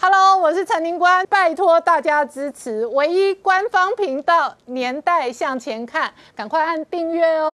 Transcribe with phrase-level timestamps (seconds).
[0.00, 7.50] Hello，我是陈宁官，拜托大家支持唯一官方频道《年代向前看》，赶快按订阅哦。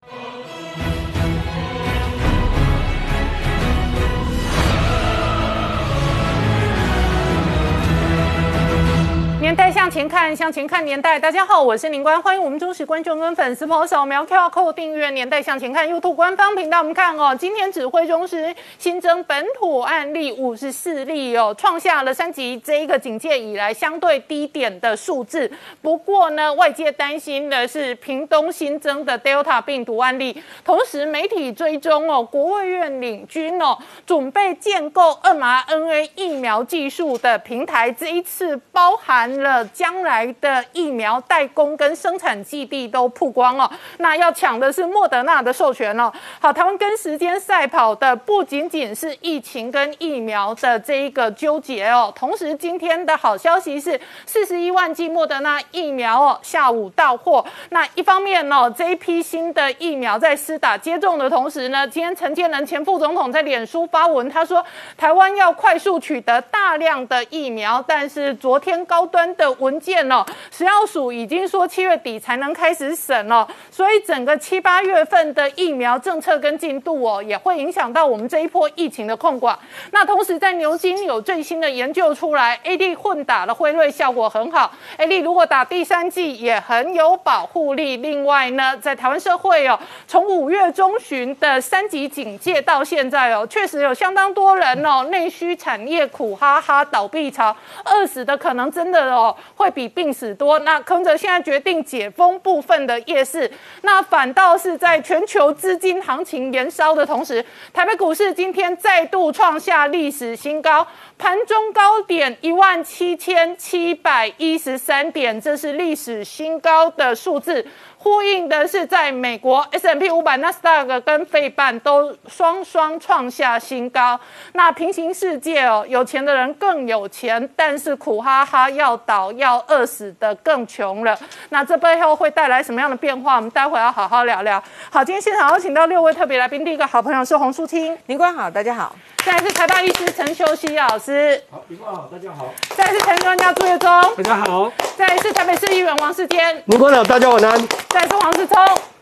[9.51, 11.19] 年代向前看，向前看年代。
[11.19, 16.79] 大家好，我是林官，欢迎我们忠实观众跟粉丝朋友扫描 QR Code 订阅《年代向前看》YouTube 官方频道。
[16.79, 25.51] 我们看哦，今天指挥中心新增本土案例五十四例哦，创下了三级这一个警戒以来相对低点的数字。
[25.82, 33.77] 不过呢，外界担心的是屏东新增的 Delta 病毒案例，同时媒体追踪哦，国卫院领军哦，
[34.07, 39.40] 准备建构 mRNA 疫苗技术的平台，这一次包含。
[39.43, 46.13] 了将来的疫苗代工跟生产基地都曝光了，那要抢的是莫德纳的授权哦。
[46.41, 57.45] 好，台湾跟时间赛跑的不仅仅是疫情跟疫苗的这一个纠结哦，同时今天的好消息是四十一万剂莫德纳疫苗哦，下午到货。
[57.71, 64.65] 那一方面哦，这一批新的疫苗在施打接种的同时呢，今天陈建仁前副总统在脸书发文，他说
[64.97, 69.29] 台湾要快速取得大量的疫苗，但是昨天高端。
[69.36, 79.58] 的文件哦，食药署已经说七月底才能开始审了，所以整个七八月份的疫苗政策跟进度哦，也会影响到我们这一波疫情的控管。
[79.91, 87.98] 那同时在牛津有最新的研究出来，A D 混打的辉瑞效果很好，A D 如果打第三剂也很有保护力。
[87.98, 97.54] 另外呢，在台湾社会哦，从五月中旬的三级警戒到现在哦，确实有相当多人哦，内需产业苦哈哈倒闭潮，
[97.84, 99.19] 饿死的可能真的哦。
[99.21, 100.59] 哦，会比病死多。
[100.60, 103.50] 那坑着现在决定解封部分的夜市，
[103.82, 110.87] 那反倒是在全球资金行情燃烧的同时，台北股市今天再度创下历史新高，
[111.19, 117.66] 盘中高点一万七千七百一十三点，这是历史新高的数字。
[118.03, 124.19] 呼应的是，在美国 S M P 五百、纳斯达克跟费半都双双创下新高。
[124.54, 131.14] 那平行世界哦，有钱的人更有钱，但是苦哈哈要倒要饿死的更穷了。
[131.50, 133.36] 那这背后会带来什么样的变化？
[133.36, 134.62] 我们待会要好好聊聊。
[134.91, 138.96] 好，今天现场邀请到六位特别来宾，第一个好朋友是洪淑清，林官好，大家好。
[139.25, 142.48] 再来是台大医师陈秋熙老师，好，林官好，大家好。
[142.75, 144.72] 再来是陈专家朱月忠，大家好。
[144.97, 147.69] 再来是台北市议员王世坚，林官好，大家晚安。
[147.91, 148.56] 再来是王世聪，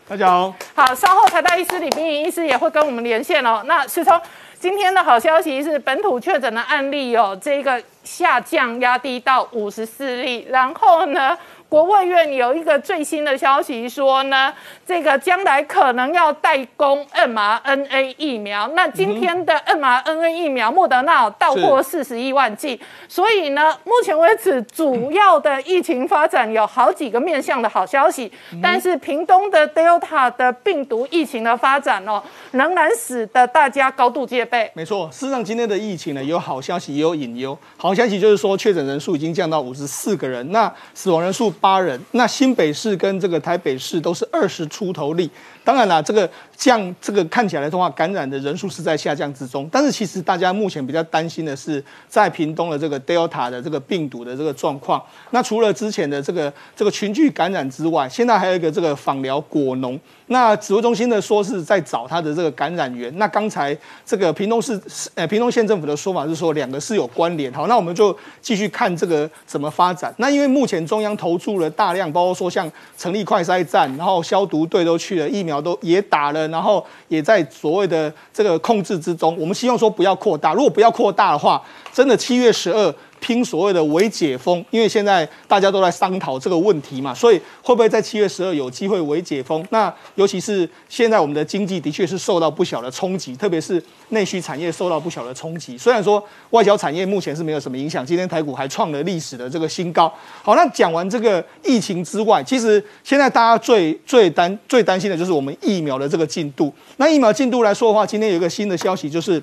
[0.09, 0.53] 大家好。
[0.75, 3.63] 好，稍后台大医师李冰颖医师也会跟我们连线哦。
[3.65, 4.19] 那世聪，
[4.59, 11.37] 今天的好消息是本土确诊的案例哦，这个下降压低到五十四例，然后呢？
[11.69, 14.51] 国务院有一个最新的消息说呢，
[14.87, 18.67] 这个将来可能要代工 mRNA 疫苗。
[18.69, 22.81] 那今天的 mRNA 疫苗，莫德纳到货四十亿万剂。
[23.07, 28.31] 所以呢，目前为止主要的疫情发展有好几个面向的好消息。
[28.63, 32.19] 但是屏东的 Delta 的病毒疫情的发展哦，
[32.49, 34.71] 仍然使得大家高度戒备。
[34.73, 37.55] 没错，事实上今天的疫情呢，有好消息也有隐忧。
[37.77, 41.53] 好消息就是说，确诊人数已经降到五十四个人，那死亡人数。
[41.59, 45.29] 八人，那新北市跟这个台北市都是二十出头例。
[45.69, 49.69] 当然啦，这个降这个看起来的话，感染的人数是在下降之中。
[49.71, 54.99] 但是其实大家目前比较担心的是，在屏东的这个 Delta 的这个病毒的这个状况。
[55.29, 59.99] 那除了之前的这个这个群聚感染之外，现在还有一个这个访疗果农。
[60.31, 63.15] 那指挥中心的说是在找他的这个感染源。
[63.17, 63.75] 那刚才
[64.05, 64.79] 这个屏东市
[65.15, 67.51] 呃屏东县政府的说法是说两个是有关联。
[67.53, 70.13] 好，那我们就继续看这个怎么发展。
[70.17, 79.35] 那因为目前中央投注了大量，包括说像成立快筛站，然后消毒队都去了，疫苗都也打了，然后也在所谓的这个控制之中。
[79.39, 81.61] 我们希望说不要扩大，如果不要扩大的话，
[81.93, 82.93] 真的七月十二。
[83.19, 89.65] 拼所谓的微解封，因为现在大家都在商讨这个问题嘛，所以会不会在七月十二有机会微解封？
[89.69, 95.77] 那尤其是现在我们的经济的确是受到不小的冲击，特别是内需产业受到不小的冲击。
[95.77, 100.11] 虽然说外销产业目前是没有什么影响，今天台股还创了历史的这个新高。
[100.41, 106.73] 好，那讲完这个疫情之外，其实现在大家最最担最担心的就是我们疫苗的这个进度。
[106.97, 109.41] 那疫苗进度来说的话，今天有一个新的消息就是。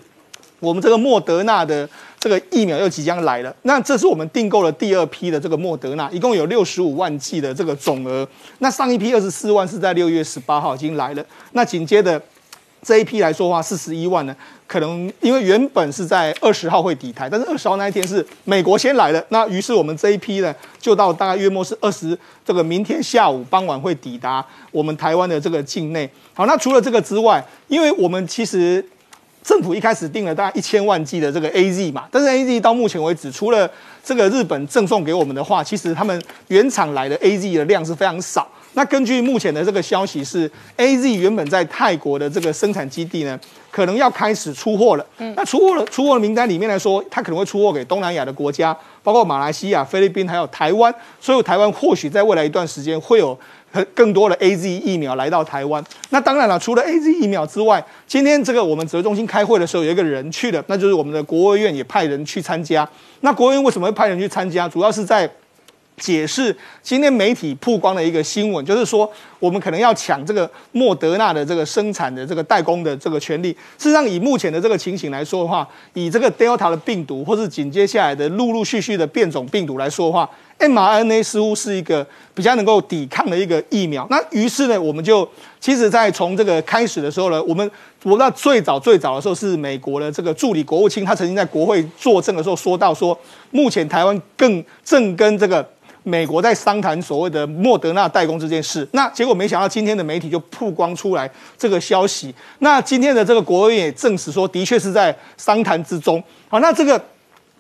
[0.66, 8.26] 我们这个莫德纳的这个疫苗又即将来了，那这是我们订购了第二批的这个莫德纳，一共有六十五万剂的这个总额。
[8.58, 12.20] 那上一批二十四万是在六月十八号已经来了，那紧接着
[12.82, 14.34] 这一批来说话四十一万呢，
[14.66, 26.10] 可能因为原本是在二十号会抵台，但是二十号那一天是美国先来了，那于是我们这一批呢就到大概约莫是二十这个明天下午傍晚会抵达我们台湾的这个境内。
[26.34, 28.84] 好，那除了这个之外，因为我们其实。
[29.46, 33.70] 政府一开始定了大概一千万剂的这个 A Z 嘛，但是 A Z 到目前为止，除了
[34.02, 38.48] 这个日本赠送给我们的话，其实他们原厂来的 A Z 的量是非常少。
[38.72, 43.38] 那根据目前的这个消息是，A Z 原本在泰国的这个生产基地呢，
[43.70, 45.06] 可能要开始出货了。
[45.19, 50.92] 嗯那出货了，出货的名单里面来说，它可能会出货给东南亚的国家，包括马来西亚、菲律宾还有台湾。
[51.20, 53.38] 所以台湾或许在未来一段时间会有
[53.94, 55.82] 更多的 A Z 疫苗来到台湾。
[56.11, 62.88] 那当然了，除了 A Z 疫苗之外，今天这个我们指挥中心开会的时候，有一个人去了，那就是我们的国务院也派人去参加。
[63.20, 64.69] 那国务院为什么会派人去参加？
[64.69, 65.31] 主要是在。
[65.99, 73.50] 解释今天媒体曝光的一个新闻，就是说我们可能要抢这个莫德纳的这个生产的这个代工的这个权利。
[73.78, 80.28] 事实上，以目前的这个情形来说的话，以这个 Delta 的病毒，或是紧接下来的陆陆续续的变种病毒来说的话
[80.58, 84.06] ，mRNA 似乎是一个比较能够抵抗的一个疫苗。
[84.11, 85.29] 那于是呢，我们就
[85.61, 87.70] 其实，在从这个开始的时候呢，我们
[88.03, 93.19] 我那最早最早的时候是美国的这个助理国务卿，他曾经在国会作证的时候说到说，
[93.50, 95.67] 目前台湾更正跟这个。
[96.08, 101.29] 美国在商谈所谓的莫德纳代工这件事，那结果没想到今天的媒体就曝光出来
[101.59, 102.32] 这个消息。
[102.61, 106.23] 那今天的这个国务院也证实说，的确是在商谈之中。
[106.49, 107.05] 好，那这个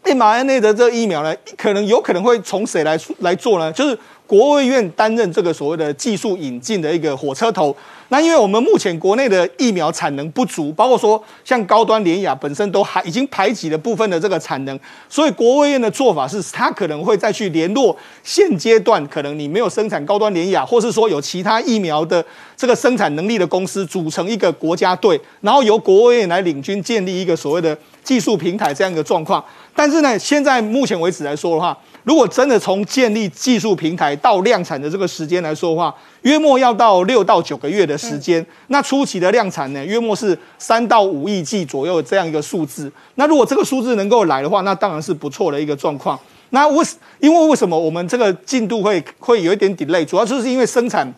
[0.06, 3.72] mRNA 的这疫苗呢，可能有可能会从谁来来做呢？
[3.72, 7.76] 就是国务院担任这个所谓的技术引进的一个火车头。
[8.08, 22.24] 那因为我们目前国内的疫苗产能不足，包括说像高端联雅本身都还已经排挤了部分的这个产能，所以国务院的做法是，他可能会再去联络现阶段可能你没有生产高端联雅，或是说有其他疫苗的
[22.56, 29.44] 这个生产能力的公司，组成一个国家队，然后由国务院来领军建立一个所谓的技术平台这样一个状况。
[29.76, 38.44] 但是呢，现在目前为止来说的话，如果真的从建立技术平台到量产的这个时间来说的话，约莫要到六到九个月的时间。
[38.68, 42.90] 那初期的量产呢，约莫是三到五亿剂左右这样一个数字。
[43.16, 46.18] 那如果这个数字能够来的话，那当然是不错的一个状况。
[46.50, 46.84] 那为
[47.20, 50.04] 因为为什么我们这个进度会会有一点 delay？
[50.04, 51.12] 主要就是因为生产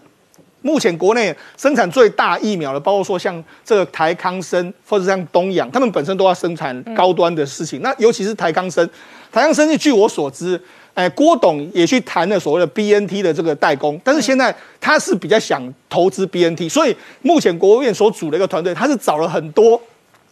[0.63, 7.81] 目前国内生产最大疫苗的，包括说像这个台康生或者像东阳，他们本身都要生产高端的事情。
[7.83, 8.85] 那尤其是台康生，
[9.31, 10.61] 台康生据我所知。
[10.95, 19.81] 哎，郭董也去谈了所谓的 BNT 的这个代工，但是现在他是比较想投资 BNT，所以目前国务院所组的一个团队，他是找了很多。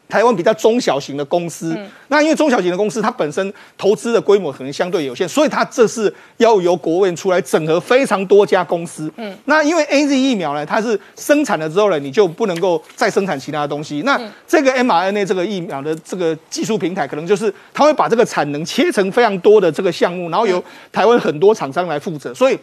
[0.08, 1.76] 台湾比较中小型的公司，
[2.08, 9.10] 那因为中小型的公司它本身投资的规模可能相对有限，所以它这是要由国务院出来整合非常多家公司。
[9.16, 14.02] 嗯，那因为 A Z 疫苗呢，它是生产了之后呢，你就不能够再生产其他的东西。
[14.02, 20.62] 那这个 mRNA 这个疫苗的这个技术平台，可能就是它会把这个产能切成非常多的这个项目，然后由
[20.92, 22.32] 台湾很多厂商来负责。
[22.32, 22.58] 所以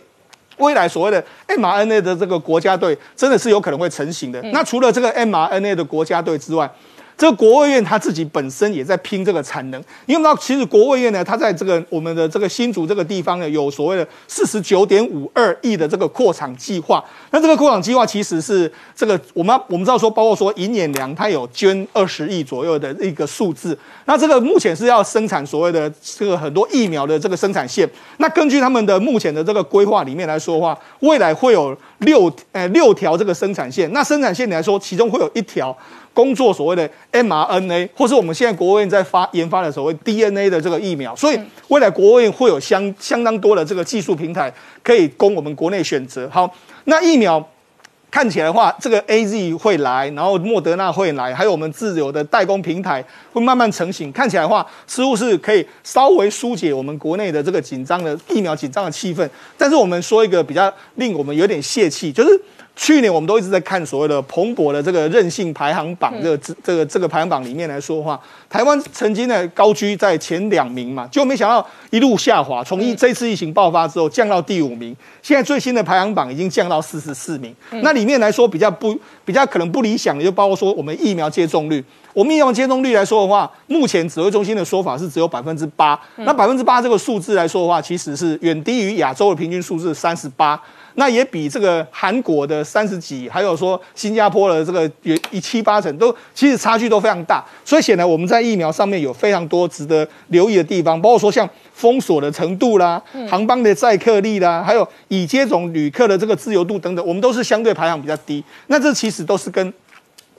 [0.57, 4.41] 未来所谓的 mRNA 的这个国家队，真的是有可能会成型的。
[4.53, 6.69] 那除了这个 mRNA 的国家队之外，
[7.17, 17.03] 这个国务院他自己本身也在拼这个产能，因为我们知道，其实国务院呢，它在这个我们的这个新竹这个地方呢，有所谓的四十九点五二亿的这个扩厂计划。
[17.31, 23.77] 那这个扩厂计划其实是这个我们我们知道说，包括说银眼良它有捐二十亿左右的一个数字。
[24.05, 27.87] 那这个目前是要生产所谓的这个很多疫苗的这个生产线。
[28.17, 33.91] 那根据他们的目前的这个规划里面来说的话，未来会有六呃六条这个生产线。
[33.93, 35.75] 那生产线来说，其中会有一条。
[36.13, 41.39] 工作所谓的 mRNA，或是我们现在国务院在发研发的所谓 DNA 的这个疫苗，所以
[41.69, 44.53] 未来国务院会有相相当多的这个技术平台
[44.83, 46.29] 可以供我们国内选择。
[46.29, 46.53] 好，
[46.83, 47.43] 那疫苗
[48.11, 54.11] 看起来的话，这个 A Z 会来，然后莫德纳会来，还有我们自有的代工平台会慢慢成型。
[54.11, 59.27] 看起来的话，似乎是可以稍微疏解我们国内的这个紧张的疫苗紧张的气氛。
[59.57, 62.39] 但是我们说一个比较令我们有点泄气，就是。
[62.75, 77.55] 去年我们都一直在看所谓的蓬勃的这个韧性排行榜，这个这个这个排行榜里面来说的话，台湾曾经呢高居在前两名嘛，就没想到一路下滑，从一这次疫情爆发之后降到第五名，现在最新的排行榜已经降到四十四名。
[77.83, 90.59] 那里面来说比较不比较可能不理想的，就包括说我们疫苗接种率，我们疫苗接种率来说的话，目前指挥中心的说法是只有百分之八，那百分之八这个数字来说的话，其实是远低于亚洲的平均数字三十八。
[90.95, 97.43] 那也比这个韩国的三十几，还有说新加坡的这个有一七八成，都其实差距都非常大。
[97.65, 108.43] 所以显然我们在疫苗上面有非常多值得留意的地方，包括说像封锁的程度啦，航班的载客率啦，还有已接种旅客的这个自由度等等，我们都是相对排行比较低。
[108.67, 109.73] 那这其实都是跟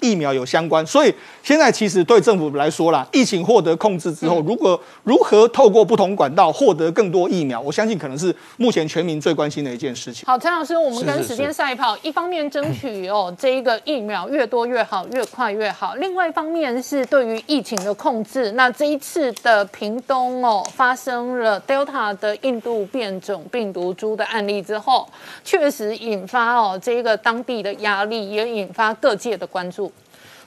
[0.01, 10.25] 疫苗有相关，所以现在其实对政府来说啦，疫情获得控制之后，如果如何透过不同管道获得更多疫苗，我相信可能是目前全民最关心的一件事情。
[10.27, 18.53] 好，陈老师，我们跟时间赛跑，一方面争取哦这一个疫苗越多越好，越快越好；另外一方面是对于疫情的控制。
[18.53, 25.09] 那这一次的屏东哦发生了 Delta 的印度变种病毒株的案例之后，
[25.43, 29.91] 确实引发哦这一个当地的压力，也引发各界的关注。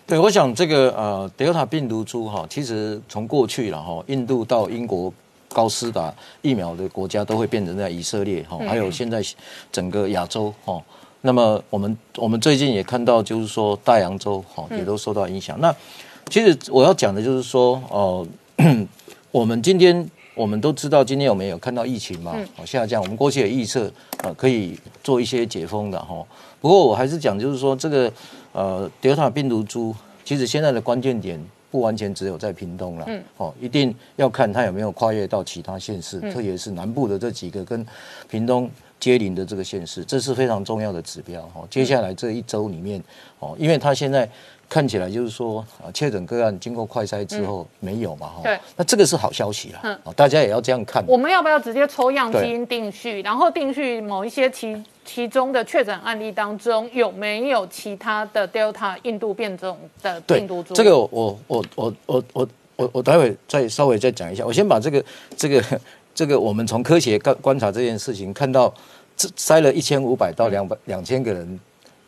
[0.07, 5.13] 对，我想这个呃，德尔塔病毒株哈，其实从过去了哈，印度到英国
[5.49, 9.21] 高斯达疫苗的国家都会变成在以色列哈，还有现在
[9.69, 10.81] 整个亚洲哈。
[11.19, 15.59] 那么我们我们最近也看到，就是说大洋洲哈也都受到影响。
[15.59, 15.75] 那
[16.29, 18.25] 其实我要讲的就是说，哦，
[19.31, 23.01] 我们今天我们都知道，今天我们有看到疫情嘛，哦下降。
[23.01, 23.91] 我们过去也预测
[24.23, 26.23] 呃可以做一些解封的哈。
[26.61, 28.09] 不过我还是讲，就是说这个。
[28.57, 29.95] 呃，德尔塔病毒株
[30.25, 37.85] 其实现在的关键点不完全只有在屏东了，嗯，哦，一定要看它有没有跨越到其他县市，特别是南部的这几个跟
[38.27, 38.67] 屏东
[38.99, 41.43] 接邻的这个县市，这是非常重要的指标。
[41.53, 42.99] 哈，接下来这一周里面，
[43.37, 44.27] 哦，因为它现在
[44.69, 51.01] 看起来就是说，啊，确诊个案经过快筛之后没有嘛，哈，对，那这个是好消息啦，啊，大家也要这样看。
[51.07, 60.62] 我们要不要直接抽样基因定序，然后定序某一些其其中的确诊案例当中有没有其他的 Delta 印度变种的病毒？
[60.74, 61.07] 这个我
[61.47, 65.03] 我我我我我我待会再稍微再讲一下，我先把这个
[65.38, 65.63] 这个
[66.13, 68.74] 这个我们从科学观观察这件事情，看到
[69.17, 71.57] 筛了一千五百到两百两千个人，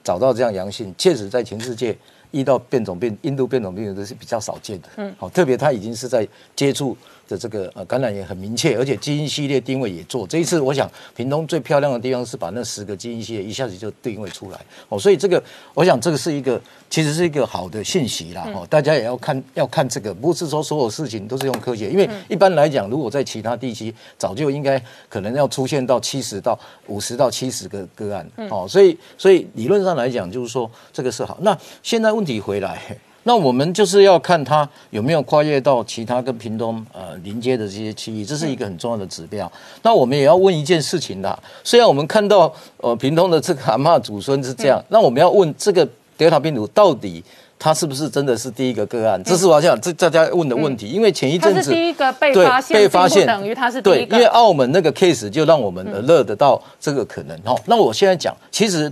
[0.04, 1.96] 找到这样阳性，确实在全世界。
[2.32, 4.90] 遇到变种病印度变种病毒都是比较少见的。
[4.98, 6.96] 嗯，好，特别他已经是在接触。
[7.30, 10.26] 的这个呃感染也很明确，而且基因系列定位也做。
[10.26, 14.60] 这一次，我想屏东最漂亮的地方是把那十个基因系列一下子就定位出来
[14.90, 15.42] 哦，所以这个
[15.76, 16.60] 我想这个是一个
[16.90, 26.58] 其实是一个好的信息啦哦，大家也要看要看这个，不是说所有事情都是用科学，因为一般来讲，如果在其他地区早就应该可能要出现到七十到
[26.88, 31.38] 五十到七十个个案哦，所以所以理论上来讲，就是说这个是好。
[31.42, 32.98] 那现在问题回来。
[33.24, 39.52] 那我们就是要看它有没有跨越到其他跟屏东呃临接的这些区域，这是一个很重要的指标。
[39.84, 45.86] 那我们也要问一件事情啦，虽然我们看到呃屏东的这个阿妈祖孙是这样，那我们要问这个
[46.18, 47.24] 德尔塔病毒到底
[47.58, 49.22] 它是不是真的是第一个个案？
[49.24, 53.28] 这是我想这大家问的问题，因为前一阵子第一个被发现，被发现。
[53.28, 57.54] 等于它是对，因为澳门那个 case 就让我们乐得到这个可能哈。
[57.66, 58.92] 那我现在讲，其实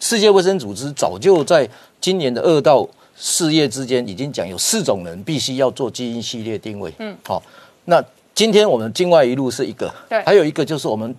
[0.00, 1.68] 世界卫生组织早就在
[2.00, 6.92] 今年的二到事业之间已经讲有四种人必须要做基因系列定位。
[6.98, 7.42] 嗯，好，
[7.86, 8.04] 那
[8.34, 11.14] 今天我们境外一路是一个，对，还有一个就是我们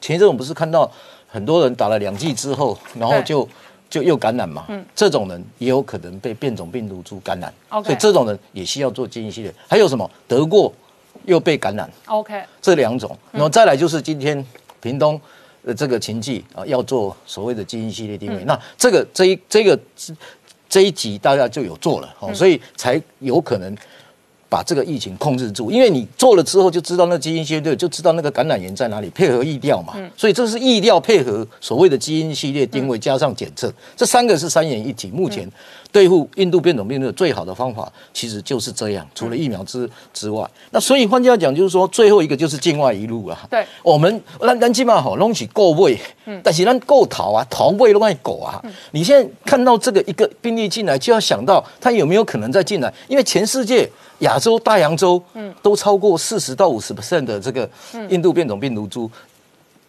[0.00, 0.90] 前一阵我们不是看到
[1.28, 3.46] 很多人打了两剂之后，然后就
[3.90, 4.64] 就又感染嘛。
[4.68, 7.52] 嗯，这种人也有可能被变种病毒株感染。
[7.68, 9.54] OK，所以这种人也需要做基因系列。
[9.68, 10.72] 还有什么得过
[11.26, 14.42] 又被感染？OK，这两种，然后再来就是今天
[14.80, 15.20] 屏东
[15.66, 18.42] 的这个情境啊，要做所谓的基因系列定位。
[18.44, 19.78] 那这个这一这个。
[20.70, 23.76] 这一集大家就有做了，哦，所以才有可能
[24.50, 25.70] 把这个疫情控制住。
[25.70, 29.94] 因为你做了之后，就知道那基因序列，就知道那个感染源在哪里，配合疫调嘛。
[30.14, 35.10] 所以这是疫调配合所谓的基因系列定位，加上检测，这三个是三元一体。
[35.10, 35.48] 目前。
[35.92, 43.36] 对付印度变种病毒最好的方法其实就是这样，除了疫苗之之外，那所以换句话讲，就是说最后一个就是境外一路啊。
[43.50, 48.62] 对，我们咱咱起码好弄起够位，嗯，但是咱够逃啊，逃位都爱狗啊。
[48.92, 53.90] 你现在看到这个一个病例进来，就要想到它有没有可能再进来，因为全世界
[54.20, 57.68] 亚洲、大洋洲，嗯，都超过四十到五十 percent 的这个
[58.08, 59.10] 印度变种病毒株，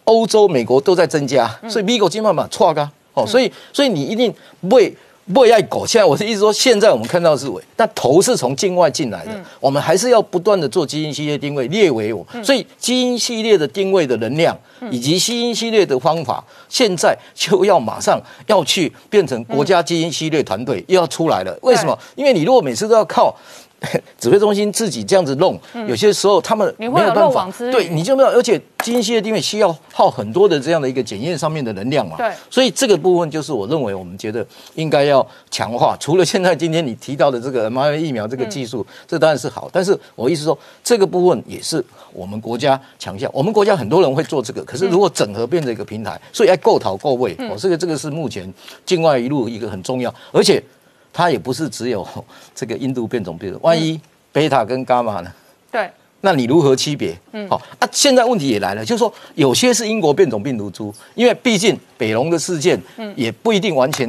[0.03, 4.93] 欧洲、美国都在增加，所以美国今晚嘛错噶，哦，所以所以你一定不会。
[5.31, 14.57] 不爱狗，现在我是意思说，现在我们看到是尾，但头是从境外进来的，我们还是要不断的做基因系列定位，列为我，所以基因系列的定位的能量
[14.89, 21.57] 以及基因系列的方法，现在就要马上要去变成国家基因系列团队又要出来了。
[21.61, 21.97] 为什么？
[22.15, 23.33] 因为你如果每次都要靠。
[24.19, 34.45] 指挥中心自己这样子弄，有些时候他们没有办法，对，你就没有，而且基因系列定位需要耗很多的这样的一个检验上面的能量嘛，对，所以这个部分就是我认为我们觉得
[34.75, 35.97] 应该要强化。
[36.00, 41.83] 除了现在今天你提到的这个 mRNA 疫苗这个技术，这当然是好，但是我意思说这个部分也是
[42.13, 43.27] 我们国家强项。
[43.33, 48.53] 我们国家很多人会做这个，可是如果整合变成一个平台，所以要够讨够位，哦，这个这个是目前
[48.85, 50.63] 境外一路一个很重要，而且。
[51.13, 52.07] 它也不是只有
[52.55, 53.99] 这个印度变种病毒，万一
[54.31, 55.31] 贝塔跟伽马呢？
[55.71, 55.89] 对，
[56.21, 57.17] 那你如何区别？
[57.33, 64.07] 嗯，好啊，现在问题也来了，就是说有些是英国变种病毒株，因为毕竟北龙的事件，嗯，也不一定完全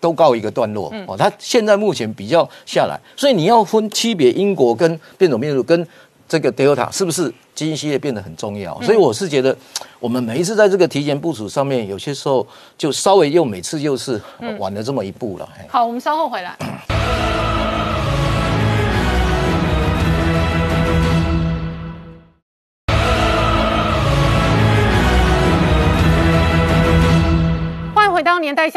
[0.00, 1.16] 都告一个段落哦。
[1.16, 5.86] 它现在目前比较下来，所以你要分区别英国跟变种病毒跟
[6.32, 8.80] 这个 Delta 是不是基因系列变得很重要？
[8.80, 9.54] 所以我是觉得，
[10.00, 12.46] 我们每一次在这个提前部署上面，有些时候
[12.78, 14.18] 就稍微又每次又是
[14.58, 15.46] 晚了这么一步了。
[15.68, 16.56] 好，我们稍后回来。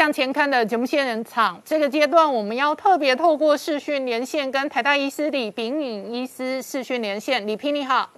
[0.06, 7.44] 向前看的节目现场，这个阶段我们要特别透过视讯连线，跟台大医师李炳颖医师视讯连线。
[7.44, 8.08] 李平你好，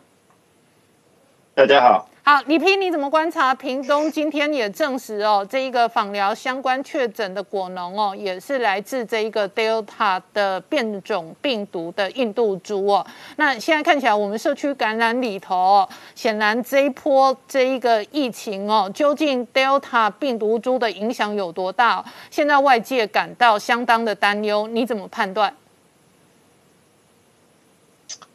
[1.54, 2.06] 大家好。
[2.28, 3.54] 好，李平，你怎么观察？
[3.54, 13.06] 屏东今天也证实哦，这一个访疗相关确诊的果农哦，也是来自这一个 Delta 的变种病毒的印度猪哦。
[13.36, 22.04] 那现在看起来，我们社区感染里头，哦，显然这一波这一个疫情哦，究竟 Delta 病毒株的影响有多大？
[22.30, 25.50] 现在外界感到相当的担忧，你怎么判断？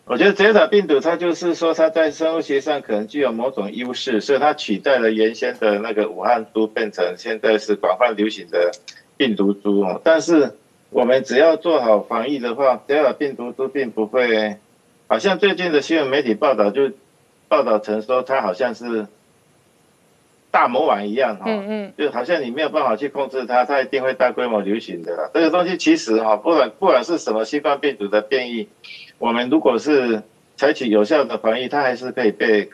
[0.05, 8.72] 我觉得德尔塔病毒它就是说它在生物学上可能具有某种优势，所以它取代了原先的那个武汉株，变成现在是广泛流行的
[9.15, 10.01] 病毒株哦。
[10.03, 10.55] 但是
[10.89, 14.57] 我们只要做好防疫的话，德尔塔病毒株并不会，
[15.07, 16.91] 好像最近的新闻媒体报道就
[17.48, 19.07] 报道成说它好像是
[20.51, 25.31] 大魔王一样哈，嗯，就好像你没有办法去控制它，它一定会大规模流行的。
[25.33, 28.67] 这个东西其实哈，不管不管是什么新冠病毒的变异。
[29.23, 30.21] 我们如果是
[30.57, 32.69] 采取有效的防疫，它还是可以被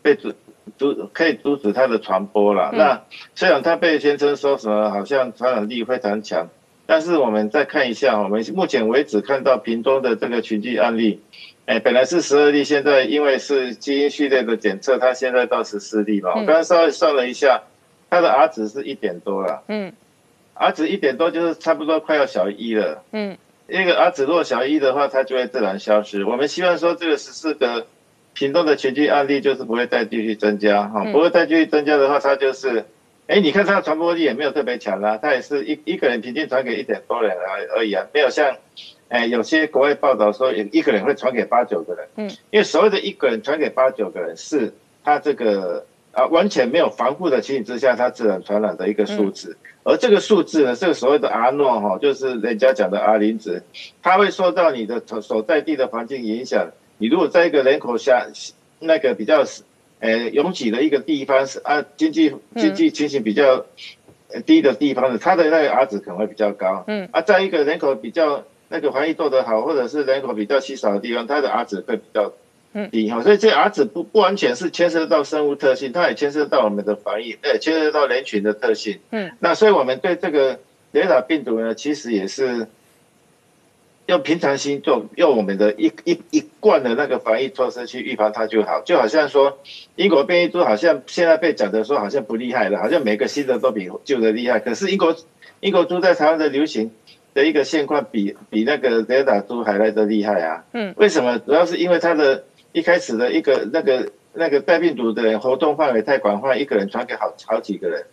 [0.00, 0.32] 被阻
[0.76, 2.70] 阻可以阻止它的传播了。
[2.72, 3.02] 那
[3.34, 6.46] 虽然它被宣称说什么好像传染力非常强，
[6.86, 11.20] 但是我们再看一下，我们目前为止看到屏东的这个群聚案例，
[11.66, 16.30] 哎，本来是十二例，现在因为是基因序列的检测，它现在到十四例嘛。
[16.30, 17.60] 我刚刚稍微算了一下，
[18.08, 19.64] 它的 R 值是一点多了。
[19.66, 19.92] 嗯
[20.54, 23.02] ，R 值一点多就是差不多快要小一了。
[23.10, 23.36] 嗯。
[23.68, 26.24] 一个阿紫若小一的话，它就会自然消失。
[26.24, 27.86] 我们希望说这个十四个
[28.34, 32.86] 行动的群聚案例就是不会再继续增加哈，不会再继续增加的话，它就是，
[33.26, 38.56] 哎，你看它的传播力也没有特别强啊，它也是一一个人平均传给一点多人而而已啊，没有像，
[39.08, 44.72] 哎，有些国外报道说一个人会传给八九个人，嗯，因为所谓的一个人传给八九个人是
[45.04, 45.84] 他这个。
[46.12, 49.56] 啊，完全没有防护的情形之下，它自然传染的一个数字。
[49.84, 53.62] 而这个数字呢，这个所谓的阿诺哈，就是人家讲的阿林值，
[54.02, 56.70] 它会受到你的所在地的环境影响。
[56.98, 58.26] 你如果在一个人口下
[58.80, 59.44] 那个比较
[60.00, 63.64] 呃拥挤的一个地方是啊，经济经济情形比较
[64.44, 66.84] 低的地方的，它的那个 R 值可能会比较高。
[66.88, 67.08] 嗯。
[67.12, 72.32] 啊，在一个人口比较那个防疫做得好，或者是人口比较稀少的地方，它的 R 值会比较。
[72.90, 78.98] 低哈，所以这儿子不不完全是牵涉到生物特性，它也牵涉到我们的防疫，呃，牵涉到人群的特性。
[79.10, 80.60] 嗯，那所以我们对这个
[80.92, 82.68] 雷达病毒呢，其实也是
[84.06, 88.80] 用平常心做，用我们的一一一贯的那个防疫措施去预防它就好。
[88.82, 89.58] 就好像说，
[89.96, 94.60] 英国变异株好像现在被讲的说好像不厉害了，好像每个新的都比旧的厉害。
[94.60, 95.16] 可是英国
[95.60, 96.90] 英国株在台湾的流行
[97.34, 100.64] 的一个现况，比比那个雷达株还来的厉害啊。
[100.72, 101.38] 嗯，为什么？
[101.38, 108.04] 主要是因为它的一开始的一个那个那个带病毒的人活动范围太广泛，一个人传给好好几个人，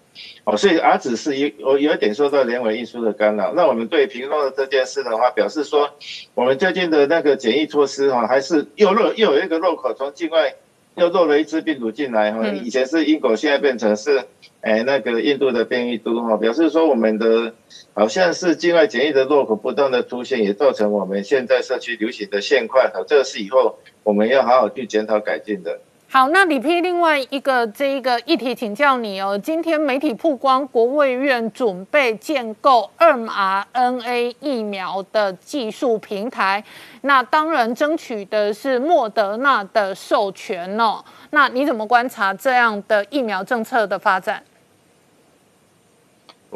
[0.45, 3.53] 哦，所以 R 指是有有有一点受到人为因素的干扰。
[3.53, 5.91] 那我们对平东的这件事的话，表示说，
[6.33, 10.55] 我们最近的那个检疫措施哈，还是又漏又有一个漏口，从境外
[10.95, 12.47] 又漏了一只病毒进来哈。
[12.47, 14.23] 以前是英国，现在变成是
[14.61, 17.53] 哎那个印度的变异株哈，表示说我们的
[17.93, 22.89] 好像是境外检疫的漏口不断的出现，也造成我们现在社区流行的现况。
[22.93, 23.77] 好，这个是以后。
[24.05, 25.79] 我们要好好去检讨改进的。
[26.07, 29.35] 好，那李批另外一个这一个议题，请教你哦。
[29.37, 36.63] 今天媒体曝光，国卫院准备建构 mRNA 疫苗的技术平台，
[37.01, 41.03] 那当然争取的是莫德纳的授权哦。
[41.31, 44.41] 那你怎么观察这样的疫苗政策的发展？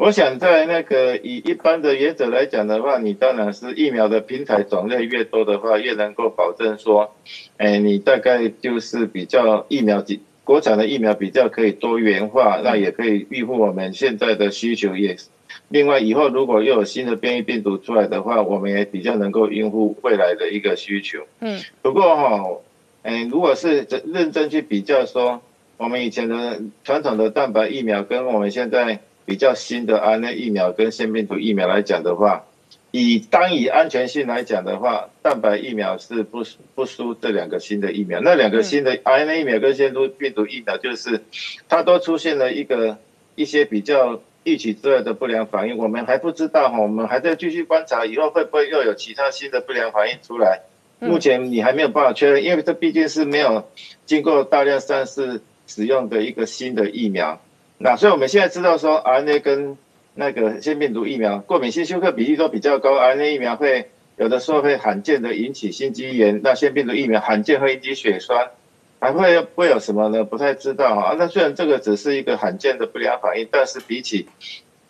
[0.00, 7.14] 我想在那个以一般的原则来讲的话，你当然是疫苗的平台种类越多的话，越能够保证说，
[7.58, 10.02] 哎，你大概就是比较疫苗
[10.42, 14.96] 国产的疫苗比较可以多元化，那也可以预付我们现在的需求。
[14.96, 15.18] 也
[15.68, 21.18] 另外以后如果又有新的变异病毒出来的话，我们也比较能够应付未来的一个需求。
[21.40, 22.42] 嗯，不过哈，
[23.02, 25.42] 哎，如果是认真去比较说，
[25.76, 29.00] 我们以前的传统的蛋白疫苗跟我们现在。
[29.30, 32.46] 比较新的 RNA 疫苗跟腺病毒疫苗来讲的话，
[32.90, 36.42] 以单以安全性来讲的话，蛋白疫苗是不
[36.74, 38.20] 不输这两个新的疫苗。
[38.20, 41.22] 那两个新的 RNA 疫苗跟腺病毒疫苗，就是
[41.68, 42.98] 它都出现了一个
[43.36, 50.62] 一些比较预期之外的不良反应，我们还不知道哈，我们还在继续观察，以后会不会又有其他新的不良反应出来？
[50.98, 53.70] 目前你还没有办法确认，因为这毕竟是没有
[54.06, 57.40] 经过大量上市使用的一个新的疫苗。
[57.82, 59.78] 那所以我们现在知道说，RNA 跟
[60.12, 63.88] 那个腺病毒疫苗过敏性休克比例都比较高，RNA 疫苗会
[64.18, 68.50] 有的时候会罕见的引起心肌炎，那腺病毒疫苗罕见会引起血栓，
[69.00, 70.22] 还会会有什么呢？
[70.24, 71.16] 不太知道啊。
[71.18, 74.28] 那虽然这个只是一个罕见的不良反应，但是比起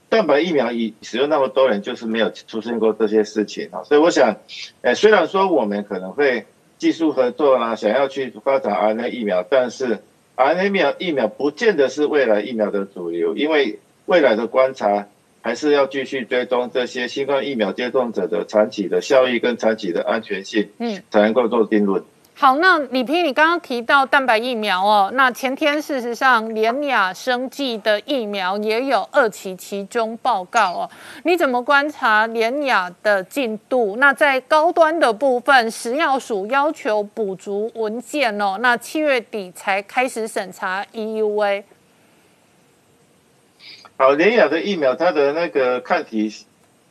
[0.08, 3.84] 蛋白疫苗已使用那么多人，就是没有出现过这些事情啊。
[3.84, 4.34] 所以我想，
[4.82, 6.44] 诶，虽然说我们可能会
[6.76, 10.00] 技术合作啦，想要去发展 RNA 疫苗，但是
[10.40, 15.06] RNA 疫苗疫苗不见得是未来疫苗的主流，因为未来的观察
[15.42, 22.02] 还是要继续追踪这些新冠疫苗接种者的长期的效益跟长期的安全性，嗯，才能够做定论。
[22.40, 30.90] 好，那李平，你刚刚提到蛋白疫苗哦，那前天事实上联雅生技的疫苗也有二期其中报告哦，
[31.24, 33.96] 你怎么观察联雅的进度？
[33.98, 41.64] 那在高端的部分，食药署要求补足文件哦，那七月底才开始审查 EUA。
[43.98, 46.34] 好，联雅的疫苗，它的那个抗体。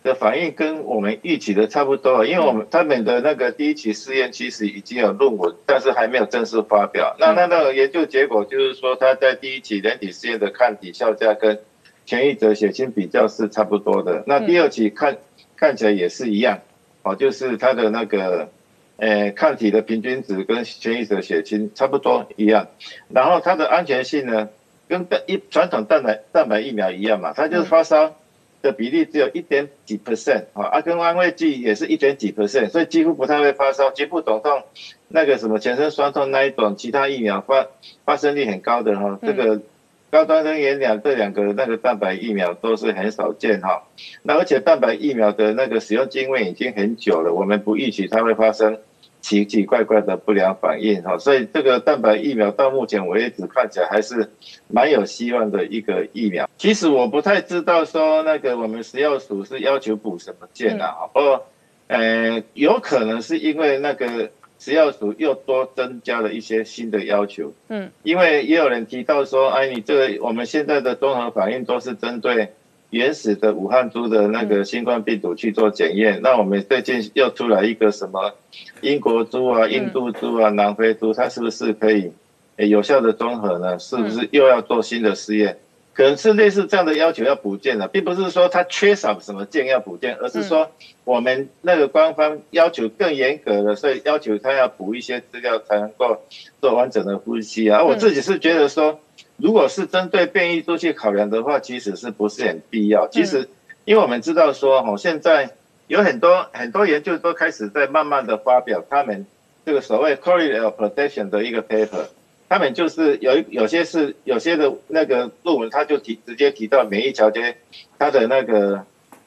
[0.01, 7.15] 的反应跟我们预期的差不多，因为我们他们的那个第一期试验其实已经有论文，但是还没有正式发表。
[7.19, 11.59] 那那那个研究结果就是说，他在第一期人体试验的抗体效价跟
[12.05, 14.23] 前一者血清比较是差不多的。
[14.25, 15.17] 那第二期看
[15.57, 16.59] 看起来也是一样，
[17.03, 18.49] 哦，就是它的那个
[18.95, 22.67] 呃抗体的平均值跟前一者血清差不多一样。
[23.09, 24.47] 然后它的安全性呢，
[24.87, 28.15] 跟一传统蛋白蛋白疫苗一样嘛，它就是发烧。
[28.61, 34.63] 的比例只有一点几 percent 啊，啊，跟安慰剂也是一点几 percent，所以几乎不太会发烧，局部肿痛，
[35.07, 37.67] 那个什么全身酸痛那一种，其他疫苗发
[38.05, 39.61] 发生率很高的哈，这个
[40.09, 43.83] 高端跟原两这两个那个蛋白疫苗都是很少见哈，
[44.23, 48.77] 那而且蛋白疫苗的那个使用经验已经很久了，我们不预期它会发生。
[49.21, 54.29] 奇奇怪怪的不良反应哈，所以这个蛋白疫苗到目前为止看起来还是
[54.67, 56.49] 蛮有希望的一个疫苗。
[56.57, 60.93] 其实我不太知道说那个我们食药署是要求补什么件啊？
[61.13, 61.45] 不过，
[61.87, 67.53] 呃，有可能是因为那个食药署又多增加了一些新的要求。
[67.67, 72.53] 嗯，因为也有人提到说，哎，你这个我们现在的综合反应都是针对。
[72.91, 78.33] 原始的武汉猪的那个新冠病毒去做检验，那我们最近又出来一个什么
[78.81, 82.11] 英国猪啊、印度猪啊、南非猪，它是不是可以
[82.57, 83.77] 有效的综合呢？
[83.77, 85.59] 是不是又要做新的试验？
[85.93, 90.71] 可能是类似这样的要求要补件的，并不是说它缺少什么件要补件，而是说
[91.03, 96.21] 我们那个官方要求更严格了，所以要求它要补一些资料才能够
[96.59, 97.83] 做完整的呼吸啊。
[97.83, 98.99] 我自己是觉得说。
[99.41, 103.07] 如果是针对变异株去考量的话，其实是不是很必要？
[103.07, 103.49] 其实，
[103.85, 105.51] 因为我们知道说，哈，现在
[105.87, 109.25] 有很多很多研究都开始在慢慢的发表他们
[109.65, 112.07] 这个所谓 correlate protection 的一个 paper，
[112.49, 117.55] 他们就是有有些是有些的那个论文，他就提直接提到免疫桥接，
[117.97, 118.85] 它的那个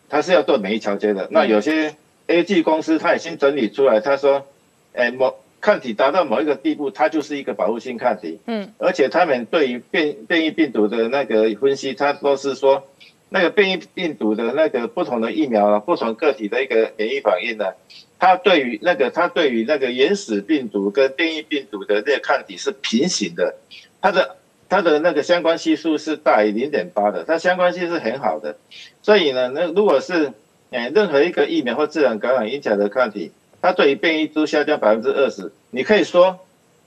[0.08, 1.28] 它是要做免疫桥接的。
[1.30, 1.96] 那有些
[2.26, 4.46] A G 公司他已经整理出来，他说，
[4.92, 5.41] 哎某。
[5.62, 8.40] 抗体达到某一个地步，它就是一个保护性抗体。
[8.46, 12.88] 嗯，而且他们对于变变异病毒的那个分析，它都是说，
[13.28, 17.74] 那个变异病毒的那个不同的疫苗啊，不同个体的一个免疫反应呢，
[18.18, 23.54] 它对于那个它对于那个原始病毒跟变异病毒的那个抗体是平行的，
[24.00, 24.36] 它的
[24.68, 28.56] 它的那个相关系数是大于零点八的，它相关性是很好的。
[29.00, 30.32] 所以呢，那如果是
[30.70, 33.30] 诶任何一个疫苗或自然感染引起来的抗体。
[33.62, 36.40] 它对于变异株下降百分之二十，你可以说，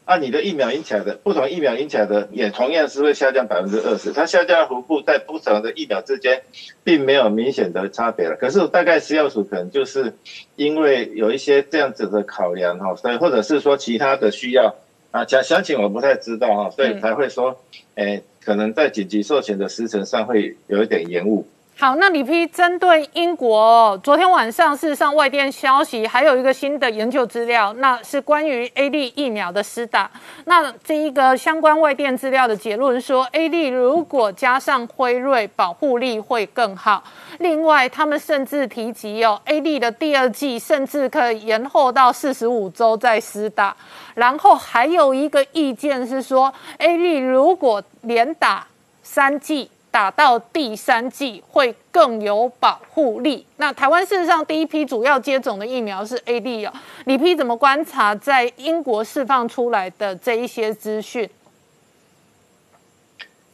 [0.04, 4.12] 按你的疫苗引起来的，不同疫苗引起来的也同样是会下降百分之二十。
[4.12, 6.44] 它下降幅度在不同的疫苗之间，
[6.84, 8.36] 并没有明显的差别了。
[8.36, 10.14] 可是大概食药署可能就是
[10.58, 14.76] 因为有一些这样子的考量哈，所以或者是说其他的需要
[15.12, 17.58] 啊，详详情我不太知道哈，所以才会说，
[17.96, 21.48] 诶，可能在紧急授权的时程上会有一点延误。
[21.78, 30.10] 好，那李批针对英国，昨天晚上事实上外电消息还有一个新的研究资料，那是关于 A D 疫苗的施打。
[30.46, 37.04] 那这一个相关外电资料的结论说，A D 如果加上辉瑞，保护力会更好。
[37.40, 43.76] 另外，他们甚至提及哦，A D 的第二季甚至可以延后到四十五周再施打。
[44.14, 48.66] 然后还有一个意见是说，A D 如果连打
[49.04, 49.70] 三剂。
[49.96, 53.46] 打到第三季会更有保护力。
[53.56, 56.74] 那台湾事实上第一批主要接种的疫苗是 A D 哦，
[57.06, 61.30] 李批怎么观察在英国释放出来的这一些资讯？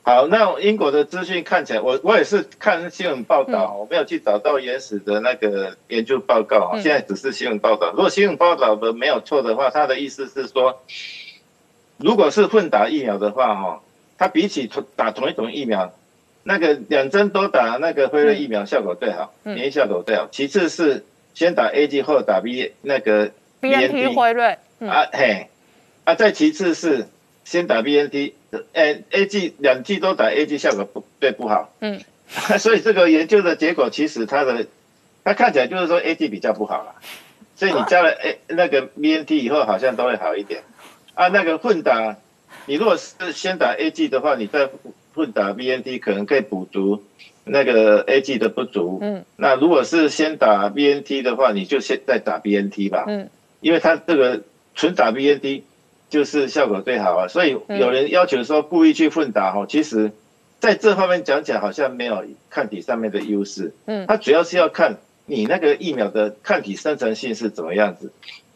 [0.01, 7.91] 好好，那英国的资讯看起来，我我也是看新闻报道，我没有去找到原始的那个研究报告，现在只是新闻报道。
[7.91, 10.81] 如果新闻报道的没有错的话，他的意思是说，
[11.97, 13.81] 如果是混打疫苗的话，哈，
[14.17, 15.93] 它比起同打同一种疫苗，
[16.43, 20.27] 那个两针都打那个辉瑞疫苗效果最好，免疫效果最好。
[20.31, 25.47] 其次是先打 A G 后打 B 那个 B N T 辉瑞啊嘿，
[26.03, 27.07] 啊再其次是
[27.43, 28.35] 先打 B N T。
[28.73, 32.01] 哎，A G 两剂都打 A G 效果不对不好，嗯，
[32.59, 34.65] 所以这个研究的结果其实它的，
[35.23, 36.95] 它看起来就是说 A G 比较不好了，
[37.55, 40.63] 所以你加了 A 那个 B N T 以后好像都会好一点，
[41.13, 42.17] 啊，那个混打，
[42.65, 44.67] 你如果是先打 A G 的话，你再
[45.13, 47.03] 混打 B N T 可能可以补足
[47.43, 54.41] 那个 A G 的不足，嗯，那如果是先打 B N T 的话，你就先再打 B N T 吧，嗯，因为它这个
[54.75, 55.63] 纯打 B N T。
[56.11, 60.11] 就是效果最好啊，所以有人要求说故意去混打哈，其实
[60.59, 63.73] 在这方面讲起来好像没有抗体上面的优势。
[63.85, 68.11] 嗯，它主要是要看你那个疫苗的抗体生成性是怎么样子。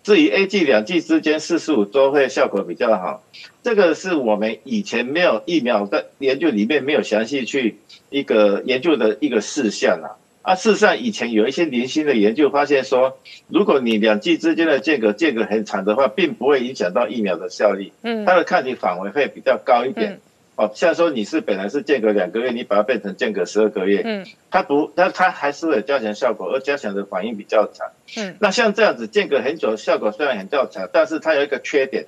[0.05, 3.23] 至于 A G 两剂之间四十五周会效果比较好，
[3.63, 7.79] 这个是我们以前没有疫苗的研究里面没有详细去
[8.11, 10.13] 一个研究的一个事项啊。
[10.43, 17.91] 啊，事实上，以前有一些零星的研究发现说，如果你两剂之间的间隔间隔很长的话，并不会影响到疫苗的效力。
[18.03, 20.21] 嗯，它的抗体反而会比较高一点。
[20.55, 27.91] 哦，像说你是本来是间隔两个月，你把它变成间隔十二个月，嗯，它不，它它还是有加强效果，而加强的反应比较长。
[28.17, 32.05] 嗯，那像这样子间隔很久，效果虽然很较长，但是它有一个缺点，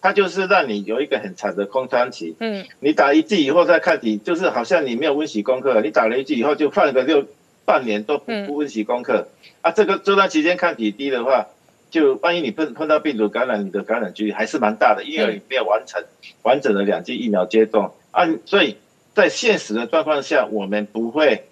[0.00, 2.36] 它就是让你有一个很长的空窗期。
[2.40, 7.26] 嗯，你打一剂以后再看体，就是好像你没有温习功课，你打了一剂以后就放个六。
[7.62, 9.28] 半年都不不温习功课
[9.60, 11.46] 啊，这个这段期间抗体低的话，
[11.90, 16.02] 就万一你碰碰到病毒感染，你的感染几率还是蛮大的，因为你没有完成
[16.42, 18.26] 完整的两剂疫苗接种啊。
[18.46, 18.76] 所以
[19.14, 21.44] 在现实的状况下，我们不会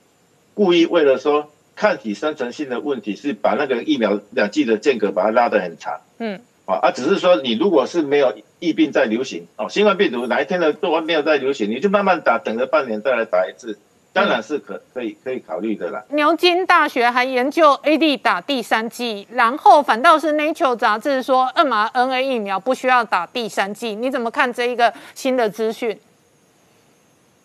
[0.55, 6.01] 故意为了说抗体生成性的问题，是把那个疫苗两剂的间隔把它拉得很长。
[6.19, 13.79] 嗯，啊啊，只是说你如果是没有疫病在流行哦，新冠病毒哪一天的都没有在流行，你就慢慢打，等了半年再来打一次。
[14.19, 16.05] 当然是可可以可以考虑的啦。
[16.11, 23.95] 牛津大学还研究 A D 打第三剂，然后反倒是 Nature 杂志说 mRNA 疫苗不需要打第三剂。
[23.95, 25.99] 你怎么看这一个新的资讯？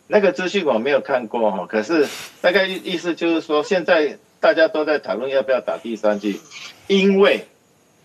[0.07, 2.07] 那个资讯我没有看过哈，可是
[2.41, 6.41] 大概意思就是说，现在大家都在讨论要不要打第三剂，
[6.87, 7.47] 因为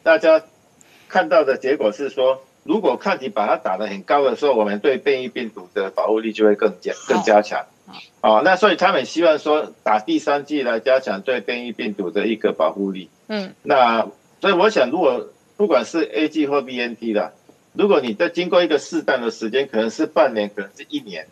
[0.03, 0.43] 大家
[1.09, 7.67] 看到的结果是说，如果抗体把它打得很高的时候，我们对变异病毒的保护力就会更加更加强。
[8.21, 13.09] 哦，那所以他们希望说打第三剂来加强对变异病毒的一个保护力。
[13.29, 14.07] 嗯，那
[14.41, 17.33] 所以我想，如果不管是 A G 或 B N T 的，
[17.73, 21.27] 如果你在经过一个适当的时间，可能是半年，可能是一年，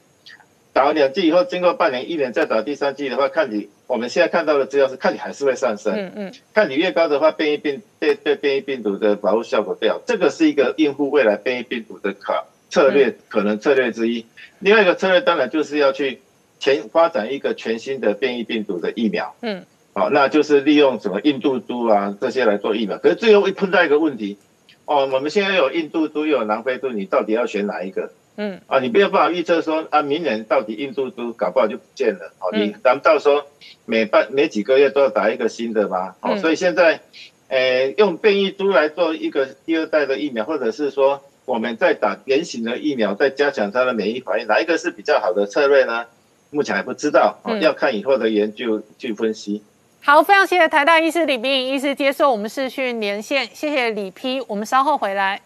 [0.72, 5.94] 打完两剂以后，经过半年、一年再打第三剂的话，看你我们现在看到的资料是，看你还是会上升。
[5.94, 10.00] 嗯嗯，看你越高的话，变异病对对变异病毒的保护效果最好。
[10.06, 14.26] 这个是一个应付未来变异病毒的可策略，可能策略之一。
[14.58, 16.20] 另外一个策略当然就是要去。
[16.58, 19.64] 全发展一个全新的变异病毒的疫苗，嗯，
[19.94, 22.98] 好，那就是利用什么印度猪啊这些来做疫苗。
[22.98, 24.38] 可是最后会碰到一个问题，
[24.84, 28.10] 哦，我们现在有印度猪又有南非猪，你到底要选哪一个？
[28.38, 33.42] 嗯，啊，你不要不好预测说啊，明年到底印度猪搞不好就不见了，好，你咱们到时候
[33.86, 36.16] 每半每几个月都要打一个新的吧？
[36.20, 37.00] 好，所以现在，
[37.48, 46.04] 诶，用变异株来做一个第二代的疫苗，或者是说我们在打原型的疫苗，再加强它的免疫反应，哪一个是比较好的策略呢？
[46.50, 49.62] 目前还不知道，要看以后的研究去分析。
[50.02, 55.40] 好，非常谢谢台大医师李斌医师接受我们视讯连线，谢谢李批，我们稍后回来。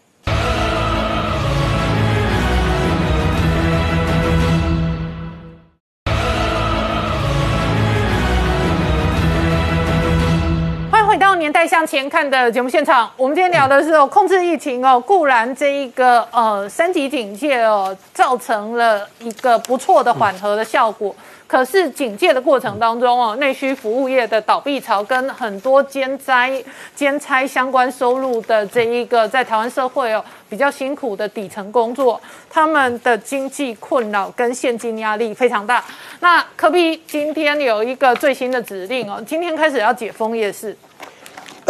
[11.40, 21.16] 年代向前看的节目现场，我们今天聊的是哦，控制疫情哦，固然这一个呃三级警戒哦，造成了一个不错的缓和的效果。
[21.46, 26.62] 可是警戒的过程当中哦，内需服务业的倒闭潮跟很多兼灾
[26.94, 35.82] 兼差相关收入的这一个在台湾社会哦比较辛苦的底层工作，他们的经济困扰跟现金压力非常大。
[36.20, 40.76] 那科比今天有一个最新的指令哦，今天开始要解封夜市。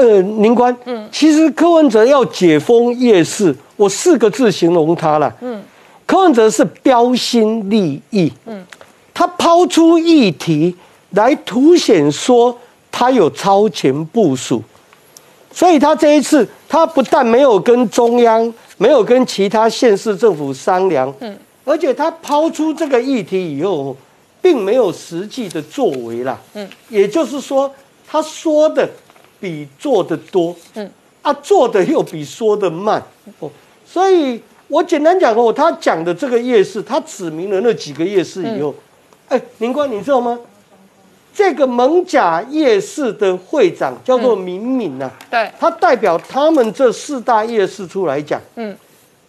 [0.00, 5.62] 呃，宁官，嗯，其实柯文哲要解封夜市，我四个字形容他了，嗯，
[6.06, 8.64] 柯文哲是标新立异，嗯，
[9.12, 10.74] 他抛出议题
[11.10, 12.56] 来凸显说
[12.90, 14.62] 他有超前部署，
[15.52, 21.36] 所以他这一次他不但没有跟中央，没有跟其他县市政府商量，嗯，
[21.66, 23.94] 而且他抛出这个议题以后，
[24.40, 26.38] 并没有实际的作为啦。
[26.54, 27.70] 嗯，也就是说，
[28.08, 28.88] 他说的
[29.40, 30.55] 比做的多。
[30.74, 30.90] 嗯，
[31.22, 33.03] 啊，做的又比说的慢。
[33.40, 33.50] 哦，
[33.85, 38.74] 所以我简单讲哦，他讲的这个夜市，他指明了那几个夜市以后，
[39.29, 40.38] 哎，林官，你知道吗？
[41.33, 48.76] 这个蒙甲夜市的会长叫做敏敏呐，对，他代表他们这四大夜市出来讲，嗯，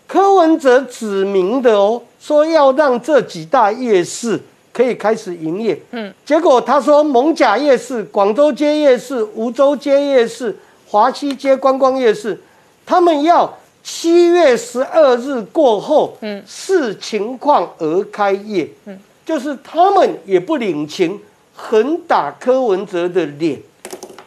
[0.08, 4.40] 柯文哲指明的哦，说要让这几大夜市
[4.74, 10.58] 可以开始营业，嗯，结果他说蒙甲夜市、广州街夜市、梧州街夜市、
[10.88, 12.40] 华西街观光夜市，
[12.86, 13.52] 他们要
[13.84, 21.20] 七月十二日过后，嗯，视情况而开业，嗯，就是他们也不领情。
[21.54, 23.60] 狠打柯文哲的脸，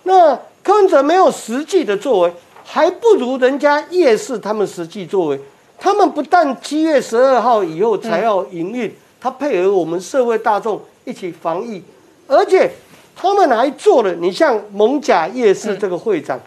[0.04, 5.40] 那柯文哲没有实际的作为，还不如人家夜市他们实际作为。
[5.76, 8.94] 他们不但七月十二号以后才要营运，
[9.25, 11.83] 他配合我们社会大众一起防疫，
[12.27, 12.71] 而且
[13.17, 14.13] 他们还做了。
[14.17, 16.39] 你像蒙甲夜市这个会长，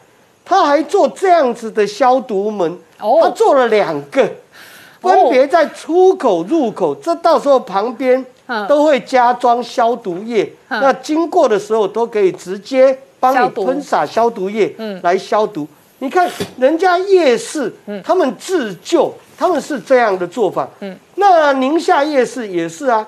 [0.45, 4.29] 他还做这样子的消毒门，他做了两个，
[5.01, 8.23] 分别在出口入口，这到时候旁边。
[8.65, 15.67] 都会加装消毒液，那经过的时候都可以直接帮你喷洒消毒液来消毒。
[15.99, 17.69] 你看人家夜市，
[18.01, 20.67] 他们自救，他们是这样的做法。
[20.81, 23.07] 嗯那宁夏夜市也是啊，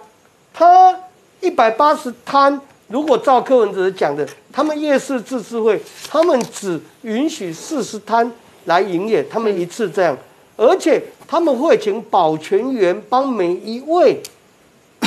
[0.53, 0.95] 他
[1.41, 8.31] 一百八十摊，如果照柯文哲讲的，他们夜市自治会，他们只允许四十摊
[8.65, 10.17] 来营业，他们一次这样，
[10.55, 14.21] 而且他们会请保全员帮每一位。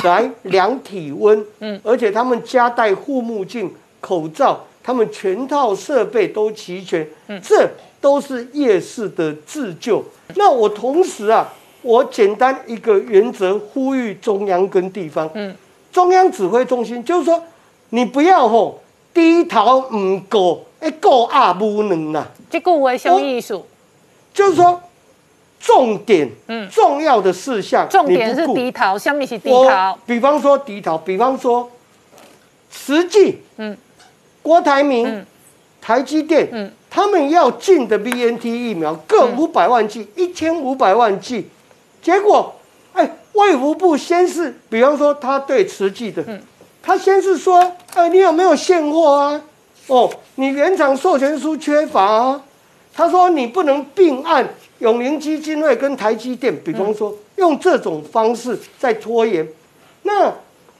[0.03, 7.69] 来量体温，嗯，而且他们加戴护目镜、口罩，他们全套设备都齐全，嗯，这
[8.01, 10.03] 都是夜市的自救。
[10.35, 15.55] 那我同时啊，我简单一个原则呼吁中央跟地方，嗯，
[15.91, 17.43] 中央指挥中心就是说，
[17.89, 18.81] 你不要吼
[19.13, 23.61] 低头唔过，一过阿不能呐，这个为什么意思？
[24.33, 24.81] 就是说。
[25.65, 29.97] 重点，嗯，重要的事项，重点是低头，下面是低头。
[30.05, 31.71] 比方说低头，比方说，
[32.69, 33.77] 实际，嗯，
[34.41, 35.25] 郭台铭，
[35.79, 41.47] 台积电，嗯，他们要进的 BNT 疫苗各五百万剂，一千五百万剂，
[42.03, 42.53] 结果，
[42.93, 46.39] 哎，卫福部先是，比方说他对慈济的，嗯，
[46.83, 49.41] 他先是说，哎，你有没有现货啊？
[49.87, 52.43] 哦，你原厂授权书缺乏啊？
[52.93, 54.47] 他说你不能并案。
[54.79, 59.47] 永宁基金会跟台积电，比方说用这种方式在拖延，
[60.03, 60.31] 那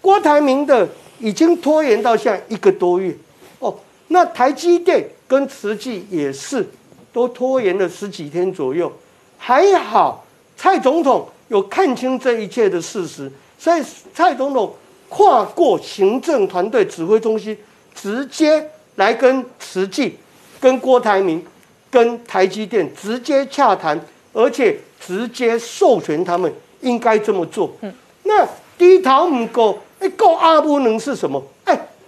[0.02, 0.88] 郭台铭的
[1.19, 3.15] 已经拖延到现在一个多月
[3.60, 3.73] 哦。
[4.10, 6.63] 那台积电跟慈济也是
[7.12, 8.91] 都拖延了十几天左右，
[9.39, 10.24] 还好
[10.56, 13.82] 蔡总统有看清这一切的事实，所以
[14.13, 14.76] 蔡总统
[15.10, 17.58] 跨过行政团队指挥中心，
[17.96, 20.15] 直接来跟慈济、
[20.60, 21.43] 跟郭台铭。
[21.89, 24.00] 跟台积电直接洽谈，
[24.34, 27.72] 而且直接授权他们应该这么做。
[27.82, 27.93] 嗯，
[28.24, 28.48] 那
[28.80, 31.39] 低头唔够，一，够阿不能是什么？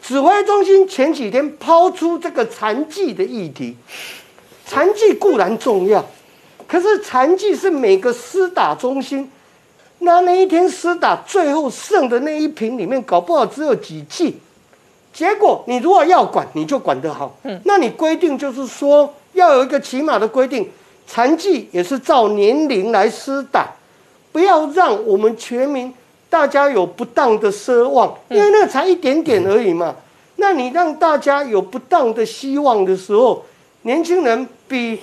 [0.05, 3.75] 哎，指挥中心前几天抛出这个残疾的议题，
[4.65, 6.05] 残疾固然重要，
[6.67, 9.29] 可是残疾是每个施打中心，
[9.99, 14.37] 那那一天施打最后剩的那一瓶里面，搞不好只有几剂。
[15.11, 17.37] 结果你如果要管，你就管得好。
[17.43, 19.13] 嗯，那你规定就是说。
[19.35, 20.65] 要有一个起码的规定，
[21.05, 23.69] 残疾也是照年龄来施打，
[24.31, 25.93] 不要让我们全民
[26.35, 29.95] 大家有不当的奢望，因为那才一点点而已嘛。
[30.35, 33.45] 那你让大家有不当的希望的时候，
[33.83, 34.99] 年轻人比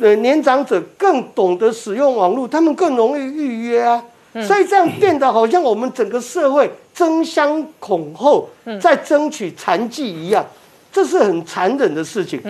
[0.00, 4.02] 呃年长者更懂得使用网络，他们更容易预约啊。
[4.46, 8.48] 所以这样变得好像我们整个社会争相恐后，
[8.80, 10.42] 在争取残疾一样，
[10.90, 12.40] 这是很残忍的事情。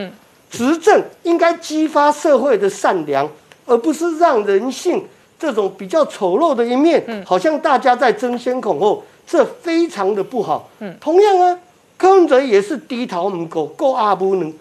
[0.48, 3.28] 执政应该激发社会的善良，
[3.66, 5.04] 而不是让人性
[5.38, 10.68] 这种比较丑陋的一面，好像大家在争先恐后，这非常的不好。
[11.00, 11.58] 同样啊，
[11.96, 14.52] 柯文哲也是低头唔够，够阿不能。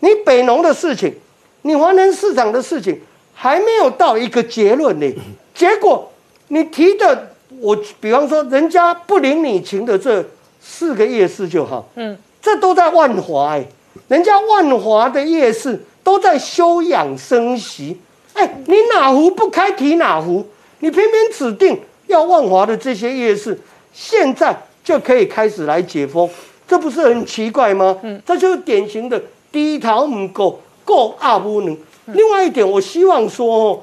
[0.00, 1.14] 你北农的事情，
[1.62, 3.00] 你华南市场的事情，
[3.32, 5.12] 还没有到一个结论呢。
[5.54, 6.10] 结果
[6.48, 10.24] 你提的，我比方说，人家不领你情的这
[10.60, 13.64] 四个夜市就好，嗯，这都在万华哎。
[14.08, 17.98] 人家万华的夜市都在休养生息，
[18.34, 20.46] 哎，你哪壶不开提哪壶，
[20.80, 23.58] 你偏偏指定要万华的这些夜市，
[23.92, 24.54] 现在
[24.84, 26.28] 就可以开始来解封，
[26.68, 27.96] 这不是很奇怪吗？
[28.02, 29.20] 嗯，这就是典型的
[29.50, 31.76] 低头唔够，够阿不能。
[32.06, 33.80] 另外一点，我希望说哦，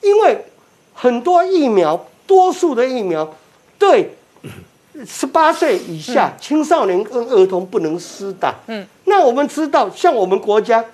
[0.00, 0.38] 因为
[0.92, 3.34] 很多疫苗多数的疫苗
[3.78, 4.14] 对
[5.04, 8.54] 十八岁以下青少年跟儿童不能施打。
[8.68, 10.84] 嗯，那我们知道，像我们国家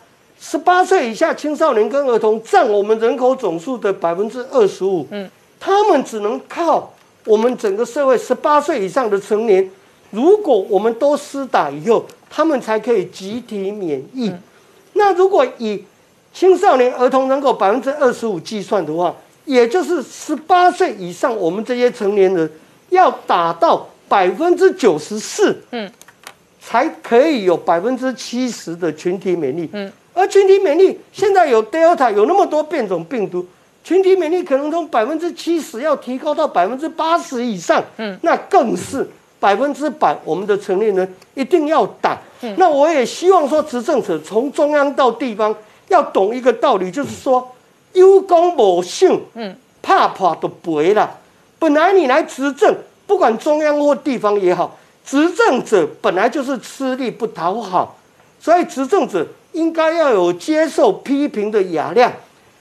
[0.41, 5.07] 十八岁以下青少年跟儿童占我们人口总数的百分之二十五。
[5.11, 5.31] 嗯，
[5.61, 6.91] 他们只能靠
[7.27, 9.71] 我们整个社会十八岁以上的成年，
[10.11, 14.33] 如果我们都施打以后，他们才可以集体免疫。
[14.95, 15.85] 那如果以
[16.33, 19.15] 青少年儿童人口百分之二十五计算的话，
[19.45, 22.51] 也就是十八岁以上，我们这些成年人
[22.89, 25.91] 要打到百分之九十四，嗯，
[26.61, 29.69] 才可以有百分之七十的群体免疫。
[29.73, 33.47] 嗯，而群体免疫现在有 Delta 有那么多变种病毒，
[33.83, 37.83] 群体免疫可能从百分之七十要提高到百分之八十以上。
[37.97, 39.09] 嗯，那更是
[39.39, 42.19] 百分之百，我们的成年人一定要打。
[42.43, 45.55] 嗯，那我也希望说，执政者从中央到地方
[45.89, 47.51] 要懂一个道理，就是说。
[47.93, 49.53] 有功无赏，嗯，
[49.83, 51.19] 怕怕都赔了。
[51.59, 52.73] 本来你来执政，
[53.05, 57.99] 不管中央或地方也好，执政者本来就是吃力不讨好，
[58.39, 62.13] 所以执政者应该要有接受批评的雅量。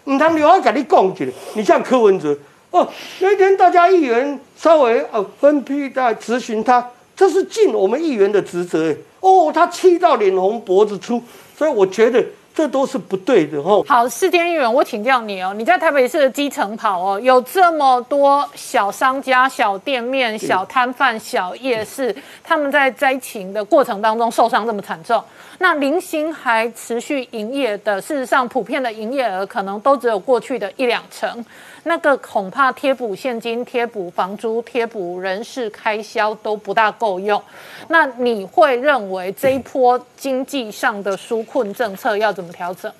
[0.05, 2.37] 唔通留我跟你讲起来，你像柯文哲
[2.71, 2.87] 哦，
[3.19, 6.85] 那天大家议员稍微啊分批在咨询他，
[7.15, 8.95] 这是尽我们议员的职责。
[9.19, 11.21] 哦，他气到脸红脖子粗，
[11.57, 12.25] 所以我觉得。
[12.59, 13.81] 这都是不对的哦。
[13.87, 25.23] 好，世间议员，我请教你哦，你在台北市的基层跑哦，有这么多小商家、小店面、小摊贩、小夜市，他们在灾情的过程当中受伤这么惨重，
[25.59, 31.45] 那零星还持续营业的，事实上普遍的营业额可能都只有过去的一两成。
[31.89, 37.41] 那个恐怕贴补现金、贴补房租、贴补人事开销都不大够用。
[37.87, 42.91] 那你会认为这一波经济上的纾困政策要怎么调整？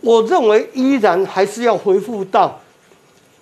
[0.00, 2.58] 我认为依然还是要恢复到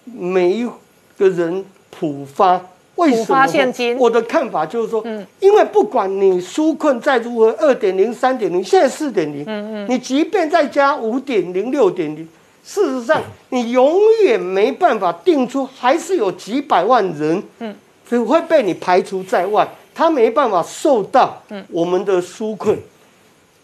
[0.05, 0.68] 每一
[1.16, 2.61] 个人普发。
[2.97, 3.97] 为什么？
[3.97, 12.29] 我的看法就是说，嗯，因为不管你纾困再如何，二点零、三点零，现在四点零，嗯嗯，你即便再加五点零、六点零。
[12.67, 17.73] 事实上，你永远没办法定出，还是有几百万人，嗯，
[18.09, 21.41] 只会被你排除在外，他没办法受到
[21.71, 22.77] 我们的纾困。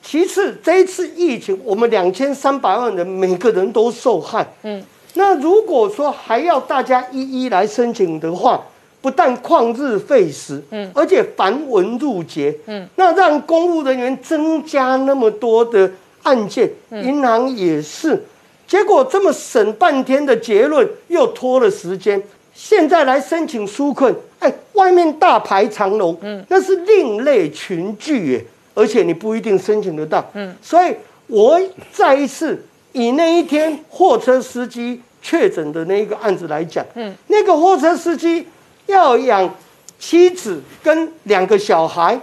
[0.00, 4.80] 其次，这一次疫情，我们两千三百万人每个人都受害，嗯，
[5.14, 8.62] 那如果说还要大家一一来申请的话，
[9.00, 15.90] 不但旷日费时，嗯，而且繁文缛节，嗯，那让公务人员增加那么多的
[16.22, 18.24] 案件，银行也是。
[18.72, 22.22] 结果这么审半天的结论又拖了时间，
[22.54, 30.96] 现在来申请纾困，哎，外面大排长龙，嗯，那是另类群聚耶，而且你不一定申请得到，嗯，所以
[31.26, 31.60] 我
[31.92, 38.48] 再一次以那一天货车司机确诊的那一个案子来讲，嗯，那个货车司机
[38.86, 39.54] 要养
[39.98, 42.18] 妻子跟两个小孩，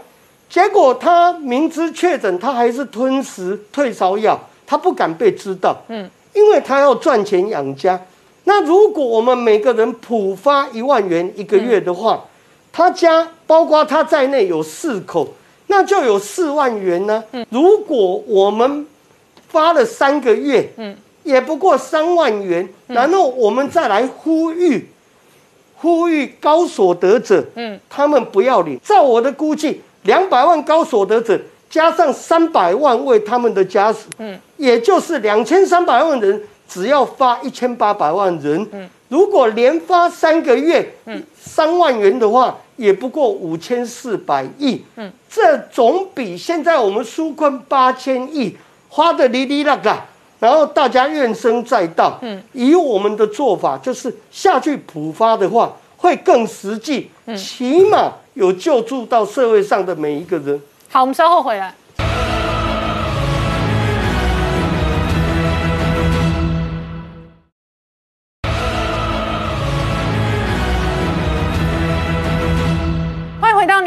[0.50, 6.10] 结果他明知确诊，他还是吞食退烧药，他不敢被知道，嗯。
[6.40, 8.00] 因为他要赚钱养家，
[8.46, 12.24] 那如果我们每个人普发一万元一个月的话，
[12.72, 15.28] 他家包括他在内有四口，
[15.68, 17.22] 那就有四万元呢。
[17.50, 18.88] 如果我们
[19.50, 24.90] 发了三个月，嗯，也不过三万元，然后我们再来呼吁，
[25.76, 28.80] 呼吁高所得者，嗯，他们不要领。
[28.82, 31.38] 照我的估计，两百万高所得者。
[31.70, 48.58] 加上三百万位他们的家属，嗯，也就是两千三百万人，只要发一千八百万人，嗯，如果连发三个月，嗯，三万元的话，也不过五千四百亿，嗯，这总比现在我们纾困八千亿
[48.90, 50.06] 花的哩哩啦啦，
[50.40, 57.38] 然后大家怨声载道，嗯，以我们的做法就是下去普发的话，会更实际，嗯。
[57.38, 60.60] 起码有救助到社会上的每一个人。
[60.92, 61.72] 好，我们稍后回来。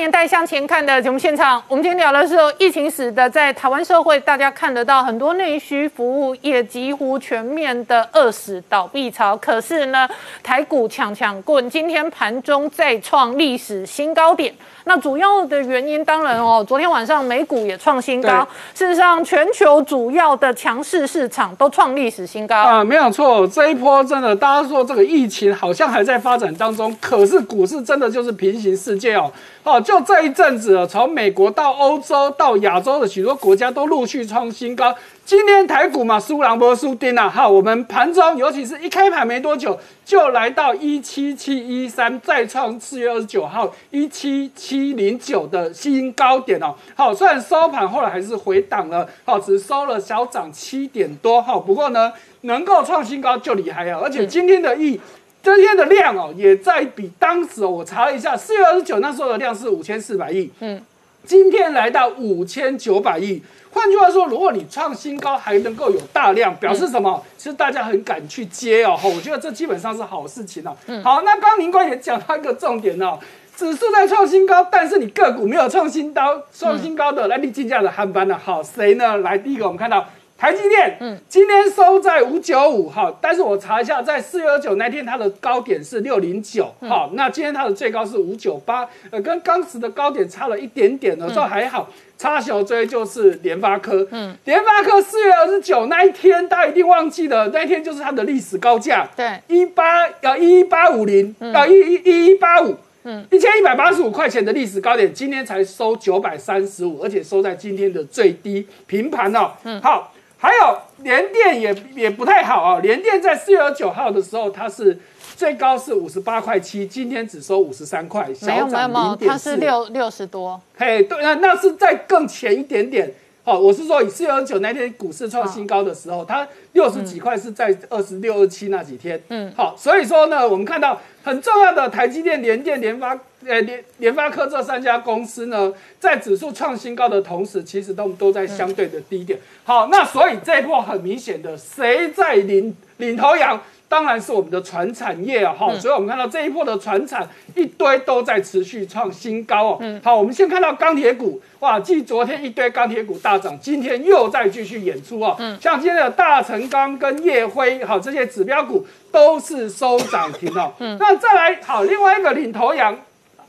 [0.02, 9.36] 年代向前看的节目现场，我们今天聊的是疫情使得在台湾社会，大家看得到很多内需服务业几乎全面的饿死倒闭潮。
[9.36, 10.08] 可是呢，
[10.42, 14.52] 台股抢抢棍，今天盘中再创历史新高点。
[14.84, 18.44] 那主要的原因当然哦，昨天晚上美股也创新高。
[18.74, 23.46] 事实上，全球主要的强势市场都创历史新高啊，没有错。
[23.46, 29.30] 这一波真的，大家说这个疫情好像还在发展当中，可是股市真的就是平行世界哦，
[29.62, 29.91] 哦就。
[29.92, 34.94] 就这一阵子，从美国到欧洲到亚洲的许多国家都陆续创新高。
[35.26, 46.74] 今天台股嘛，输狼波输丁啊，好，我们盘中尤其是一开盘没多久，就来到一七七一三，再创四月二十九号一七七零九的新高点哦。
[46.94, 54.98] 好，虽然收盘后来还是回档了，好，只收了小涨七点多，好，不过呢，能够创新高就厉害啊，而且今天的亿。
[55.42, 60.80] 今天的量哦，也在比当时我查了一下，四月二十九那时候的量是五千四百亿，嗯，
[61.24, 63.42] 今天来到五千九百亿。
[63.72, 67.24] 换句话说，如果你创新高还能够有大量，表示什么？
[67.36, 70.76] 其实大家很敢去接哦，我觉得这基本上是好事情哦。
[71.02, 73.18] 好，那刚宁官也讲到一个重点哦，
[73.56, 78.38] 指数在创新高，但是你个股没有创新高，创新高的来你竞价的航班呢？
[78.40, 79.16] 好，谁呢？
[79.16, 80.06] 来，第一个我们看到。
[80.42, 91.88] 台积电，嗯，今天收在五九五，哈，但是我查一下，在四月二九那天它的高点是六零九，好，那今天它的最高是五九八，呃，跟当时的高点差了一点点的，说还好，
[92.18, 102.74] 插小追就是联发科，嗯，联发科四月二十九那一天，大家一定忘记了，那一天就是它的历史高价，对，一八呃一八五零，要一一一一八五，
[103.04, 110.11] 嗯，一千一百八十五块钱的历史高点，今天才收九百三十五，而且收在今天的最低平盘哦，嗯，好。
[110.42, 114.98] 还有联电也也不太好啊，联电在四月九号的时候，它是
[115.36, 120.60] 最高是五十八块七，今天只收五十三块，小涨零点它是六六十多。
[120.76, 123.08] 嘿，对，那那是再更前一点点。
[123.44, 129.20] 好，我是说以四月九那天股市创新高的时候，它六十几块是在二十六、二七那几天。
[129.28, 133.18] 嗯，好，所以说呢，我们看到很重要的台积电、联电、联发。
[133.44, 139.36] 呃，联联发科这三家公司呢，在指数创新高的同时，其实都都在相对的低点。
[139.64, 143.60] 好，那所以这一波很明显的，谁在领领头羊？
[143.92, 145.52] 当然是我们的船产业啊！
[145.52, 149.76] 哈，所以我们看到这一波的船产一堆都在持续创新高哦。
[149.80, 155.36] 嗯，好，我们先看到钢铁股，哇，继昨天一堆钢铁股大涨，今天又在继续演出哦。
[155.38, 160.72] 嗯，像今天的大成钢跟叶辉，好，这些指标股都是收涨停哦。
[160.78, 162.96] 嗯，那再来，好，另外一个领头羊。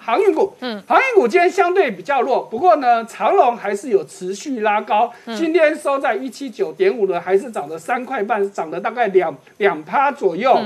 [0.04, 10.58] 航运股，嗯，航运股今天相对比较弱，不过呢，长龙还是有持续拉高，今天收在一七九点五呢，还是涨了三块半，涨了大概两两趴左右。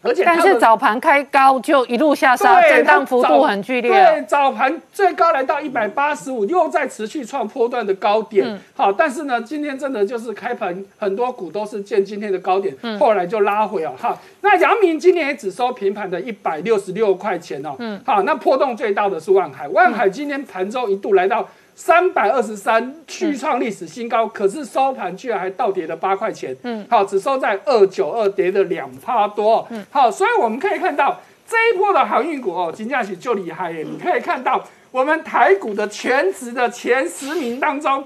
[0.00, 3.90] 而且，但是早盘开高就一路下杀，震荡幅度很剧烈。
[3.90, 8.58] 对，早盘最高来到一百八十五，又在持续创波段的高点。
[8.76, 13.92] 好，但是呢，今天真的就是开盘很多股都是见今天的高点，后来就拉回啊。
[13.98, 17.74] 哈，那阳明今年也只收平盘的一百六十六块钱哦。
[17.80, 21.48] 嗯，好，那波动最大的是万海，万海今天盘中一度来到。
[21.78, 26.54] 三百二十三续创历史新高，可是收盘居然还倒跌了八块钱。
[26.64, 29.64] 嗯，好，只收在二九二，跌了两趴多。
[29.70, 33.86] 嗯，好，所以我们可以看到这一波的航运股哦，金价起就厉害耶。
[33.88, 38.04] 你可以看到我们台股的全值的前十名当中。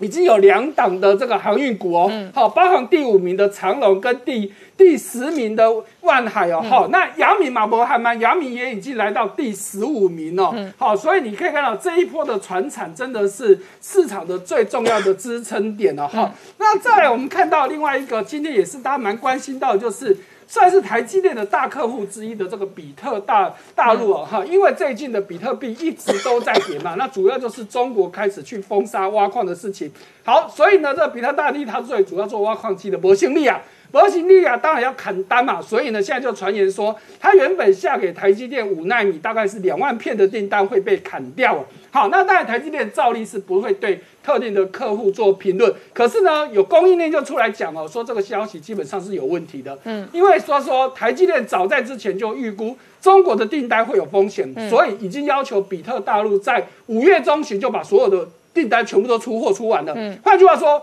[0.00, 5.66] 已经有两档的这个航运股哦，好，包含第五名的长龙跟第第十名的
[6.02, 16.30] 万海哦，好，那阳明马博海嘛，阳明也已经来到第十五名哦，好，所以你可以看到这一波的船产真的是市场的最重要的支撑点了哈。
[16.58, 20.16] 那再来我们看到另外一个，今天也是大家蛮关心到，就是。
[20.46, 29.90] 算是台积电的大客户之一的这个比特大大陆哦哈，因为最近的比特币一直都在跌嘛， 那主要就是中国开始去封杀挖矿的事情。
[30.24, 41.64] 好，所以呢，这比特大帝它最主要做挖矿机的博兴利啊，博兴利啊，当然要砍单嘛，所以呢，现在就传言说，他原本下给台积电五纳米大概是两万片的订单会被砍掉。
[41.96, 43.98] 好，那当然台积电照例是不会对。
[44.22, 49.78] 特定的客户做评论，可是呢，有供应链就出来讲哦，说这个消息基本上是有问题的。
[49.84, 59.94] 嗯，因为说说台积电早在之前就预估中国的订单会有风险，所以已经要求比特大陆在五月中旬就把所有的订单全部都出货出完了。
[59.96, 60.82] 嗯，换句话说。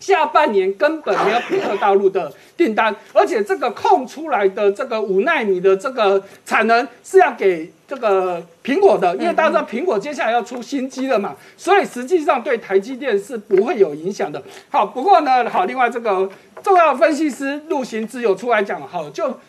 [0.00, 14.42] 下半年根本没有比特大陆的订单，而且这个空出来的这个五纳米的这个产能是要给这个苹果的，因为大家知道苹果接下来要出新机了嘛，所以实际上对台积电是不会有影响的。
[14.68, 16.28] 好，不过呢，好，另外这个
[16.62, 19.40] 重要分析师陆行之有出来讲，好，就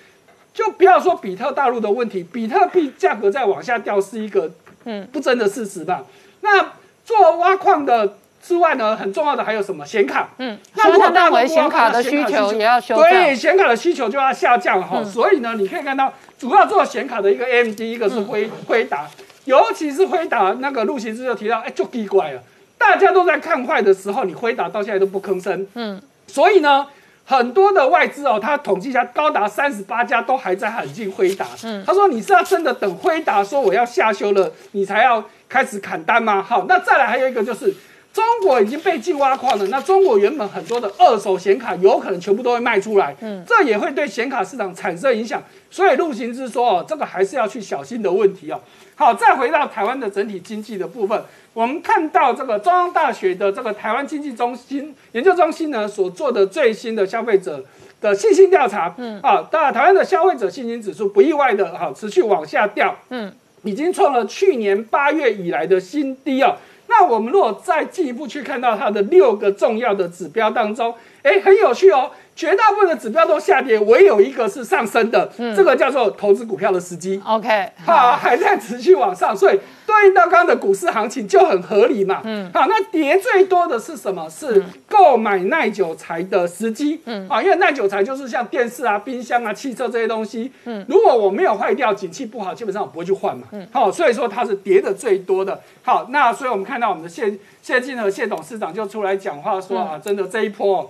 [0.54, 4.50] 就不要说比特大陆的问题，比特币价格再往下掉是一个
[4.86, 6.06] 嗯不争的事实吧。
[6.40, 6.72] 那
[7.04, 8.18] 做挖矿的。
[8.46, 10.30] 之外呢，很重要的还有什么显卡？
[10.38, 15.04] 嗯，那如果认为显卡的需求也要修对，显卡的需求就要下降哈。
[15.04, 19.08] 所以呢，你可以看到主要做显卡的一个 AMD，一个是辉辉达，
[19.46, 22.42] 尤其是辉达那个陆行之就提到，哎，就奇怪了，
[22.78, 25.66] 大家都在看坏的时候，你辉达到现在都不吭声。
[25.74, 26.86] 嗯，所以呢，
[27.26, 31.48] 很多的外资哦，他统计一下，高达三十八家都还在喊进辉达。
[31.64, 36.44] 嗯，他说你是要真的等辉达说我要下修了，你才要开始砍单吗？
[36.44, 37.74] 好，那再来还有一个就是。
[38.16, 45.44] 中国已经被禁挖矿了，那中国原本很多的二手显卡有可能全部都会卖出来，嗯，这也会对显卡市场产生影响。
[45.70, 48.62] 所以陆行之说哦，这个还是要去小心的问题哦。
[48.96, 57.62] 好，再回到台湾的整体经济的部分，我们看到这个中央大学的这个台湾经济中心研究中心呢所做的最新的消费者
[58.00, 66.56] 的信心调查，嗯，啊，当然台湾的消费者信心指数不意外的哈持续往下掉，嗯，已经创了去年八月以来的新低哦。
[66.88, 72.12] 那我们如果再进一步去看到它的六个重要的指标当中，哎，很有趣哦。
[72.36, 77.22] 绝大部分的指标都下跌，唯有一个是上升的，这个叫做投资股票的时机。
[77.26, 82.22] OK，好，还在持续往上，所以对应到刚刚的股市行情就很合理嘛。
[82.24, 84.30] 嗯，好，那跌最多的是什么？
[84.30, 87.00] 是购买耐久材的时机。
[87.06, 90.52] 嗯，啊，因为耐久材就是像电视啊、冰箱啊、汽车这些东西。
[90.66, 93.48] 嗯，如果我没有坏掉，景气不好，基本上我不会去换嘛。
[93.52, 95.62] 嗯，好，所以说它是跌的最多的。
[95.84, 100.90] 好，那所以我们看到我们的谢谢金和谢董事长就出来讲话说啊，真的这一波。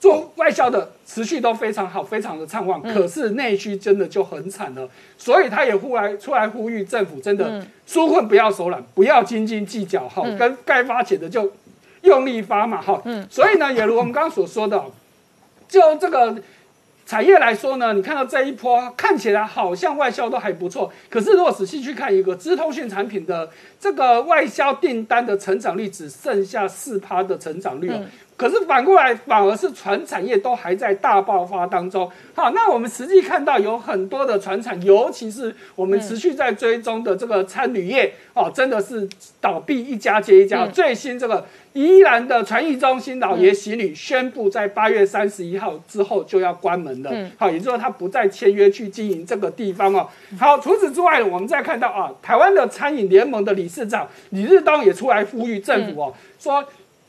[0.00, 4.86] 做外销的持续都非常好，非常的畅旺，可是内需真的就很惨了，
[5.16, 11.50] 所以他也呼来出来呼吁政府真的纾困不要手软，不要斤斤计较，哈，跟该发钱的就
[12.02, 14.84] 用力发嘛，哈，所以呢，也如我们刚刚所说的，
[15.66, 16.36] 就这个
[17.06, 23.48] 产业来说呢，你看到这一波看起来好像外销都还不错，可是如果仔细去看一个资通讯产品的
[23.80, 28.00] 这个外销订单的成长率，只剩下四趴的成长率哦。
[28.36, 32.10] 可是反过来，反而是船产业都还在大爆发当中。
[32.34, 39.08] 好，那我们实际看到有很多的船产，尤其是我们持续在追踪的这个餐旅业，哦，真的是
[39.40, 40.66] 倒闭一家接一家。
[40.66, 47.12] 最新这个宜兰的传艺中心老爷喜旅宣布，在八月三十一号之后就要关门了。
[47.38, 50.08] 好，也就是说他不再签约去经营这个地方哦。
[50.36, 56.64] 好，除此之外，我们再看到啊，台湾的餐饮联盟的理事长李日东也出来呼吁政府哦，说。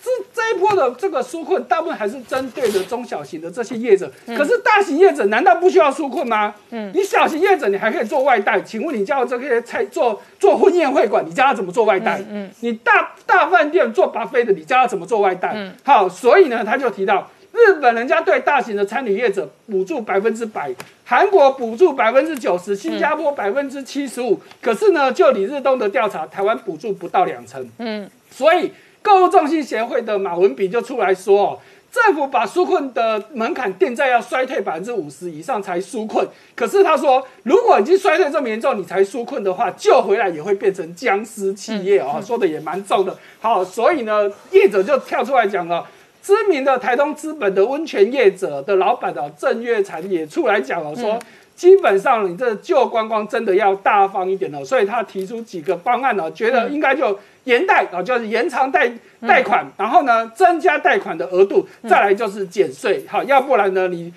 [0.05, 4.11] 这这一波的这个纾困，大部分还是针对的中小型的这些业者。
[4.27, 6.53] 可是大型业者难道不需要纾困吗？
[6.69, 12.21] 嗯，你小型业者你还可以做外带，请问你叫这些菜做做婚宴会馆，你叫他怎么做外带？
[12.29, 15.53] 嗯，你大大饭店做巴菲的，你叫他怎么做外带？
[15.55, 20.71] 嗯，好，所以呢，他就提到日本人家对大型的餐饮业者补助百分之百，
[21.03, 24.39] 韩国补助百分之九十，新加坡百分之七十五。
[24.61, 27.67] 可是呢，就李日东的调查，台湾补助不到两成。
[27.79, 28.71] 嗯，所以。
[29.05, 31.59] 购物中心协会的马文比就出来说，哦
[31.91, 36.27] 政府把纾困的门槛定在要衰退百分之五十以上才纾困。
[36.53, 42.21] 可是他说，如果已经衰退这么严重，你才纾困的话，救回来也会变成僵尸企业哦。
[42.21, 43.17] 说的也蛮重的。
[43.39, 45.85] 好，所以呢，业者就跳出来讲了，
[46.21, 51.17] 知名的台东资本的温泉业者的老板哦，郑月婵也出来讲了，说。
[51.55, 58.91] 基本上，你这旧观光真的要大方一点哦，所以他提出几个方案呢，觉得应该就延贷啊，就是延长贷
[59.25, 64.13] 贷款，然后呢增加贷款的额度，再来就是减税，好，要不然呢你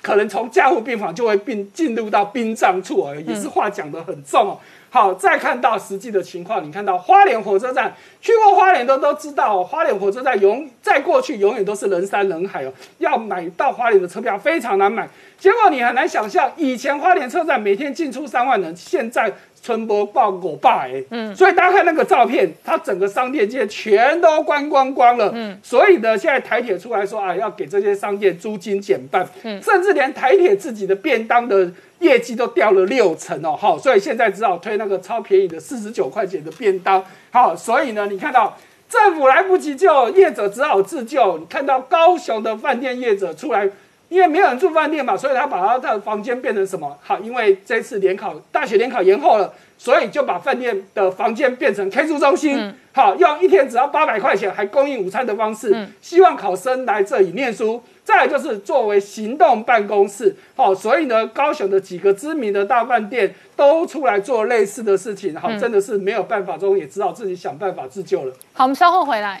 [0.00, 4.58] 可能从加护病房就会并进入到殡葬处哦，也是话讲得很重哦。
[4.90, 15.08] 好，再看到实际的情况，你看到花莲火车站，去过花莲的都知道，哦花莲火车站永在过去永远都是人山人海哦，要买到花莲的车票非常难买。
[15.42, 19.28] 结果你很难想象，以前花莲车站每天进出三万人，现在
[19.60, 31.72] 春波报我爸哎，嗯，所以大家看那个照片，它整个商店街全都关光光了，嗯，所以呢，现在台铁出来说啊，要给这些商店租金减半，嗯，甚至连台铁自己的便当的。
[31.98, 41.38] 业绩都掉了六成哦，好，所以现在只好推那个超便宜的四十九块钱的便当，好，所以呢，你看到政府来不及救，业者只好自救。
[41.38, 43.70] 你看到高雄的饭店业者出来，
[44.12, 46.94] 因为没有人住饭店嘛，所以他把他的房间变成什么？
[47.00, 57.82] 好，因为这次联考大学联考延后了，所以就把饭店的房间变成 K 书中心，好，用一天只要八百块钱还供应午餐的方式，希望考生来这里念书。
[58.04, 68.34] 再就是作为行动办公室，好，所以呢，高雄的几个知名的大饭店都出来做类似的事情，好，真的是没有办法中，也只好自己想办法自救了。
[68.52, 69.40] 好，我们稍后回来。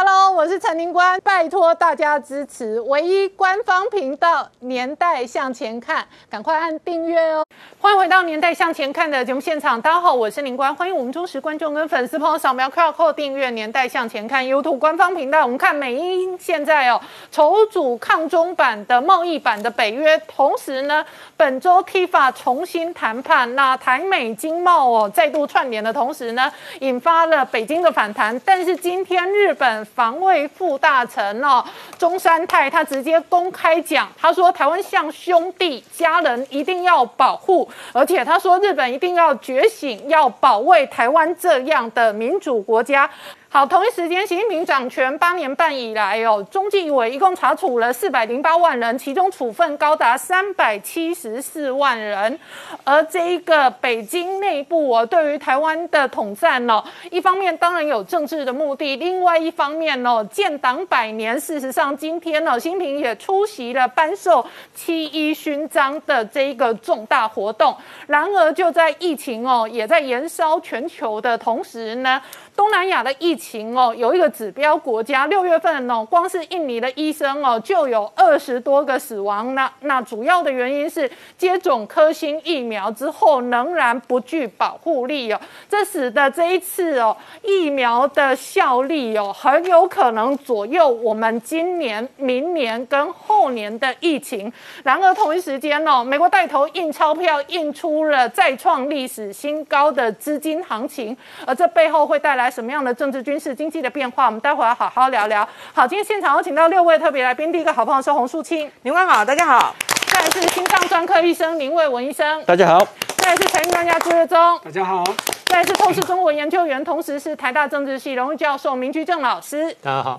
[0.00, 7.44] Hello，我是陈宁官，拜托大家支持唯一官方频道《年代向前看》，赶快按订阅哦！
[7.80, 15.42] 欢迎回到《年代向前看》的节目现场，大家好，我是宁官，欢迎我们忠实观众跟粉丝朋友扫描 QR Code 订阅《年代向前看》YouTube 官方频道。
[15.42, 17.00] 我们看美英现在哦
[17.32, 21.04] 筹组抗中版的贸易版的北约，同时呢，
[21.36, 28.40] 本周 TIFA 重新谈判，那台美经贸哦再度串联的同时呢，引发了北京的反弹。
[28.44, 31.64] 但是今天日本防卫副大臣哦，
[31.98, 43.08] 中山泰他直接公开讲，他说台湾像兄弟家人一定要保护，而且他说日本一定要觉醒，要保卫台湾这样的民主国家。
[43.50, 52.38] 好，同一时间，习近平掌权八年半以来哦，中纪委一共查处了四百零八万人，其中处分高达三百七十四万人。
[52.84, 64.44] 而这一个北京内部哦，对于台湾的统战哦，一方面当然有政治的目的，另外一方面哦，建党百年，事实上今天哦，习近平也出席了颁授
[64.74, 67.74] 七一勋章的这一个重大活动。
[68.06, 72.20] 然而就在疫情哦也在延烧全球的同时呢，
[72.54, 79.54] 东南亚的疫情哦，有一个指标国家，六月份哦，光是印尼的医生哦，就有二十多个死亡。
[79.54, 94.52] 那那主要的原因是接种科兴疫苗之后仍然不具保护力哦，这使得这一次哦疫苗的效力哦，很有可能左右我们今年、明年跟后年的疫情。
[94.82, 101.16] 然而同一时间哦，美国带头印钞票，印出了再创历史新高的资金行情，
[101.46, 103.18] 而这背后会带来什么样的政治？
[103.28, 105.46] 军事经济的变化，我们待会儿好好聊聊。
[105.74, 109.76] 好，今天现场有请到六位特别来宾，第一个好朋友是洪树清，林官好，大家好。
[110.10, 112.78] 再来是心脏专科医生林卫文医生，大家好。
[113.18, 115.04] 再来是财经专家朱月忠，大家好。
[115.44, 120.18] 再来是透视中文研究员，同时是台大政治系荣誉教授明居正老师，大家好。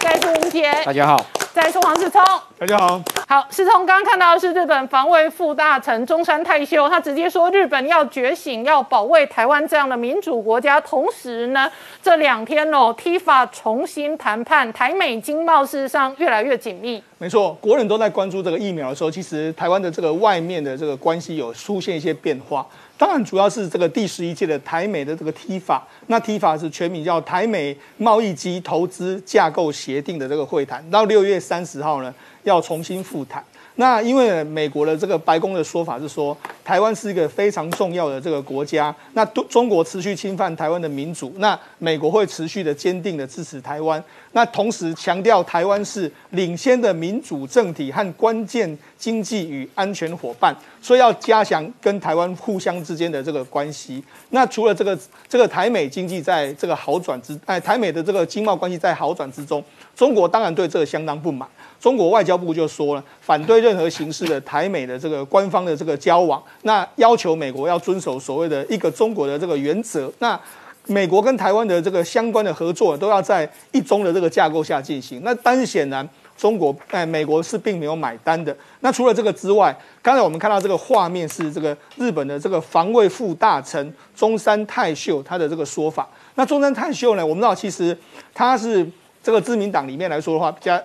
[0.00, 1.24] 再来是吴杰，大家好。
[1.54, 2.20] 再来是黄世聪，
[2.58, 3.00] 大家好。
[3.32, 10.80] 好，世聪刚刚看到的是日本防卫副大臣中山泰秀，他直接说日本要觉醒，要保卫台湾这样的民主国家。
[10.80, 11.70] 同时呢，
[12.02, 17.00] 这两天哦，TIFA 重新谈判，台美经贸事实上越来越紧密。
[17.18, 22.66] 没错，国人都在关注这个疫苗的时候，其实台湾的这个外面的这个关系有出现一些变化。
[22.98, 32.12] 当然，主要是这个第十一届的台美的这个 TIFA，那 TIFA 是全名叫台美贸易及投资架构协定的这个会谈，到六月三十号呢
[32.42, 33.42] 要重新复谈。
[33.76, 44.02] 那因为美国的这个白宫的说法是说，台湾是一个非常重要的这个国家，那中国持续侵犯台湾的民主，那美国会持续的坚定的支持台湾。
[44.32, 54.02] 那同时强调台湾是领先的民主政体和关键经济与安全伙伴，所以要加强跟台湾互相之间的这个关系。
[54.30, 59.64] 那除了这个这个台美经济在这个好转之哎，台美的这个经贸关系在好转之中，
[59.96, 61.48] 中国当然对这个相当不满。
[61.80, 70.12] 中国外交部就说了，反对任何形式的台美的这个官方的这个交往，那要求美国要遵守所谓的一个中国的这个原则。
[70.18, 70.38] 那
[70.86, 75.22] 美国跟台湾的这个相关的合作都要在一中的这个架构下进行。
[75.24, 76.06] 那但是显然
[76.36, 78.54] 中国哎，美国是并没有买单的。
[78.80, 86.06] 那除了这个之外，刚才我们看到这个画面是这个日本的这个防卫副大臣中山泰秀他的这个说法。
[86.34, 87.96] 那中山泰秀呢，我们知道其实
[88.34, 88.86] 他是
[89.22, 90.78] 这个自民党里面来说的话比较。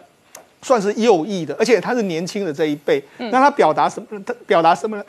[0.66, 3.00] 算是右翼的，而且他是年轻的这一辈。
[3.30, 4.20] 那他表达什么？
[4.26, 5.04] 他表达什么呢？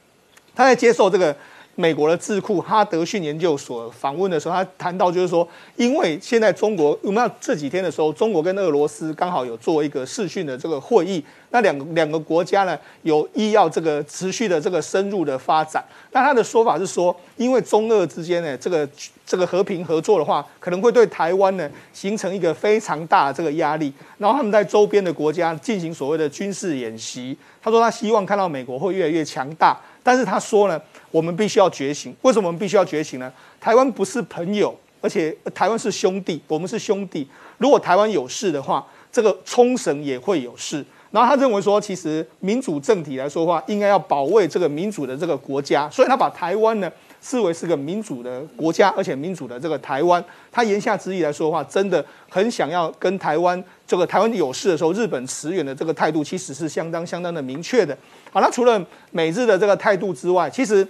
[0.56, 1.36] 他在接受这个
[1.74, 5.46] 美国的智库哈德逊研究所访问的时候，他谈到就是说，
[5.76, 11.24] 因为现在中国，我们要这几天的时候，中国跟俄罗斯刚好有做一个视讯的这个会议。
[11.50, 15.84] 那两个两个国家呢，有意要这个持续的这个深入的发展。
[16.12, 18.88] 那他的说法是说，因为中俄之间呢，这个
[19.26, 23.92] 这个和平合作的话，可能会对台湾呢形成一个非常大的这个压力。
[24.18, 27.36] 然后他们在周边的国家进行所谓的军事演习。
[27.62, 30.80] 他说他希望看到美国会越来越强大，但是他说呢，
[31.12, 32.12] 我们必须要觉醒。
[32.22, 33.32] 为什么我们必须要觉醒呢？
[33.60, 37.28] 台湾不是朋友，而且台湾是兄弟，我们是兄弟。
[37.58, 40.84] 如果台湾有事的话，这个冲绳也会有事。
[41.12, 46.90] 然后他认为说，其实民主政体来说的话，应该要保卫这个民主的这个国家，所以他把台湾呢
[47.20, 57.94] 视为是个民主的国家，而且民主的这个台湾，他言下之意来说的话，真的很想要跟台湾这个台湾有事的时候，日本驰援的这个态度，其实是相当相当的明确的。
[58.30, 60.88] 好，那除了美日的这个态度之外，其实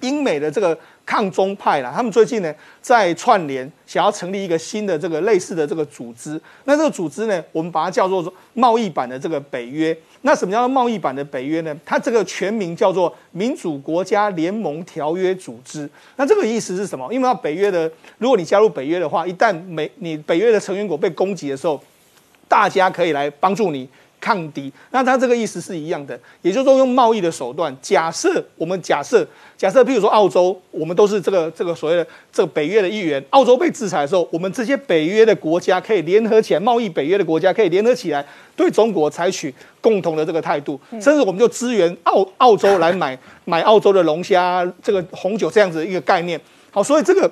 [0.00, 6.40] 英美的这个抗中派啦，他们最近呢在串联，想要成立一个新的这个类似的这个组织。
[6.64, 9.96] 那这个组织呢，我们把它叫做贸易版的这个北约。
[10.24, 11.76] 那什么叫做贸易版的北约呢？
[11.84, 15.90] 它这个全名叫做民主国家联盟条约组织。
[16.14, 17.12] 那这个意思是什么？
[17.12, 21.82] 因为北约的，如果你加入北约的话，一旦美你北约的成员国被攻击的时候，
[22.48, 23.88] 大家可以来帮助你。
[24.22, 27.76] 抗敌，那他这个意思是一样的，也就是说用贸易的手段。
[27.82, 29.26] 假设我们假设
[29.58, 33.20] 假设，譬如说澳洲，我们都是这个这个所谓的这个北约的一员。
[33.30, 46.40] 澳洲被制裁的时候，我们这些北约的国家可以联合起来，贸易北约的国家可以联合起来，对中国采取共同的这个态度，甚至我们就支援澳澳洲来买买澳洲的龙虾、这个红酒这样子一个概念。
[46.70, 47.28] 好，所以这个。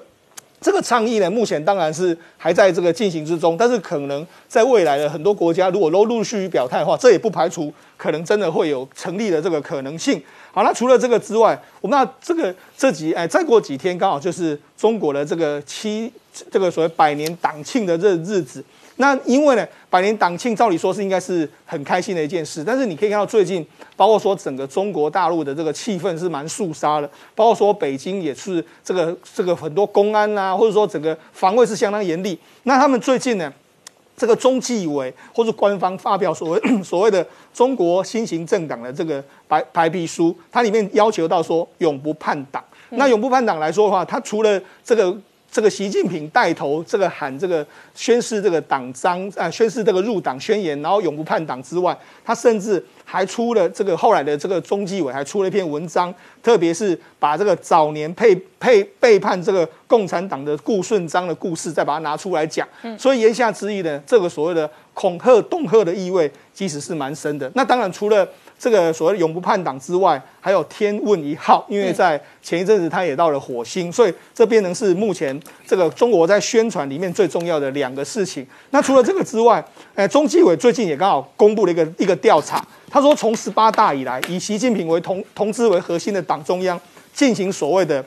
[0.61, 10.22] 这个倡议呢，目前当然是还在这个进行之中，但是可能在未来的很多国家，如果都陆续表态的话，这也不排除可能真的会有成立的这个可能性。
[10.52, 16.12] 好，那除了这个之外，我们那这个这几哎，再过几天刚好就是中国的这个七
[16.50, 18.62] 这个所谓百年党庆的这日子。
[19.01, 32.38] 那因为呢，百年党庆照理说是应该是很开心的一件事，但是你可以看到最近，包括说整个中国大陆的这个气氛是蛮肃杀的，包括说北京也是这个这个很多公安啊，或者说整个防卫是相当严厉。
[32.64, 33.51] 那他们最近呢，
[34.18, 42.62] 这个中纪委或者官方发表所谓所谓的中国新型政党的这个白白皮书，它里面要求到说永不叛党。
[42.90, 45.16] 那永不叛党来说的话，它除了这个。
[45.51, 62.66] 这个习近平带头，这个喊这个宣誓这个党章啊，宣誓这个入党宣言，然后永不叛党之外，他甚至还出了这个后来的这个中纪委还出了一篇文章，特别是把这个早年配配背叛这个共产党的顾顺章的故事，再把它拿出来讲。
[62.96, 67.51] 所以言下之意呢，这个所谓的恐吓恫吓的意味，其实是蛮深的。
[67.55, 68.28] 那当然除了。
[68.61, 78.46] 这个所谓永不叛党之外，还有天问一号，因为在前一阵子他也到了火星，所以这变成是目前这个中国在宣传里面最重要的两个事情。
[78.68, 86.78] 那除了这个之外，哎，中纪委最近也刚好公布了一个一个调查，他说从十八大以来，以习近平为同同志为核心的党中央
[87.14, 88.04] 进行所谓的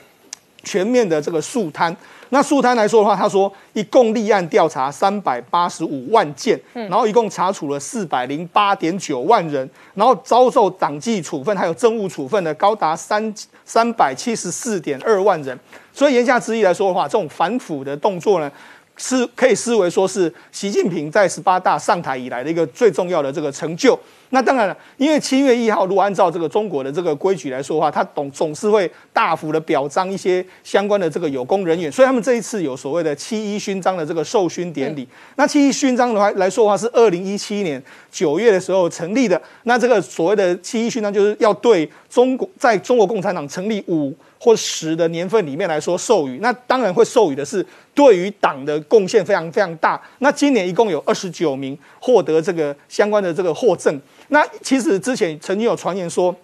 [0.62, 1.94] 全面的这个肃贪。
[2.34, 13.32] 那肃贪来说的话，他说一共立案调查三百八十五万件，然后一共查处了四百零八点九万人，然后遭受党纪处分还有政务处分的高达三
[13.64, 15.56] 三百七十四点二万人。
[15.92, 18.50] 所以言下之意来说的话，这种反腐的动作呢？
[18.96, 23.98] 是可以视为说是习近平在十八大上台以来的一个最重要的这个成就。
[24.30, 35.06] 那当然了，因为七月一号，如果按照这个中国的这个规矩来说的话，他总总是会大幅的表彰一些相关的这个有功人员，所以他们这一次有所谓的七一勋章的这个授勋典礼。
[35.36, 37.80] 那七一勋章的话来说的话，是二零一七年
[38.10, 39.40] 九月的时候成立的。
[39.64, 44.12] 那这个所谓的七一勋章，就是要对中国在中国共产党成立五。
[44.44, 47.64] 或十的年份里面来说授予，那当然会授予的是
[47.94, 49.98] 对于党的贡献非常非常大。
[50.18, 53.98] 那今年一共有二十九名获得这个相关的这个获赠。
[54.28, 56.36] 那其实之前曾经有传言说。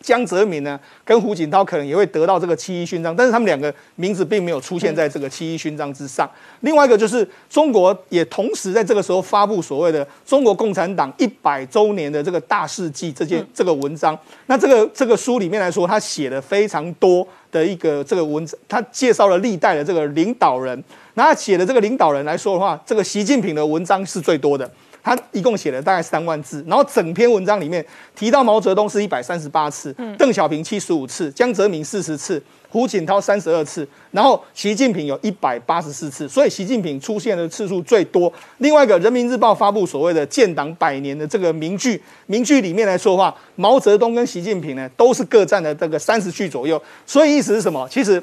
[0.00, 6.28] 江泽民呢，跟胡锦涛可能也会得到这个七一勋章，但是他们两个名字并没有出现在这个七一勋章之上。
[6.60, 14.18] 另外一个就是中国也同时在这个时候发布所谓的中国共产党一百周年的这个大事记这件这个文章。
[14.46, 20.82] 那这个这个书里面来说，他写了非常多的一个这个文章，他介绍了历代的这个领导人。
[21.14, 24.70] 那他写的这个领导人来说的话，这个习近平的文章是最多的。
[25.02, 27.84] 他一共写了大概三万字，然后整篇文章里面
[28.14, 38.32] 提到毛泽东是一百三十八次，邓小平七十五次，江泽民四十次，胡锦涛三十二次，然后习近平有一百八十四次，所以习近平出现的次数最多。
[38.58, 47.88] 另外一个人民日报发布所谓的建党百年的这个名句，名句里面来说话，毛泽东跟习近平呢都是各占了这个三十句左右，所以意思是什么？
[47.90, 48.22] 其实。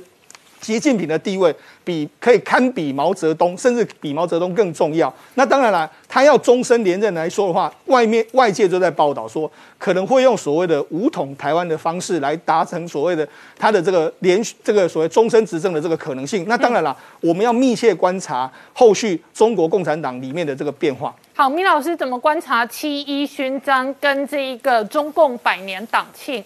[0.61, 5.13] 习近平的地位比可以堪比毛泽东，甚至比毛泽东更重要。
[5.35, 13.27] 那当然了，他要终身连任来说的话，外面外界都在报道说，可能会用所谓的武统台湾的方式来达成所谓的
[13.57, 16.45] 他的这个连续这个所谓终身执政的这个可能性。
[16.47, 21.15] 那当然了，我们要密切观察后续中国共产党里面的这个变化。
[21.35, 26.43] 好，米老师怎么观察七一勋章跟这一个中共百年党庆？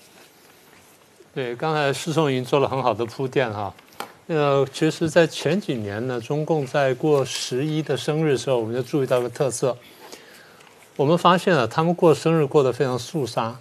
[1.33, 3.73] 对，刚才施松云做了很好的铺垫哈。
[4.33, 9.75] 呃，其实，在前几年呢，中共在过十一的生日的时候，我们就注意到个特色。
[10.95, 13.57] 我们发现了他们过生日过得非常肃杀。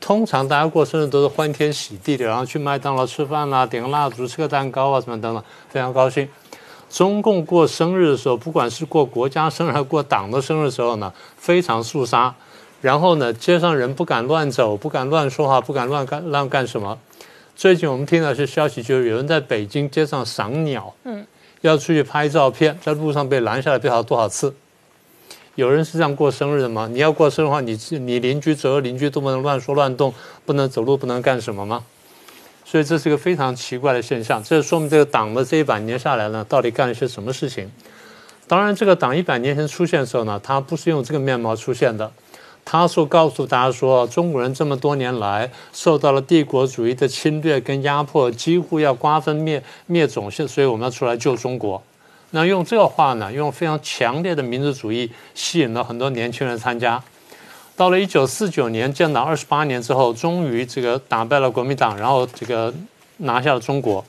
[0.00, 6.28] 通常大家过生日都是欢天喜地的，然后去麦当劳吃饭啦，点个蜡烛，吃个蛋糕啊，什么等等，非常高兴。
[6.90, 12.34] 中共过生日的时候，不管是过国家生日还是过党的生日的时候呢，非常肃杀。
[12.80, 16.98] 然后呢，街上人不敢乱走，不敢乱说话，不敢乱干乱干什么。
[17.62, 21.24] 最近我们听到一些消息，就是有人在北京街上赏鸟，嗯，
[21.60, 24.52] 要出去拍照片，在路上被拦下来，不知道多少次。
[25.54, 26.88] 有人是这样过生日的吗？
[26.90, 30.12] 你要过生日的话，你你邻居左右邻居都不能乱说乱动，
[30.44, 31.84] 不能走路，不能干什么吗？
[32.64, 34.42] 所以这是一个非常奇怪的现象。
[34.42, 37.70] 这说明这个党的这一百年下来呢，到底干了些什么事情？
[38.48, 42.10] 当然，这个党一百年前出现的时候呢，它不是用这个面貌出现的。
[42.64, 51.82] 他说告诉大家说，中国人这么多年来受到了帝国主义的侵略跟压迫，几乎要瓜分灭灭种，所以我们要出来救中国。
[52.30, 57.02] 那用这个话呢，用非常强烈的民族主义吸引了很多年轻人参加。
[57.76, 62.72] 到了一九四九年建党二十八年之后，终于这个打败了国民党，然后这个
[63.18, 64.02] 拿下了中国。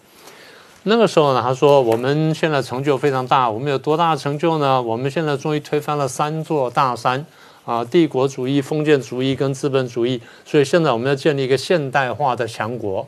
[0.83, 4.81] 那个时候呢，他说我们现在成就非常大，我们有多大的成就呢？
[4.81, 7.25] 我们现在终于推翻了三座大山
[7.65, 10.21] 啊，帝国主义、封建主义跟资本主义。
[10.43, 13.07] 所以现在我们要建立一个现代化的强国，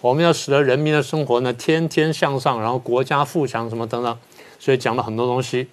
[0.00, 4.18] 我们要使得人民的生活呢天天向上，然后国家富强什么等等。
[4.58, 5.68] 所以讲了很多东西，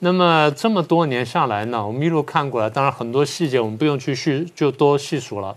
[0.00, 5.56] 那么这么多年下来呢，我们一路看过来，当然很多细节我们不用去叙就多细数了。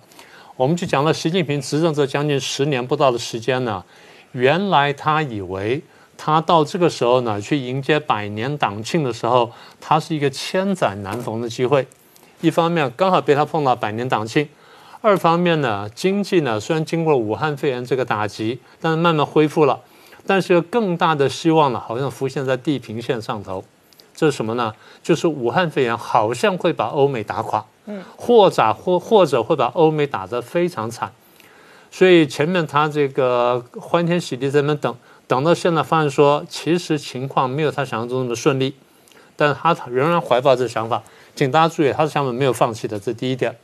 [0.56, 3.84] 我们就讲了习近平执政这将近十年不到的时间呢，
[4.34, 5.82] 原来他以为
[6.26, 9.52] 他到这个时候呢去迎接百年党庆的时候，
[9.82, 11.86] 他是一个千载难逢的机会。
[12.40, 14.48] 一方面刚好被他碰到百年党庆，
[15.02, 19.82] 二方面呢经济呢虽然经过武汉肺炎这个打击，但是慢慢恢复了。
[20.26, 23.62] 但是有更大的希望呢，好像浮现在地平线上头，
[24.16, 24.74] 这是什么呢？
[25.02, 31.12] 就是武汉肺炎好像会把欧美打垮，嗯，或者或或者会把欧美打得非常惨，
[31.92, 34.96] 所以前面他这个欢天喜地在那等，
[35.28, 38.76] 等到现在发现说，其实情况没有他想象中那么顺利，
[39.36, 41.02] 但是他仍然怀抱这个想法，
[41.36, 43.56] 请大家注意，他的想法没有放弃的，这第一点。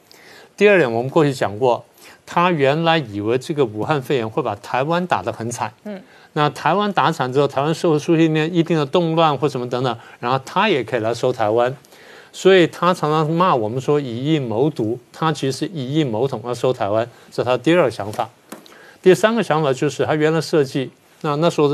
[0.55, 1.85] 第二点，我们过去讲过，
[2.25, 6.01] 他原来以为这个武汉肺炎会把台湾打得很惨，嗯。
[6.33, 11.75] 那台湾打惨之后，台湾社会出现一定的动乱或什么等等，然后他也可以来收台湾，
[12.31, 18.29] 所以他常常骂我们说以疫谋独，他其实是以疫谋统要收台湾，这是他第二个想法。
[19.01, 20.91] 第三个想法就是他原来设计，
[21.21, 21.69] 那那时候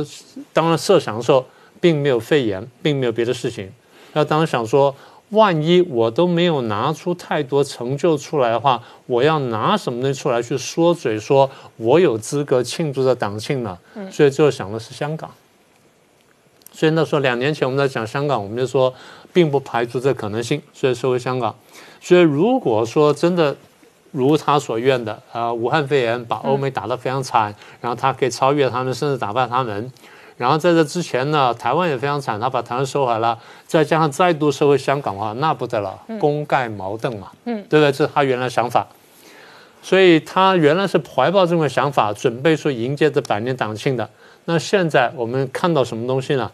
[0.54, 1.46] 当然设想的时候，
[1.80, 3.72] 并没有肺炎，并没有别的事情，
[4.14, 4.96] 那当时想说。
[5.30, 13.76] 万一我都没有拿出太多成就出来的话，我要拿什么东西出来去说嘴，说我有资格庆祝这党庆呢？
[14.12, 15.30] 所以最后想的是香港。
[16.72, 18.94] 所以那时候两年前我们在讲香港，我们就说
[19.34, 21.54] 并不排除这可能性，所以说回香港。
[22.00, 23.58] 所以如果说真的
[24.16, 29.92] 如他所愿的，啊，武汉肺炎把欧美打得非常惨，然后他可以超越他们，甚至打败他们。
[30.38, 33.38] 然后在这之前呢，台湾也非常惨，他把台湾收回来了，
[33.68, 37.92] 再加上再度收回香港的话，那不得了，功盖茅盾嘛，嗯，对不对？
[37.92, 38.88] 这是他原来想法，
[39.82, 44.10] 所以他原来是怀抱这种想法，准备说迎接这百年党庆的。
[44.46, 46.52] 那现在我们看到什么东西呢？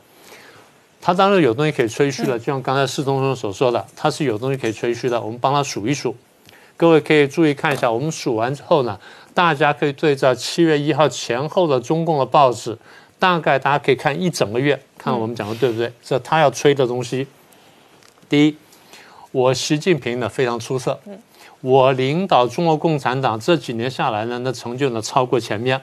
[1.01, 5.19] 他当然有东西可以吹嘘了，就像刚才施东东所说的，他是有东西可以吹嘘的。
[5.19, 6.15] 我们帮他数一数，
[6.81, 8.99] 各位可以注意看一下，我们数完之后呢，
[9.35, 12.75] 大家可以对照七月一号前后的中共的报纸。
[13.19, 15.93] 大概大家可以看一整个月，看我们讲的对不对？
[16.03, 17.27] 这他要吹的东西。
[18.27, 18.57] 第一，
[19.31, 20.99] 我习近平呢非常出色，
[21.59, 25.79] 我领导中国共产党这几年下来呢，那成就呢超过前面。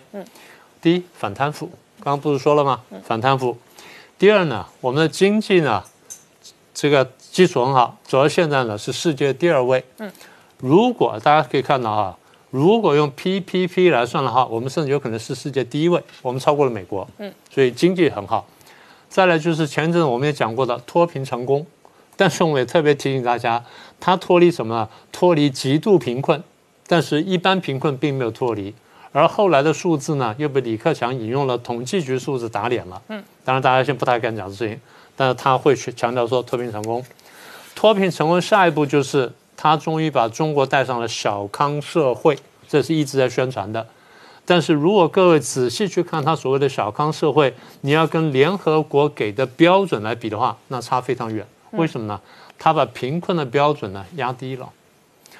[0.82, 1.70] 第一，反贪腐，
[2.02, 2.80] 刚刚不是说了吗？
[3.04, 3.56] 反贪腐。
[4.18, 5.84] 第二呢，我们的经济呢，
[6.74, 9.84] 这个基础很好，主要现在呢是世界第二位。
[10.60, 12.16] 如果大家可以看到啊。
[12.50, 17.06] 如果用 PPP 来算的话，我们甚至有可能是世界第一位，我们超过了美国。
[17.18, 18.46] 嗯，所以经济很好。
[19.10, 21.66] 再来就是前阵子我们也讲过的脱贫成功，
[22.16, 23.62] 但是我们也特别提醒大家，
[24.00, 24.88] 它脱离什么？
[25.12, 26.42] 脱离极度贫困，
[26.86, 28.74] 但是一般贫困并没有脱离。
[29.12, 33.02] 而后来的数字呢，又被李克强引用了统计局数字打脸了。
[33.08, 34.80] 嗯，当然大家现在不太敢讲这事情，
[35.14, 37.04] 但是他会去强调说脱贫成功。
[37.74, 39.30] 脱贫成功下一步就是。
[39.60, 42.38] 他终于把中国带上了小康社会，
[42.68, 43.84] 这是一直在宣传的。
[44.46, 51.44] 但是如果各位仔细去看他所谓的小康社会，你要跟联合国给的标准来比的话，那差非常远。
[51.72, 52.20] 为什么呢？
[52.56, 54.70] 他把贫困的标准呢压低了，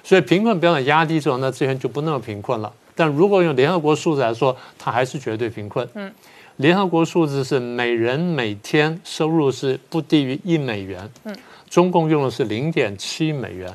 [0.02, 2.72] 所以贫困标准压低之后，那这些人就不那么贫困了。
[2.96, 5.88] 但如果用联合国数字来说，他还是绝对贫困。
[5.94, 6.12] 嗯，
[6.56, 11.08] 联合国数字是每人每天收入是不低于一美元。
[11.22, 11.36] 嗯，
[11.70, 13.72] 中共用的是零点七美元。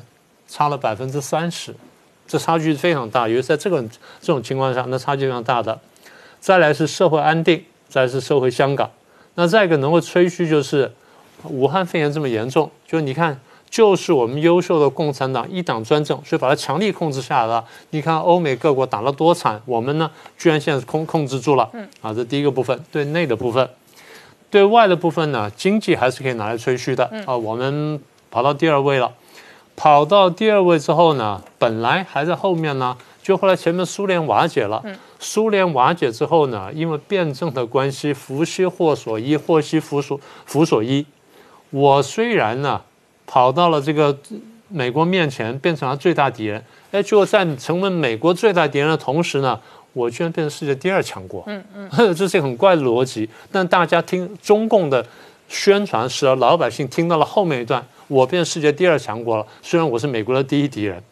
[0.48, 1.74] 差了百分之三十，
[2.26, 3.28] 这差距是非常大。
[3.28, 3.82] 尤其在这个
[4.20, 5.78] 这种情况下，那差距非常大的。
[6.40, 8.90] 再来是社会安定，再是社会香港。
[9.36, 10.92] 那再一个能够吹嘘就是
[11.44, 17.64] 武汉肺炎这么严重，就你看就是我们优秀的共产党一党专政，所以把它强力控制下来了。
[17.90, 21.68] 你看欧美各国打了多惨，我们呢居然现在控控制住了。
[21.72, 23.68] 嗯，啊，这第一个部分，对内的部分，
[24.50, 27.04] 对外的部分呢，经济还是可以拿来吹嘘的。
[27.26, 29.12] 啊，我们跑到第二位了，
[29.76, 34.80] 跑到第二位之后呢，本来还在后面呢，就后来前面苏联瓦解了。
[34.84, 41.06] 嗯，苏联瓦解之后呢，因为辩证的关系，福兮祸所依，祸兮福所福所依。
[41.70, 42.80] 我虽然呢。
[43.26, 44.14] 跑到了这个
[44.68, 46.62] 美国面前，变成了最大敌人。
[46.92, 49.58] 哎，就在成为美国最大敌人的同时呢，
[49.94, 51.42] 我居然变成世界第二强国。
[51.46, 53.26] 嗯嗯， 这是一个很怪的逻辑。
[53.50, 55.04] 但大家听中共的
[55.48, 59.46] 宣传，使得老百姓听到了后面一段，我变世界第二强国了。
[59.62, 61.02] 虽然我是美国的第一敌人。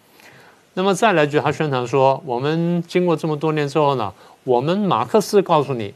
[0.75, 4.13] 那么再来句，他宣传说，我们经过这么多年之后呢，
[4.45, 5.93] 我们马克思告诉你，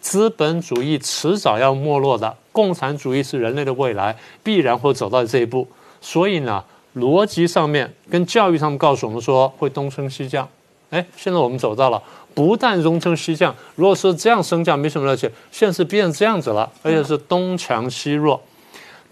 [0.00, 2.36] 资本主义迟早要没落的。
[2.50, 5.68] 共产主义是人类的未来，必然会走到这一步。
[6.00, 6.64] 所以呢，
[6.96, 10.48] 逻辑上面跟教育上面告诉我们说会东升西降。
[10.90, 12.02] 哎，现在我们走到了，
[12.34, 18.40] 不但东升西降，如果说这样升降没什么了解，现在是变成这样子了，而且是东强西弱。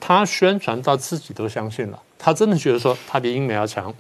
[0.07, 3.91] 他宣传到自己都相信了，他真的觉得说他比英美要强。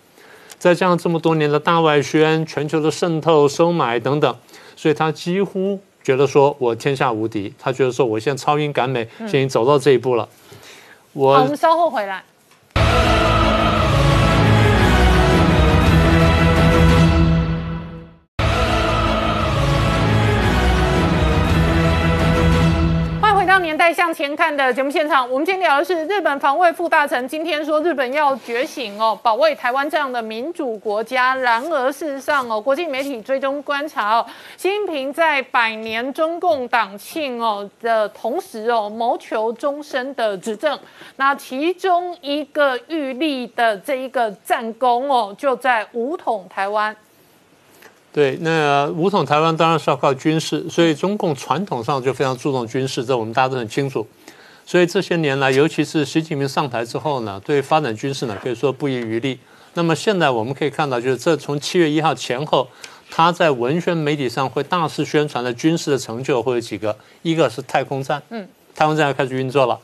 [0.59, 4.36] 再加上这么多年的大外宣、全球的渗透、收买等等，
[4.76, 5.80] 所以他几乎。
[6.02, 10.28] 觉得说我天下无敌，他觉得说我现在超英赶美，现在已经走到这一步了。
[11.14, 12.22] 我我们稍后回来。
[23.55, 31.36] 让年代向前看的节目现场，我们今天聊的是日本防卫副大臣今天说日本要觉醒哦，保卫台湾这样的民主国家。
[31.36, 34.26] 然而事实上哦，国际媒体追踪观察哦，
[34.57, 40.76] 习近平在百年中共党庆哦的同时哦，谋求终身的执政。
[41.14, 46.96] 那其中一个预立的这一个战功哦，就在武统台湾。
[48.15, 54.07] 对，那武统台湾当然是要靠军事，所以中共传统上就非常注重军事，这我们大家都很清楚。
[54.65, 59.41] 所以这些年来，尤其是习近平上台之后呢，对发展军事呢可以说不遗余力。
[59.73, 62.69] 那么现在我们可以看到，就是这从七月一号前后，
[63.11, 68.47] 他在文宣媒体上会大肆宣传的军事的成就会有几个，一个是太空站，嗯，
[68.77, 69.77] 太空站要开始运作了；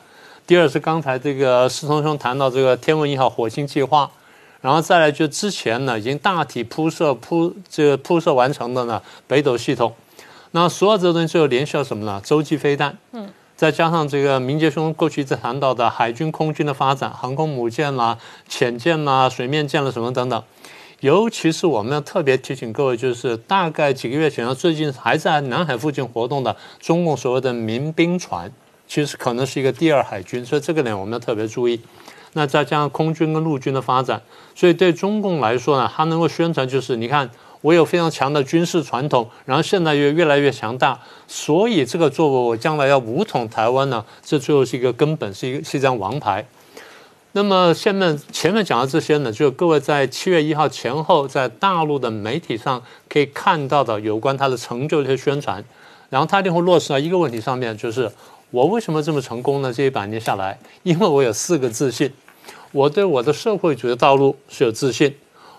[0.47, 4.09] 第二是刚才这个施聪兄谈到这个天文一号火星计划。
[4.61, 9.95] 然后再来就之前呢，已经大体铺设铺这个铺设完成的呢，北斗系统，
[10.51, 12.21] 那所有这东西最后联系到什么呢？
[12.23, 20.43] 洲际飞弹，嗯，再加上这个明杰兄过去一直谈到的海军空军的发展，航空母舰啦、潜舰啦、水面舰啦什么等等，
[21.01, 28.53] 尤其是我们要特别提醒各位，就是大概几个月前，最近还在南海附近活动的中共所谓的民兵船，
[28.87, 31.81] 其实可能是一个第二海军，所以这个点我们要特别注意。
[32.35, 34.23] 那再加上空军跟陆军的发展，
[34.55, 37.29] 所以对中共来说呢，它能够宣传就是你看
[37.61, 46.47] 我有非常强的军事传统，然后现在又越来越强大，所以这个作为我将来要武统台湾呢，这最后是一个根本，是一个是一张王牌。
[47.33, 55.65] 那么下面前面讲的这些呢，就各位在七月一号前后在大陆的媒体上可以看到的有关他的成就这些宣传，
[56.09, 58.11] 然后他一定会落实到一个问题上面，就是。
[58.51, 59.73] 我为什么这么成功呢？
[59.73, 62.13] 这一百年下来，因为我有四个自信：
[62.73, 65.15] 我对我的社会主义道路是有自信，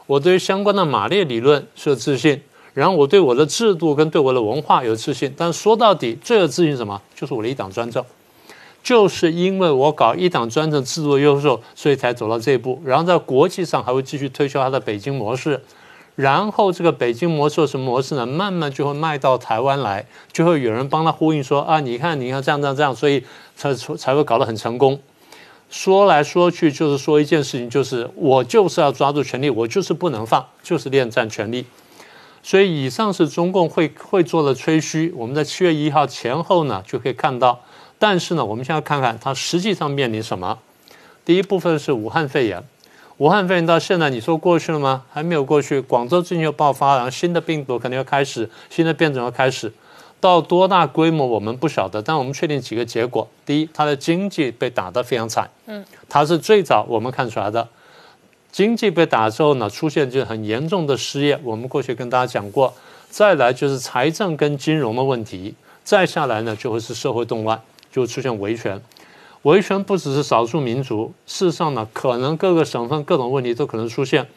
[0.08, 2.42] 我对相关的马列理论是有自信，
[2.74, 5.34] 然后我对我的制度跟对我的文化有自信。
[5.38, 7.02] 但说到底，最有自信什么？
[7.16, 8.04] 就是我的一党专政，
[8.84, 12.82] 就是因为我搞一党专政制度优秀，所以才走到这一步。
[12.84, 15.62] 然后在国际上还会继续推销他的北京模式。
[16.16, 18.26] 然后这个北京模式什么模式呢？
[18.26, 23.24] 慢慢就会卖到台湾来，就会有人帮他呼应说啊，你看，你看这样这样这样，所以
[23.56, 25.00] 才才会搞得很成功。
[25.70, 31.66] 说来说去就是说一件事情，就是我就是要抓住权力，我就是不能放，就是恋战权力。
[32.44, 37.62] 所以以上是中共会会做的吹嘘，我们在七月一号前后呢就可以看到。
[37.98, 40.60] 但是呢，我们现在看看它实际上面临什么。
[41.24, 42.64] 第一部分是武汉肺炎。
[43.22, 45.04] 武汉肺炎到现在，你说过去了吗？
[45.14, 45.80] 还没有过去。
[45.80, 49.72] 广州最近又爆发，然后新的病毒可能要开始，新的变种要开始，
[50.20, 57.70] 到多大规模我们不晓得，但我们确定几个结果：第一，它的经济被打得非常惨，嗯，它是最早我们看出来的，
[58.52, 62.74] 经济被打之后呢，出现就很严重的失业，我们过去跟大家讲过。
[63.12, 65.54] 再来就是财政跟金融的问题，
[65.84, 67.62] 再下来呢就会是社会动乱，
[67.92, 68.82] 就会出现维权。
[69.44, 74.28] 维权不只是少数民族，事实上呢，可能各个省份各种问题都可能出现，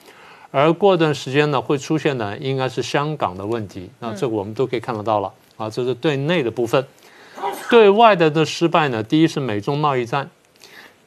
[0.50, 3.90] 而过段时间呢，会出现的应该是香港的问题。
[3.98, 6.86] 那这个我们都可以看得到了啊，这是对内的部分。
[7.68, 10.30] 对外的的失败呢，第一是美中贸易战，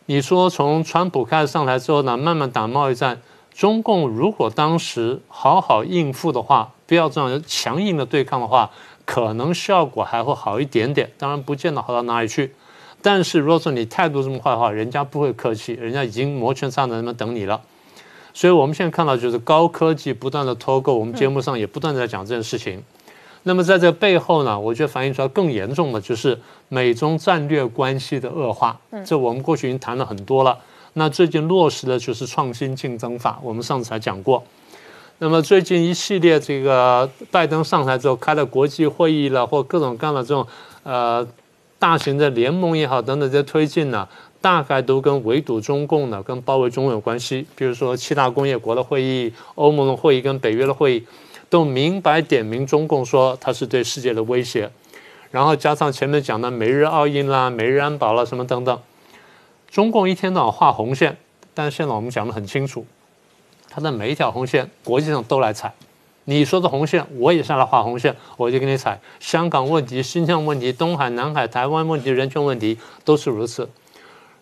[0.06, 3.19] 你说从川普开始上台之后呢，慢慢打贸易战，
[3.52, 8.69] 中共如果当时好好应付的话，不要这样强硬的对抗的话，
[9.06, 11.11] 可能效果还会好一点点。
[11.18, 12.53] 当然不见得好到哪里去。
[13.02, 17.61] 但是如果说你态度这么坏的话，人家不会客气，人家已经摩拳擦掌那么等你了。
[18.34, 22.84] 所以我们现在看到就是高科技不断的脱钩，我们节目上也不断的在讲这件事情。
[23.44, 26.38] 那么在这背后呢，我觉得反映出来更严重的就是
[26.68, 28.78] 美中战略关系的恶化。
[29.06, 30.57] 这我们过去已经谈了很多了。
[30.94, 34.44] 那最近落实的就是创新竞争法，我们上次才讲过。
[35.19, 40.45] 那么最近一系列这个拜登上台之后开了国际会议了，或各种各样的这种
[40.84, 41.26] 呃
[41.80, 44.08] 大型的联盟也好等等在推进呢，
[44.41, 47.45] 大概都跟围堵中共呢、跟包围中共有关系。
[47.56, 51.08] 比如说七大工业国的会议、欧盟的会议跟北约的会议。
[51.49, 54.70] 都明白点名中共说它是对世界的威胁，
[55.32, 58.80] 然后加上前面讲的美日澳印啦、美日安保啦什么等等，
[59.72, 61.16] 中共一天到晚画红线，
[61.54, 62.86] 但是现在我们讲的很清楚，
[63.70, 65.74] 它的每一条红线国际上都来踩，
[66.30, 68.99] 你说的红线我也下来画红线，我就给你踩。
[69.18, 73.70] 香港问题、新疆问题、东海、南海、台湾问题、人权问题都是如此，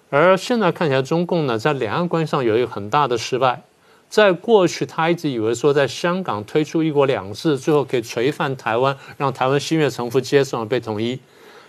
[0.10, 3.62] 而现在看起来中共呢在两岸关系上有一个很大的失败。
[4.10, 11.20] 在过去，他一直以为说，在香港推出一国两制，最后可以垂范台湾，让台湾心悦诚服接受被统一。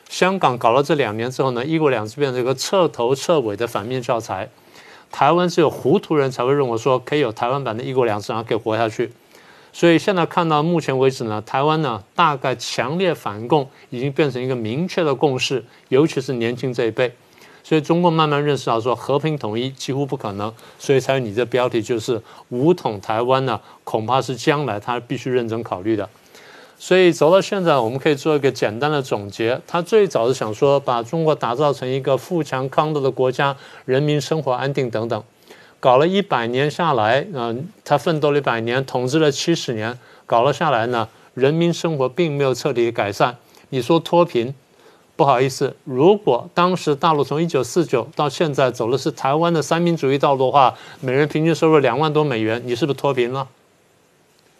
[0.08, 4.48] 香港搞了这两年之后呢，一国两制变成一个彻头彻尾的反面教材。
[5.12, 9.12] 台湾只有糊涂人才会认为说，可以有台湾版的一国两制，然后可以活下去。
[9.78, 17.12] 所以现在看到目前为止呢，台湾呢大概强烈反共已经变成一个明确的共识，尤其是年轻这一辈。
[17.62, 26.08] 所以中共慢慢认识到说和平统一几乎不可能，所以才有你这标题就是武统台湾呢，恐怕是将来他必须认真考虑的。
[26.78, 33.54] 所以走到现在，我们可以做一个简单的总结：他最早是想说把中国打造成一个富强康德的国家，
[33.84, 35.22] 人民生活安定等等。
[35.80, 43.36] 搞了一百年下来，嗯，他奋斗了一百年，统治了七十年，搞了下来呢，人民生活并没有彻底改善。
[43.68, 44.54] 你说脱贫？
[45.16, 53.48] 不好意思，如果当时大陆从一九四九到现在走的是台湾的三民主义道路的话，每人平均收入两万多美元，你是不是脱贫了？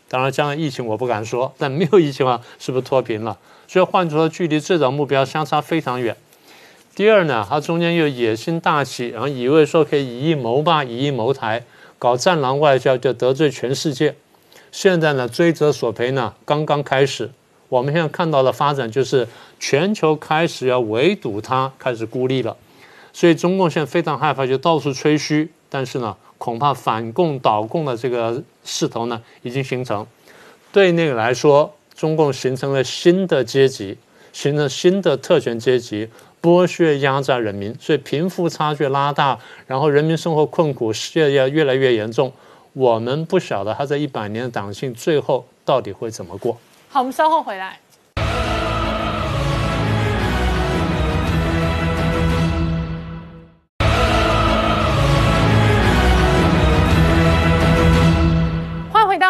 [0.09, 3.36] 当然，将来疫情我不敢说，但没有疫情啊，是不是脱贫了？
[3.68, 6.16] 所以换出了距离最早目标相差非常远。
[6.97, 11.62] 第二呢，他中间又野心大起，然后以为说可以以一谋霸，以一谋台，
[11.98, 14.16] 搞战狼外交，就得罪全世界。
[14.73, 17.31] 现在呢，追责索赔呢，刚刚开始。
[17.68, 19.28] 我们现在看到的发展就是
[19.60, 22.56] 全球开始要围堵它，开始孤立了，
[23.12, 25.51] 所以中共现在非常害怕，就到处吹嘘。
[25.68, 30.06] 但是呢，恐怕反共倒共的这个势头呢已经形成。
[30.73, 33.98] 对内来说，中共形成了新的阶级，
[34.32, 36.09] 形成新的特权阶级，
[36.47, 39.36] 剥削压榨人民，所以贫富差距拉大，
[39.66, 42.32] 然后人民生活困苦，失业要越来越严重。
[42.73, 46.56] 我们不晓得他在一百年的党性最后到底会怎么过。
[46.89, 47.77] 好，我们稍后回来。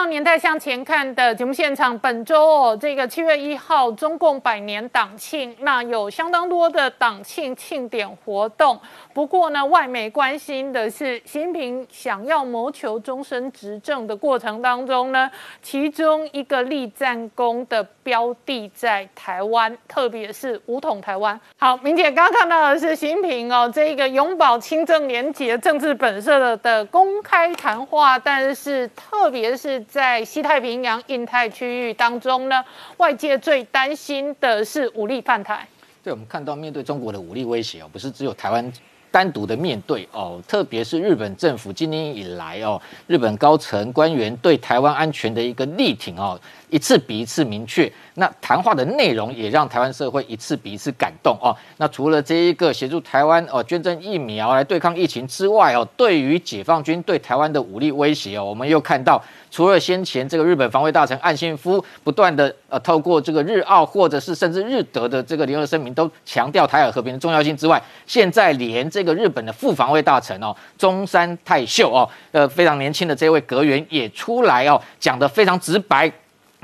[0.08, 8.78] 年代向前看的节目现场，本周哦，这个七月一号，中共百年党庆，那有相当多的党庆庆典活动。
[9.12, 15.28] 不过呢，外媒关心的是，习近平想要谋求终身执政的过程当中呢，
[15.60, 21.38] 其中一个立战功的标的在台湾，特别是武统台湾。
[21.58, 29.84] 好，明姐刚刚看到的是习近平哦，这个永葆清正廉洁政治本色的的公开谈话，但是特别是。
[29.96, 32.62] 在西太平洋、印太区域当中呢，
[32.98, 35.66] 外界最担心的是武力犯台。
[36.02, 38.70] 对，我们看到面对中国的武力威胁哦，不是只有台湾
[39.10, 46.38] 单独的面对哦，特别是日本政府今年以来哦，日本高层官员对台湾安全的一个力挺哦。
[46.70, 51.56] 一次比一次明确，那谈话的内容也让台湾社会一次比一次感动哦。
[51.76, 76.10] 那除了这一个协助台湾哦捐赠疫苗来对抗疫情之外哦，对于解放军对台湾的武力威胁哦，我们又看到，除了先前这个日本防卫大臣岸信夫不断的呃透过这个日澳或者是甚至日德的这个联合声明都强调台海和平的重要性之外，现在连这个日本的副防卫大臣哦中山泰秀哦呃非常年轻的这位阁员也出来哦讲的非常直白。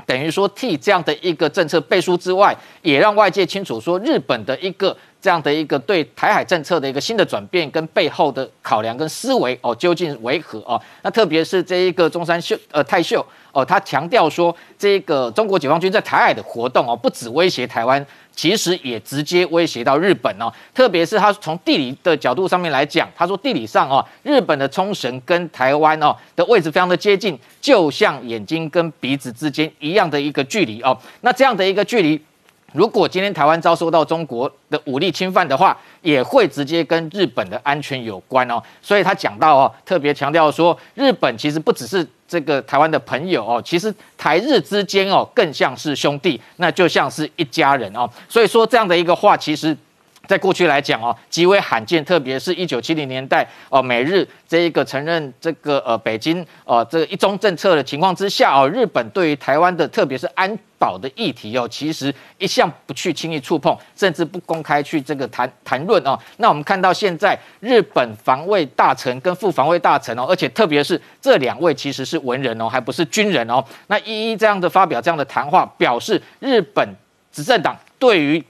[0.05, 10.79] 等于说替这样的一个政策背书之外，也让外界清楚说，日本的一个这样的一个对台海政策的一个新的转变跟背后的考量跟思维哦，究竟为何哦？
[11.01, 18.05] 那特别是这一个中山秀呃泰秀哦，他强调说，这个中国解放军在台海的活动哦，不止威胁台湾。
[18.35, 30.97] 其实也直接威胁到日本哦，特别是他从地理的角度上面来讲，他说地理上哦，日本的冲绳跟台湾哦的位置非常的接近，就像眼睛跟鼻子之间一样的一个距离哦。
[31.21, 32.19] 那这样的一个距离，
[32.73, 38.61] 如果今天台湾遭受到中国的武力侵犯的话，也会直接跟日本的安全有关哦。
[38.81, 42.07] 所以他讲到哦，特别强调说，日本其实不只是。
[42.25, 48.09] 这个台湾的朋友哦，其实台日之间哦，更像是兄弟，那就像是一家人哦。
[48.27, 49.77] 所以说这样的一个话，其实。
[50.25, 66.17] 在过去来讲哦，极为罕见，特别是一九七零年代哦，美日这一个承认这个呃北京哦这个一中政策的情况之下哦，日本对于台湾的特别是安保的议题哦，其实一向不去轻易触碰，甚至不公开去这个谈谈论哦。
[66.37, 76.87] 那我们看到现在日本防卫大臣跟副防卫大臣哦，而且特别是这两位其实是文人哦，还不是军人哦，那一一这样的发表这样的谈话，表示日本
[77.33, 78.41] 执政党对于。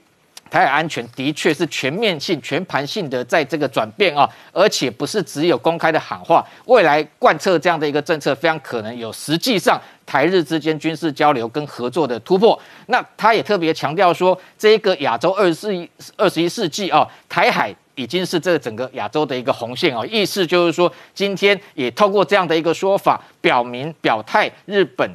[0.54, 9.76] 台海安全的确是全面性、全盘性的在这个转变啊，而且不是只有公开的喊话，未来贯彻这样的一个政策，非常可能有实际上
[10.06, 12.56] 台日之间军事交流跟合作的突破。
[12.86, 25.10] 那他也特别强调说，这个亚洲二十世二十一世纪啊，台海已经是这整个亚洲的一个红线啊，意思就是说，今天也透过这样的一个说法，表明表态日本。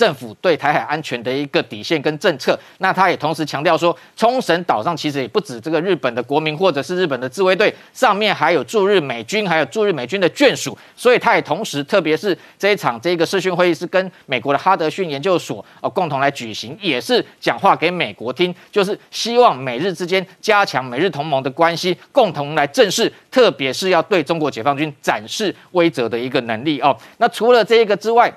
[0.00, 26.96] 政府对台海安全的一个底线跟政策，那他也同时强调说，冲绳岛上其实也不止这个日本的国民或者是日本的自卫队，上面还有驻日美军，还有驻日美军的眷属，所以他也同时，特别是这一场这个视讯会议是跟美国的哈德逊研究所呃共同来举行，也是讲话给美国听，就是希望美日之间加强美日同盟的关系，共同来正视，特别是要对中国解放军展示威慑的一个能力哦。
[27.18, 28.32] 那除了这一个之外，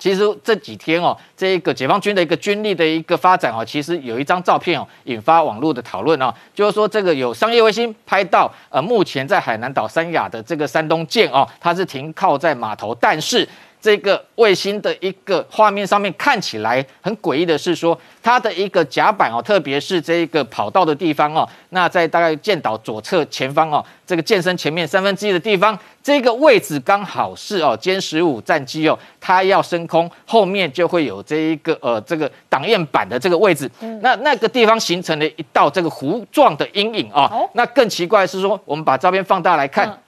[0.00, 13.48] 其实这几天哦，这个解放军的一个军力的一个发展哦，其实有一张照片哦，引发网络的讨论哦，就是说这个有商业卫星拍到，呃，目前在海南岛三亚的这个山东舰哦，它是停靠在码头，但是。
[13.80, 33.70] 这个卫星的一个画面上面看起来很诡异的是说，它的一个甲板哦，特别是这个跑道的地方哦，那在大概舰岛左侧前方哦，这个舰身前面三分之一的地方，这个位置刚好是哦歼十五战机哦，它要升空，后面就会有这一个呃这个挡焰板的这个位置，
[34.02, 37.32] 那那个地方形成了一道这个弧状的阴影啊。
[37.54, 39.98] 那更奇怪的是说，我们把照片放大来看，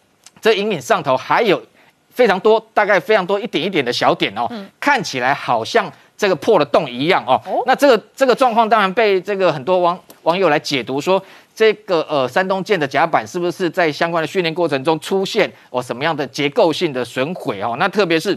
[0.42, 1.62] 这阴影上头还有。
[2.12, 4.46] 非常多，大概非常多，一点一点的小点哦，
[4.78, 7.40] 看起来好像这个破了洞一样哦。
[7.66, 11.22] 那这个这个状况当然被这个很多网网友来解读说，
[11.54, 17.76] 这个呃山东舰的甲板是不是在相关的训练过程中出现哦什么样的结构性的损毁哦？
[17.78, 18.32] 那特别是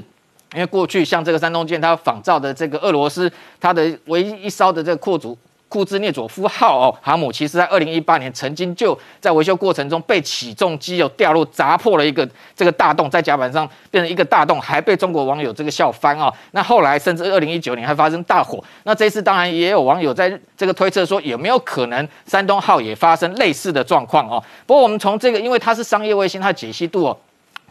[0.54, 5.38] 因为过去像这个山东舰，它仿造的这个俄罗斯它的唯一一艘的这个扩组。
[5.76, 12.26] 库兹涅佐夫号哦航母，其实在二零一八年曾经就在维修过程中被起重机有掉落砸破了一个
[12.56, 16.34] 这个大洞，在甲板上变成一个大洞，还被中国网友这个笑翻哦。
[16.52, 18.64] 那后来甚至二零一九年还发生大火。
[18.84, 24.42] 那这次当然也有网友在这个推测说，有没有可能山东号也发生类似的状况哦？
[24.66, 27.18] 不过我们从这个，因为它是商业卫星，它的解析度哦。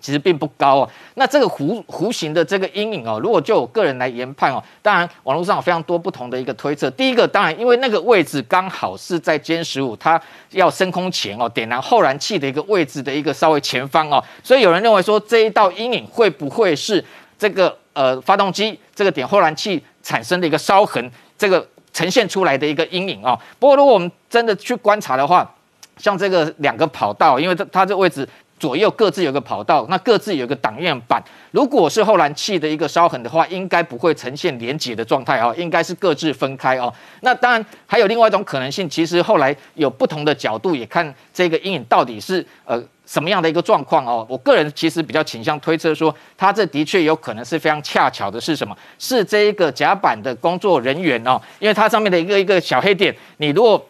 [0.04, 0.90] 其实并不高哦。
[1.14, 6.90] 那这个弧弧形的这个阴影哦，如果就我个人来研判哦，当然网络上有非常多不同的一个推测。
[6.90, 10.20] 第一个，当然因为那个位置刚好是在歼十五它
[10.50, 17.02] 要升空前哦，点燃后燃器的一个位置的一个稍微前方哦，所以有人认为说这一道阴影会不会是
[17.38, 23.40] 这个呃发动机这个点后燃器产生的一个烧痕，这个呈现出来的一个阴影哦。
[23.58, 25.50] 不过如果我们真的去观察的话，
[25.96, 28.28] 像这个两个跑道，因为它它这位置。
[28.64, 31.22] 左右各自有个跑道，那各自有个挡焰板。
[31.50, 36.90] 如果是后燃器的一个烧痕的话，应该不会呈现连接的状态哦，应该是各自分开哦。
[37.20, 44.26] 那当然还有另外一种可能性，其实后来有不同的角度也看这个阴影到底是呃什么样的一个状况哦。
[44.30, 48.74] 我个人其实比较倾向推测说，它这的确有可能是非常恰巧的是什么？
[48.98, 53.86] 是这一个甲板的工作人员哦，因为它上面的一个一个小黑点，你如果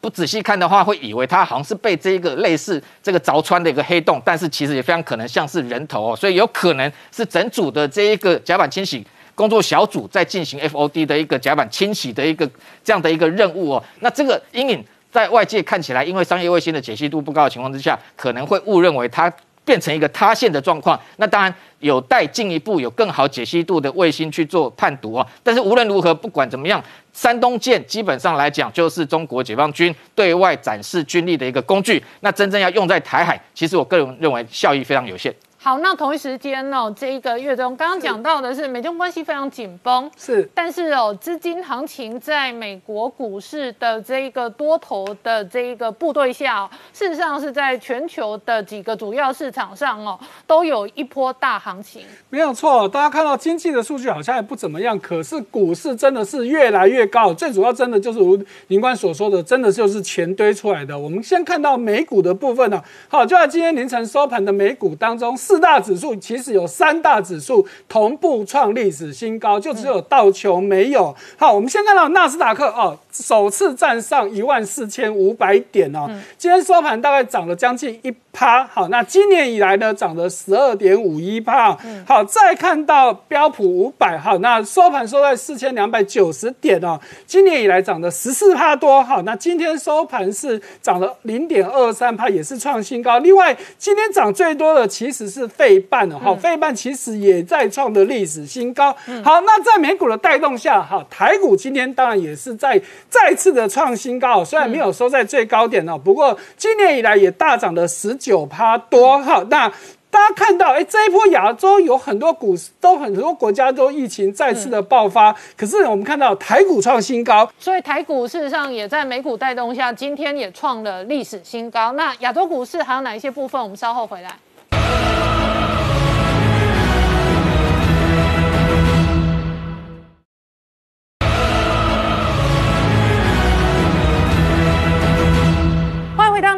[0.00, 12.48] 不仔细看的话，会以为它好像是被这一个类似这个凿穿的一个黑洞，但是其实也非常可能像是人头哦，所以有可能是整组的这一个甲板清洗工作小组在进行 FOD 的一个甲板清洗的一个
[12.82, 13.84] 这样的一个任务哦。
[14.00, 19.30] 那这个阴影在外界看起来，因为商业卫星的解析度不高的情况之下，可能会误认为它。
[19.70, 20.98] 变成一个塌陷的状况。
[21.18, 25.24] 那当然有待进一步有更好解析度的卫星去做判读啊。
[25.44, 26.82] 但是无论如何，不管怎么样，
[27.12, 32.02] 山东舰基本上来讲就是中国解放军对外展示军力的一个工具。
[32.18, 35.32] 那真正要用在台海，其实我个人认为效益非常有限。
[35.62, 52.06] 好，那同一时间呢，这一个月中刚刚讲到的是美中关系非常紧绷，是，但是哦，资金行情在美国股市的这一个多头的这一个部队下，事实上是在全球的几个主要市场上哦，都有一波大行情。
[52.30, 57.34] 没有错，大家看到经济的数据好像也不怎么样，可是股市真的是越来越高。
[57.34, 60.98] 最主要真的就是如林官所说的，真的就是钱堆出来的。
[60.98, 65.36] 我们先看到美股的部分呢，好，就在今天凌晨收盘的美股当中。
[65.50, 71.12] 四大指数其实有三大指数同步创历史新高，就只有道琼没有。
[71.36, 76.08] 好，我们先看到纳斯达克哦，首次站上一万四千五百点哦，
[76.38, 78.64] 今天收盘大概涨了将近一趴。
[78.64, 81.76] 好，那今年以来呢，涨了十二点五一趴。
[82.06, 86.96] 好，再看到标普五百，好，那收盘收在四千两百九十点哦，
[87.26, 89.02] 今年以来涨了十四趴多。
[89.02, 93.18] 好，那今天收盘是涨了零点二三趴，也是创新高。
[93.18, 95.39] 另外，今天涨最多的其实是。
[95.40, 98.92] 是费半了哈，费半其实也在创的历史新高。
[99.24, 109.18] 好，那在美股的带动下，哈，台股今天当然也是在再次的创新高，虽然没有收在最高点哦，不过今年以来也大涨了十九趴多。
[109.22, 109.72] 哈，那
[110.10, 121.92] 大家看到，哎，这一波亚洲有很多股市都很多国家都疫情再次的爆发，可是我们看到台股创新高，所以台股事实上也在美股带动下，今天也创了历史新高。
[121.92, 123.62] 那亚洲股市还有哪一些部分？
[123.62, 124.36] 我们稍后回来。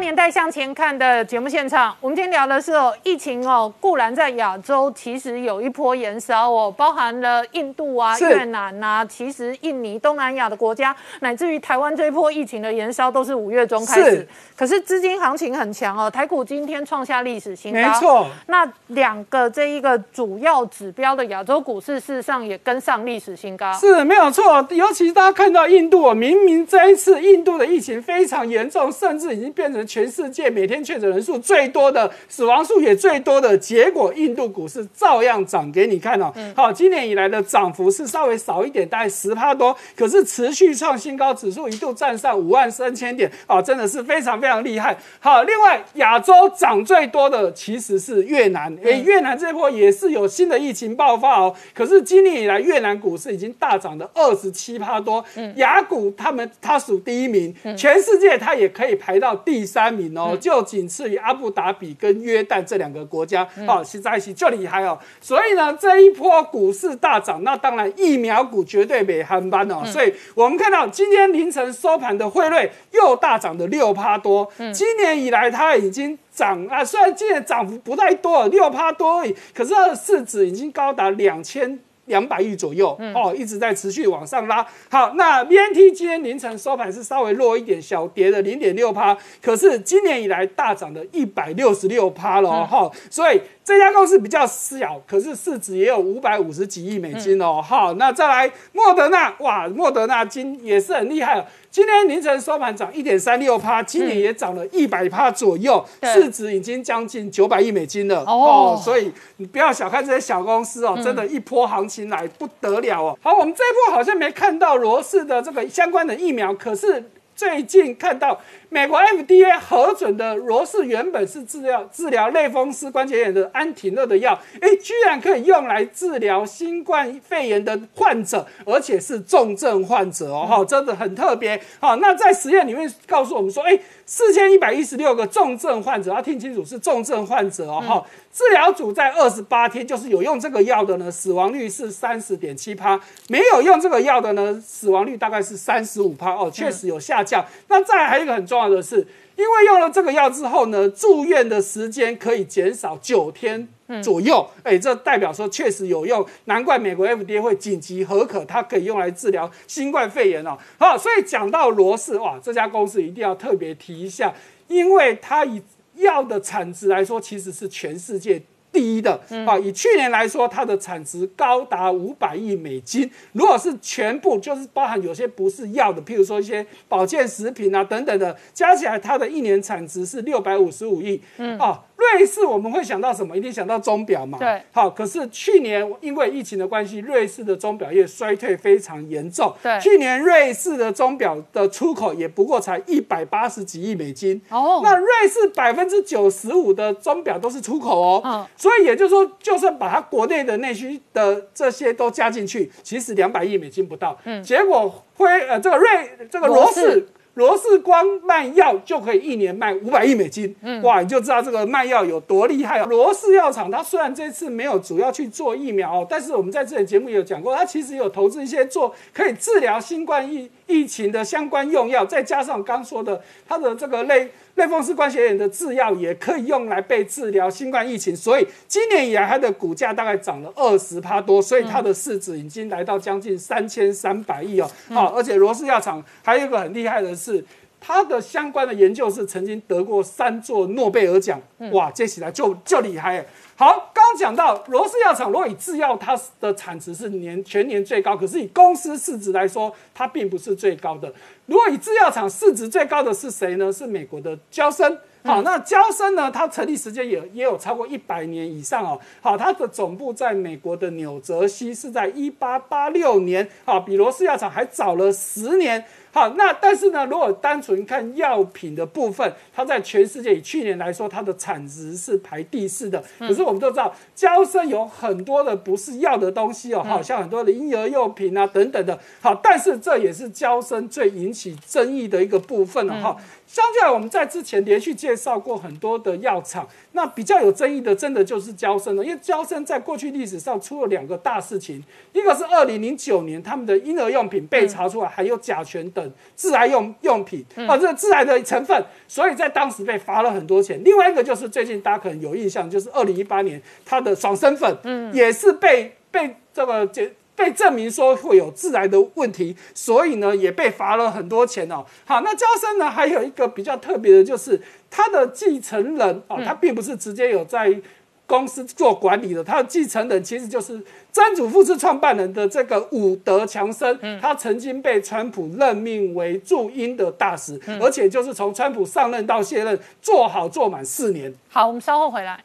[0.03, 14.27] 年代向前看的节目现场，我们今天聊的是哦，疫情哦，固然在亚洲其实有一波延烧哦，包含了印度啊、越南呐，其实印尼、东南亚的国家，乃至于台湾这一波疫情的延烧都是五月中开始。
[14.57, 17.79] 可是资金行情很强哦，台股今天创下历史新高。
[17.79, 23.71] 没错，那两个这一个主要指标的亚洲股市，事实上也跟上历史新高。
[23.73, 29.85] 是没有错，尤其大家看到印度，明明这一次印度的疫情非常严重，甚至已经变成。
[29.93, 36.33] 全世界每天确诊人数最多的，死亡数也最多的，结果印度股市照样涨给你看哦。
[36.55, 44.97] 好，今年以来的涨幅是稍微少一点，大概十趴多，可是持续创新高，指数一度站上五万三千点，啊，真的是非常非常厉害。
[45.19, 55.23] 好，另外亚洲涨最多的其实是越南，哎，越南这波也是有新的疫情爆发哦，可是今年以来越南股市已经大涨了二十七趴多，
[55.57, 59.83] 雅股他们它属第一名，全世界它也可以排到第三。
[59.83, 64.97] 三名哦，就仅次于阿布达比跟约旦这两个国家哦，是在一起就厉害哦。
[65.19, 69.83] 所以呢，这一波股市大涨，那当然疫苗股绝对没憨班哦。
[69.85, 81.77] 所以我们看到今天凌晨收盘的汇率又大涨的六趴多，今年以来它已经涨啊，虽然今年涨幅不太多，六趴多而已，可是它的市值已经高达两千。
[82.05, 84.65] 两百亿左右哦，一直在持续往上拉。
[84.89, 93.41] 好，那 BNT 今天凌晨收盘是稍微弱一点，小跌了零点六趴，可是今年以来大涨了一百六十六趴了哈，所以。
[93.65, 97.61] 这家公司比较小，可是市值也有五百五十几亿美金哦。
[97.61, 108.77] 好，那再来莫德纳，哇，莫德纳今也是很厉害今天凌晨收盘涨一点三六趴，今年也涨了一百趴左右，市值已经将近九百亿美金了哦。
[108.83, 113.17] 所以你不要小看这些小公司哦，真的，一波行情来不得了哦。
[113.21, 118.39] 好，我们这一波好像没看到罗氏的这个相关的疫苗，可是最近看到。
[118.73, 131.61] 美国 FDA 核准的罗氏原本是治疗治疗类风湿关节炎的安婷乐的药，哎，居然可以用来治疗新冠肺炎的患者，而且是重症患者哦，哈，真的很特别。
[131.79, 133.77] 好，那在实验里面告诉我们说，哎，
[134.07, 147.45] 四千一百一十六个重症患者，要听清楚是重症患者哦，哈，治疗组在二十八天就是有用这个药的呢，死亡率是三十点七趴，没有用这个药的呢，死亡率大概是三十五趴哦，确实有下降。
[147.67, 148.62] 那再还有一个很重要。
[148.69, 148.97] 的是，
[149.35, 153.67] 因为用了这个药之后呢，住院的时间可以减少九天
[154.01, 154.47] 左右。
[154.63, 160.57] 哎，这代表说确实有用，难怪美国 FDA 会紧急核可，它可以用来治疗新冠肺炎哦。
[160.77, 164.33] 好，所以讲到罗氏哇，这家公司一定要特别提一下，
[164.67, 165.61] 因为它以
[165.95, 168.41] 药的产值来说，其实是全世界。
[168.73, 173.09] 第一的啊，以去年来说，它的产值高达五百亿美金。
[173.33, 181.21] 如果是全部，就是包含有些不是药的，譬如说一些保健食品啊等等的，加起来它的一年产值是六百五十五亿。
[181.37, 183.35] 嗯啊，瑞瑞士我们会想到什么？
[183.35, 184.37] 一定想到钟表嘛。
[184.37, 184.61] 对。
[184.71, 189.53] 好，可是去年因为疫情的关系，瑞士的钟表业衰退非常严重。
[189.61, 189.79] 对。
[189.79, 194.39] 去年瑞士的钟表的出口也不过才一百八十几亿美金。
[194.49, 194.81] 哦。
[194.83, 198.21] 那瑞士百分之九十五的钟表都是出口哦。
[198.23, 198.45] 嗯。
[198.55, 204.17] 所以也就是说，就算把它国内的内需的这些都加进去，其实两百亿美金不到。
[204.25, 204.41] 嗯。
[204.43, 205.87] 结果辉呃这个瑞
[206.29, 207.07] 这个罗氏。
[207.35, 212.85] 罗氏光卖药就可以一年卖五百亿美金，哇，你就知道这个卖药有多厉害啊。
[212.85, 224.29] 罗氏药厂它虽然这次没有主要去做疫苗，但是我们在这里节目也有讲过，它其实有投资一些做可以治疗新冠疫疫情的相关用药，再加上刚说的它的这个类。
[224.55, 234.69] 类风湿关节炎的制药也可以用来被治疗新冠疫情，所以今年以来它的股价大概涨了二十趴多，所以它的市值已经来到将近三千三百亿哦。
[234.89, 237.43] 好，而且罗氏药厂还有一个很厉害的是，
[237.85, 241.41] 它的相关的研究是曾经得过三座诺贝尔奖，
[241.73, 243.25] 哇，接起来就就厉害。
[243.57, 251.13] 好，刚刚讲到罗氏药厂，如果以制药它的产值是年全年最高，可是以公司市值来说，它并不是最高的。
[251.45, 253.69] 如果以制药厂市值最高的是谁呢？
[253.71, 254.97] 是美国的交生。
[255.25, 256.31] 好，那交生呢？
[256.31, 258.99] 它成立时间也也有超过一百年以上哦。
[259.21, 263.47] 好，它的总部在美国的纽泽西，是在一八八六年。
[263.65, 265.83] 好，比罗氏药厂还早了十年。
[266.13, 273.03] 好，那但是呢，如果单纯看药品的部分，它在全世界以去年来说，它的产值是排第四的。
[273.17, 278.99] 可是我们都知道，娇生有很多的不是药的东西哦，好像很多的婴儿用品啊等等的。
[279.21, 283.17] 好，但是这也是娇生最引起争议的一个部分了哈。
[283.53, 289.05] 相较来，我们在之前连续介绍过很多的药厂，那比较有争议的，真的就是交生了。
[289.05, 300.83] 因为交生在过去历史上出了两个大事情，一个是二零零九年他们的婴儿用品被查出来含有甲醛等致癌用用品，啊，这个致癌的成分，所以在当时被罚了很多钱。
[300.83, 307.13] 另外一个就是最近大家可能有印象，就是二零一八年它的爽身粉，嗯，也是被被这个检。
[307.35, 311.85] 被证明说会有致癌的问题，所以呢也被罚了很多钱哦。
[312.05, 317.81] 好，那交生呢还有一个比较特别的，就是他的继承人哦，他并不是直接有在
[318.25, 320.81] 公司做管理的，他的继承人其实就是
[321.11, 331.33] 曾祖父是创办人的这个伍德强生，他曾经被川普任命为驻英的大使，而且就是从川普上任到卸任做好做满四年。
[331.49, 332.41] 好，我们稍后回来。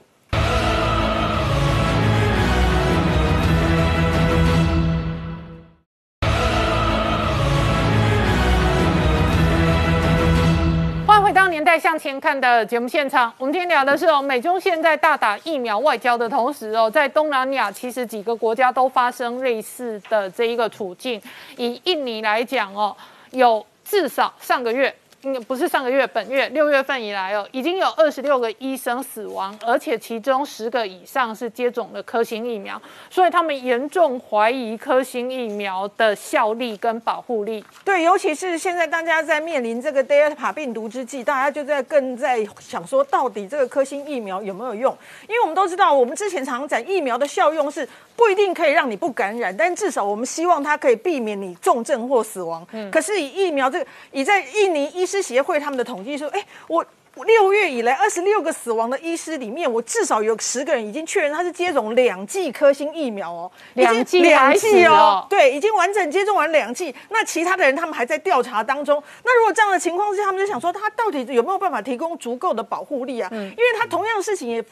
[11.68, 21.20] 在向前看的节目现场，我们今天聊的是哦，美中现在大打疫苗外交的同时哦，在东南亚其实几个国家都发生类似的这一个处境。
[21.58, 22.96] 以印尼来讲哦，
[23.32, 24.94] 有至少上个月。
[25.42, 32.80] 不是上个月，本月六月份以来哦，已经有二十六个医生死亡，而且其中十个以上是接种了科兴疫苗，
[33.10, 37.64] 所以他们严重怀疑科兴疫苗的效力跟保护力。
[37.84, 44.96] 对，尤其是现在大家在面临这个 Delta 病毒之际，大家就在更在想说，到底这个科兴疫苗有没有用？
[45.28, 52.66] 因为我们都知道，我们之前常讲疫苗的效用是不一定可以让你不感染，但至少我们希望它可以避免你重症或死亡。
[52.72, 56.84] 嗯，可是以疫苗这个，以在印尼医师协会他们的统计说，哎，我。
[57.24, 66.94] 六月以来，二十六个死亡的医师里面，我至少有十个人已经确认他是接种两剂科兴疫苗哦，两剂两剂哦，对，已经完整接种完两剂。
[67.08, 69.02] 那其他的人他们还在调查当中。
[69.24, 73.28] 那如果这样的情况之下，他们就想说，他到底有没有办法提供足够的保护力啊？
[73.32, 74.64] 嗯，因为他同样的事情也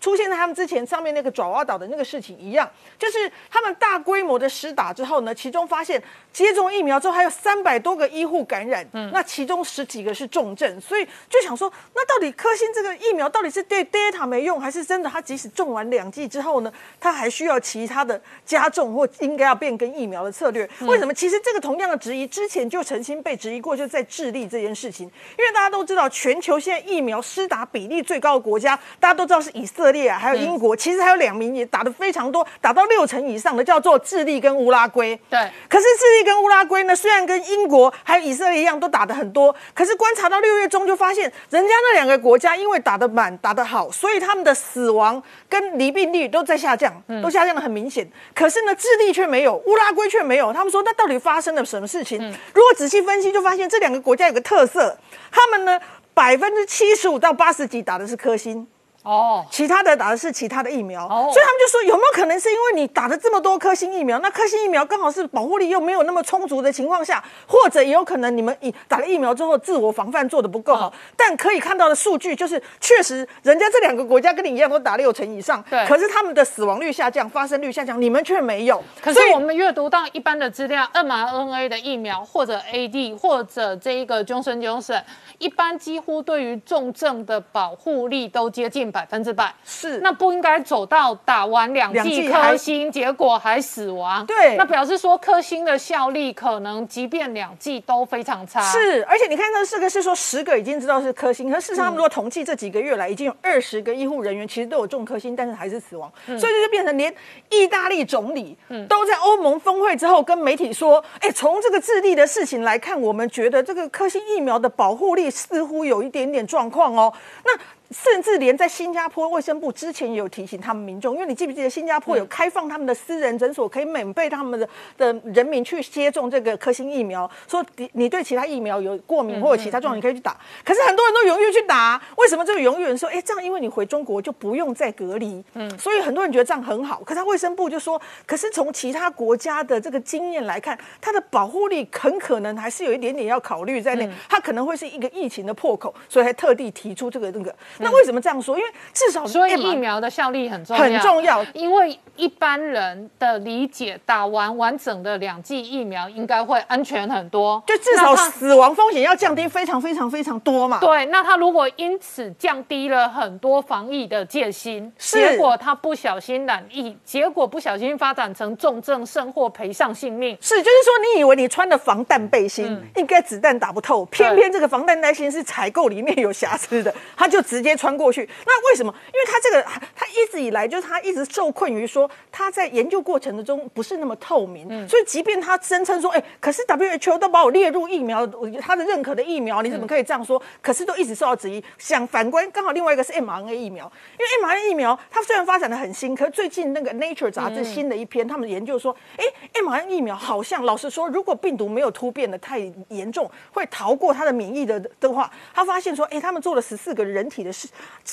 [0.00, 2.66] 出现在他们之前上面那个爪哇岛的那个事情一样，
[2.98, 6.02] 就是他们大规模的施打之后呢，其中发现
[6.32, 11.70] 接种疫苗之后还有三百多个医护感染，嗯，那其中十几个是重症，所以就想说。
[11.94, 15.10] 那到底科兴这个疫苗到底是对 Delta 没用，还是真的？
[15.10, 20.68] 它即使种完两剂之后呢，它还需要其他的加重或应该要变更疫苗的策略？
[20.82, 21.12] 为什么？
[21.12, 25.06] 其实这个同样的质疑之前就曾经被质疑过，就在智利这件事情。
[25.38, 30.74] 因为大家都知道，全球现在疫苗施打比例最高的国家，大家都知道是以色列啊，还有英国。
[30.74, 35.18] 其实还有两名也打的非常多，打到六成以上的，叫做智利跟乌拉圭。
[35.28, 35.38] 对。
[35.68, 41.74] 可是智利跟乌拉圭呢，虽然跟英国还有以色列一样都打得很多，可是观察到六月中就发现人家。
[41.80, 46.92] 那两个国家因为打得满、打得好，所以他们的死亡跟离病率都在下降，
[47.22, 48.06] 都下降的很明显。
[48.34, 50.52] 可是呢，智利却没有，乌拉圭却没有。
[50.52, 52.18] 他们说，那到底发生了什么事情？
[52.52, 54.94] 如果仔细分析，就发现这两个国家有个特色，
[55.30, 55.80] 他们呢
[56.12, 58.68] 百分之七十五到八十几打的是科兴。
[59.02, 61.30] 哦，其他的打的是其他的疫苗，哦。
[61.32, 70.98] 所以他们就说有没有可能是因为你打了这么多颗星疫苗，那颗星疫苗刚好是保护力又没有那么充足的情况下，或者也有可能你们以打了疫苗之后自我防范做的不够好，嗯。
[71.16, 75.86] 但可以看到的数据就是确实人家这两个国家跟你一样都打六成以上，对。
[75.86, 85.02] 可是他们的死亡率下降、发生率下降，你们却没有，所以可是我们阅读到一般的资料，mRNA 的疫苗或者 AD 或者这一个 Johnson Johnson，
[85.38, 89.54] 一般几乎对于重症的保护力都接近百分之百。
[89.64, 94.24] 是那不应该走到打完两两剂科兴，结果还死亡。
[94.26, 98.60] 对那表示说科兴的效力可能即便两剂都非常差。
[98.60, 107.14] 是，而且你看到这个是说十个已经知道是科兴，可是事实上他们如果统计这几个月来，已经有二十个医护人员其实都有中科兴，但是还是死亡，所以这就变成连
[107.50, 108.56] 意大利总理
[108.88, 117.12] 都在欧盟峰会之后跟媒体说，哎，从这个智利的事情来看，我们觉得这个科兴疫苗的保护力似乎有一点点状况哦。
[117.44, 117.52] 那
[117.90, 130.36] 甚至连在新加坡卫生部之前也有提醒他们民众，因为你记不记得新加坡有开放他们的私人诊所，可以免费他们的的人民去接种这个科兴疫苗，说你你对其他疫苗有过敏或者其他状况，你可以去打。
[130.64, 137.02] 可是很多人都踊跃去打，为什么这个犹豫人说，哎，这样因为你回中国就不用再隔离，嗯，所以很多人觉得这样很好。
[137.04, 147.52] 可是他卫生部就说，可是从其他国家的这个经验来看，它的保护力很可能还是有一点点要考虑在内，它可能会是一个疫情的破口，所以还特地提出这个那个。
[147.80, 148.56] 那为什么这样说？
[148.56, 151.44] 因为至少所以疫苗的效力很重要，很重要。
[151.54, 160.78] 因为一般人的理解，打完完整的两剂疫苗应该会安全很多，就至少死亡风险要降低非常非常非常多嘛。
[160.80, 165.20] 对，那他如果因此降低了很多防疫的戒心，是。
[165.20, 170.36] 结果他不小心染疫，结果不小心发展成重症，甚或赔上性命。
[170.40, 178.28] 是，就是说，你以为你穿的防弹背心、应该子弹打不透，偏偏这个防弹背心是采购里面有瑕疵的，他就直接穿过去。
[178.46, 178.94] 那为什么？
[179.06, 179.62] 因为他这个
[179.94, 188.26] 他一直以来就是他一直受困于说他在研究过程之中不是那么透明，嗯所以即便他声称说，哎、可是 WHO 都把我列入疫苗，
[188.60, 190.40] 他的认可的疫苗，你怎么可以这样说？
[190.60, 191.62] 可是都一直受到质疑。
[191.78, 199.24] 想反观，刚好另外一个是 mRNA 疫苗，因为 mRNA 疫苗它虽然发展的很新，可是最近那个 Nature 杂志新的一篇，他们研究说，哎、
[199.54, 207.52] m r n a 疫苗好像老实说，如果病毒没有突变的太严重，会逃过它的免疫的的话，他发现说，哎、他们做了十四个人体的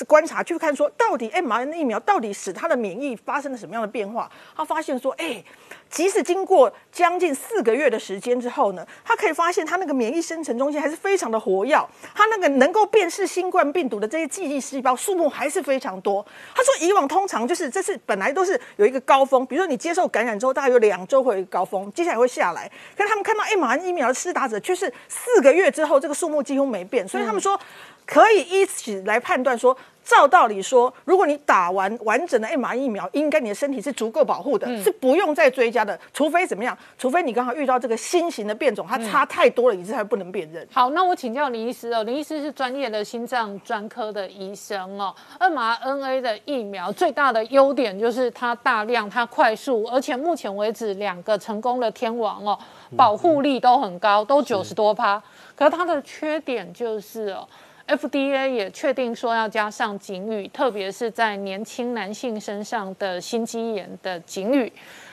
[0.08, 4.30] 观察，去看说到底 mRNA 疫苗到底使他的免疫发生了什么样的变化？
[4.56, 5.44] 他发现说，哎、
[5.90, 11.76] 即使经过将近四个月的时间之后呢，他可以发现他那个免疫生成中心还是非常的活跃，
[12.14, 16.26] 他那个能够辨识新冠病毒的这些记忆细胞数目还是非常多。
[16.54, 22.72] 他说以往通常就是这是本来都是有一个高峰，比如说你接受感染之后大概有两周会有一个高峰，接下来会下来。
[22.96, 27.60] 可是他们看到 mRNA 疫苗的施打者却是四个月之后这个数目几乎没变，所以他们说
[28.08, 29.78] 可以一起来判断说。
[30.10, 36.78] 照道理说，如果你打完完整的 mRNA 疫苗，应该你的身体是足够保护的，是不用再追加的，除非怎么样？
[36.98, 40.66] 除非你刚好遇到这个新型的变种，它差太多了，以致它不能辨认。
[40.72, 45.14] 好，那我请教林医师哦，林医师是专业的心脏专科的医生哦。
[45.42, 52.58] mRNA 的疫苗最大的优点就是它大量、它快速，而且目前为止两个成功的天王哦，
[52.96, 55.22] 保护力都很高，都九十多趴。
[55.54, 57.46] 可是它的缺点就是哦。
[57.88, 64.72] FDA 也确定说要加上警语，特别是在年轻男性身上的心肌炎的警语。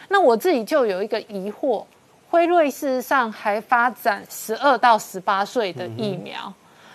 [0.09, 1.85] 那我自己就有一个疑惑，
[2.31, 6.53] 辉瑞事实上还发展十二到十八岁的疫苗，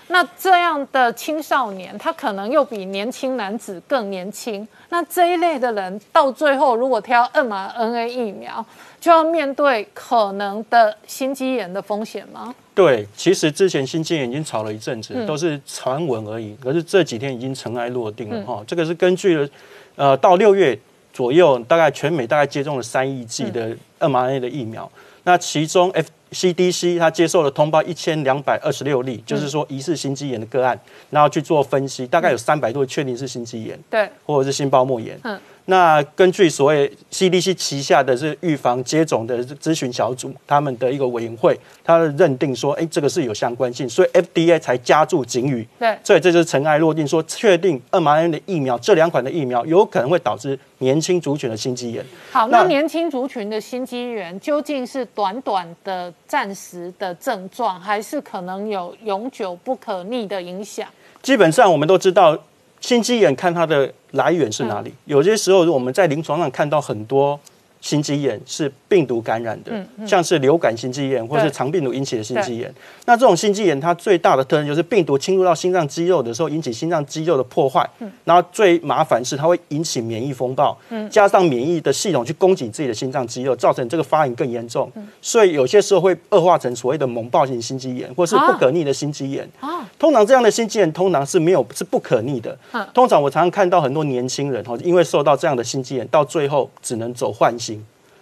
[0.07, 4.67] 那这样的青少年，他可能又比年轻男子更年轻。
[4.89, 8.63] 那这一类的人，到最后如果挑 mRNA 疫苗，
[8.99, 12.53] 就要面对可能的心肌炎的风险吗？
[12.79, 16.55] 对，其实之前新建已经炒了一阵子，都是传闻而已。
[16.61, 19.49] 可是这几天已经尘埃落定了哈、这个是根据了，
[19.97, 20.79] 呃，到六月
[21.11, 24.89] 左右，大概全美大概接种了三亿剂的 mRNA 的疫苗。
[25.23, 25.91] 那其中
[26.31, 30.79] FCDC 它接受了通报一千两百二十六例，就是说疑似心肌炎的个案，
[31.09, 35.19] 然后去做分析，大概有三百多确定是心肌炎对，或者是心包膜炎。
[35.23, 35.37] 嗯
[35.69, 45.67] 那根据所谓 CDC 旗下的是预防接种的咨询小组，他们的一个委员会，他认定说，哎，这个是有相关性，所以 FDA 才加注警语。
[45.77, 52.03] 对所以这就是尘埃落定，说确定 mRNA 的疫苗这两款的疫苗有可能会导致年轻族群的心肌炎。
[52.31, 60.87] 好，那那年轻族群的心肌炎究竟是短短的、暂时的症状，还是可能有永久不可逆的影响？
[61.21, 62.35] 基本上我们都知道，
[62.81, 64.93] 心肌炎看它的来源是哪里。
[65.05, 67.39] 有些时候我们在临床上看到很多
[67.81, 69.71] 心肌炎是病毒感染的，
[70.05, 72.73] 像是流感心肌炎或是对肠病毒引起的心肌炎。
[73.05, 77.89] 那这种心肌炎它最大的特征就是病毒侵入到心脏肌肉的时候，引起心脏肌肉的破坏。
[78.25, 80.77] 然后最麻烦是它会引起免疫风暴，
[81.09, 84.91] 加上免疫的系统去攻击自己的心脏肌肉，造成这个发炎更严重。
[85.21, 89.49] 所以有些时候会恶化成所谓的猛暴性心肌炎，或是不可逆的心肌炎。
[89.97, 92.57] 通常这样的心肌炎通常是没有是不可逆的。
[92.93, 97.78] 通常我常常看到很多年轻人哈，因为受到这样的心肌炎，到最后只能走换心，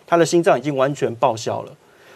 [0.08, 1.72] 他的心脏已经完全报销了。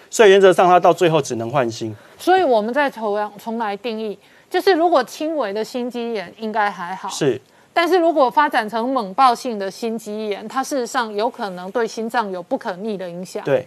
[0.09, 1.95] 所以原则上，他到最后只能换心。
[2.17, 4.17] 所以我们再重重来定义，
[4.49, 7.39] 就是如果轻微的心肌炎应该还好，是
[7.73, 13.41] 但是如果发展成猛暴性的心肌炎，它事实上有可能对心脏有不可逆的影响。
[13.45, 13.65] 对，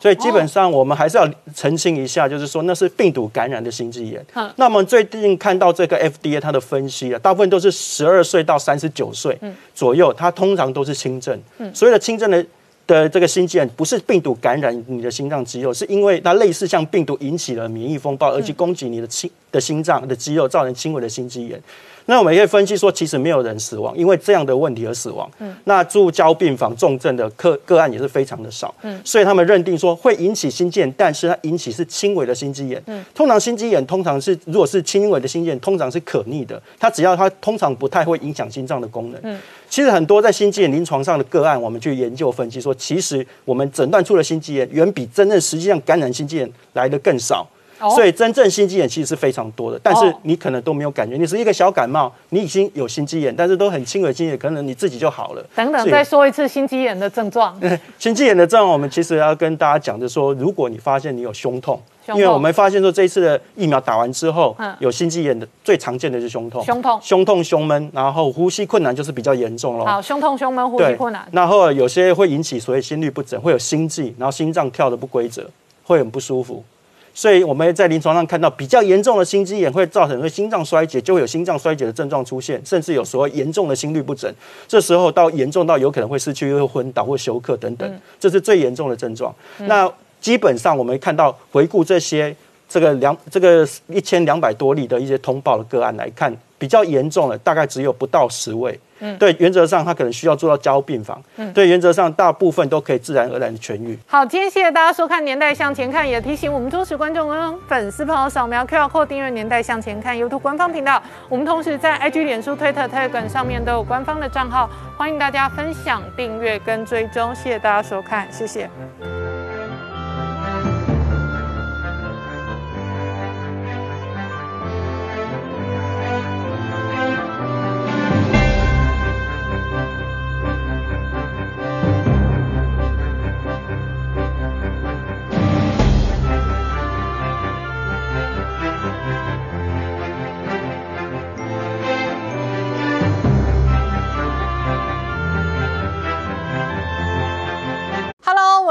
[0.00, 4.24] 所以基本上我们还是要澄清一下，就是说那是病毒感染的心肌炎。
[4.32, 9.38] 嗯那么最近看到这个 FDA 它的分析啊，大部分都是十二岁到三十九岁
[9.74, 11.38] 左右，它通常都是轻症。
[11.74, 12.42] 所谓的轻症的。
[12.92, 21.60] 的这个心肌炎不是病毒感染你的心脏肌肉，是因为它类似像病毒引起了免疫风暴，而去攻击你的心的心脏的肌肉，造成轻微的心肌炎。
[22.06, 25.30] 那我们也可以分析说，其实没有人死亡，因为这样的问题而死亡。
[25.64, 28.74] 那住交病房重症的个个案也是非常的少。
[29.04, 32.82] 所以他们认定说会引起心肌炎，但是它引起是轻微的心肌炎。
[33.14, 39.38] 通常心肌炎通常是如果是轻微的心肌炎，通常是可逆的，它只要它通常不太会影响心脏的功能。
[39.68, 47.48] 其实很多在心肌炎临床上的个案，我们去研究分析说，其实我们诊断出的心肌炎远比真正实际上感染心肌炎来的更少。
[47.90, 55.44] 所以真正心肌炎其实是非常多的，但是你可能都没有感觉，你是一个小感冒，你已经有心肌炎，但是都很轻微的心肌炎，可能你自己就好了。
[55.54, 57.58] 等等，再说一次心肌炎的症状。
[57.98, 69.86] 心肌炎的症状，我们其实要跟大家讲，就是说，如果你发现你有胸痛，因为我们发现说这一次的疫苗打完之后嗯，有心肌炎的最常见的是胸痛，胸痛胸痛、胸闷，然后呼吸困难就是比较严重了。
[69.86, 71.26] 好，胸痛、胸闷、呼吸困难。
[71.30, 75.48] 然后有些会引起所谓心律不整，会有心悸，然后心脏跳的不规则，
[75.84, 76.64] 会很不舒服。
[77.14, 84.32] 所以我们在临床上看到比较严重的心肌炎会造成会心脏衰竭，就会有心脏衰竭的症状出现，甚至有所谓严重的心律不整。
[84.66, 89.34] 这时候到严重到有可能会失去会昏倒或休克等等，这是最严重的症状。
[89.58, 89.90] 那
[90.20, 92.34] 基本上我们看到回顾这些
[92.68, 98.78] 这个两这个一千两百多例的一些通报的个案来看，比较严重的大概只有不到十位。
[99.18, 101.20] 对，原则上他可能需要做到交病房。
[101.36, 103.98] 嗯对，原则上大部分都可以自然而然的痊愈。
[104.06, 111.02] 好，今天谢谢大家收看《年代向前看》，也提醒我们忠实观众跟粉丝朋友扫描 QR code 订阅《年代向前看》YouTube 官方频道。
[111.28, 117.34] 我们同时在 IG、脸书、Twitter、Telegram 上面都有官方的账号，欢迎大家分享、订阅跟追踪。
[117.34, 118.68] 谢谢大家收看，谢谢。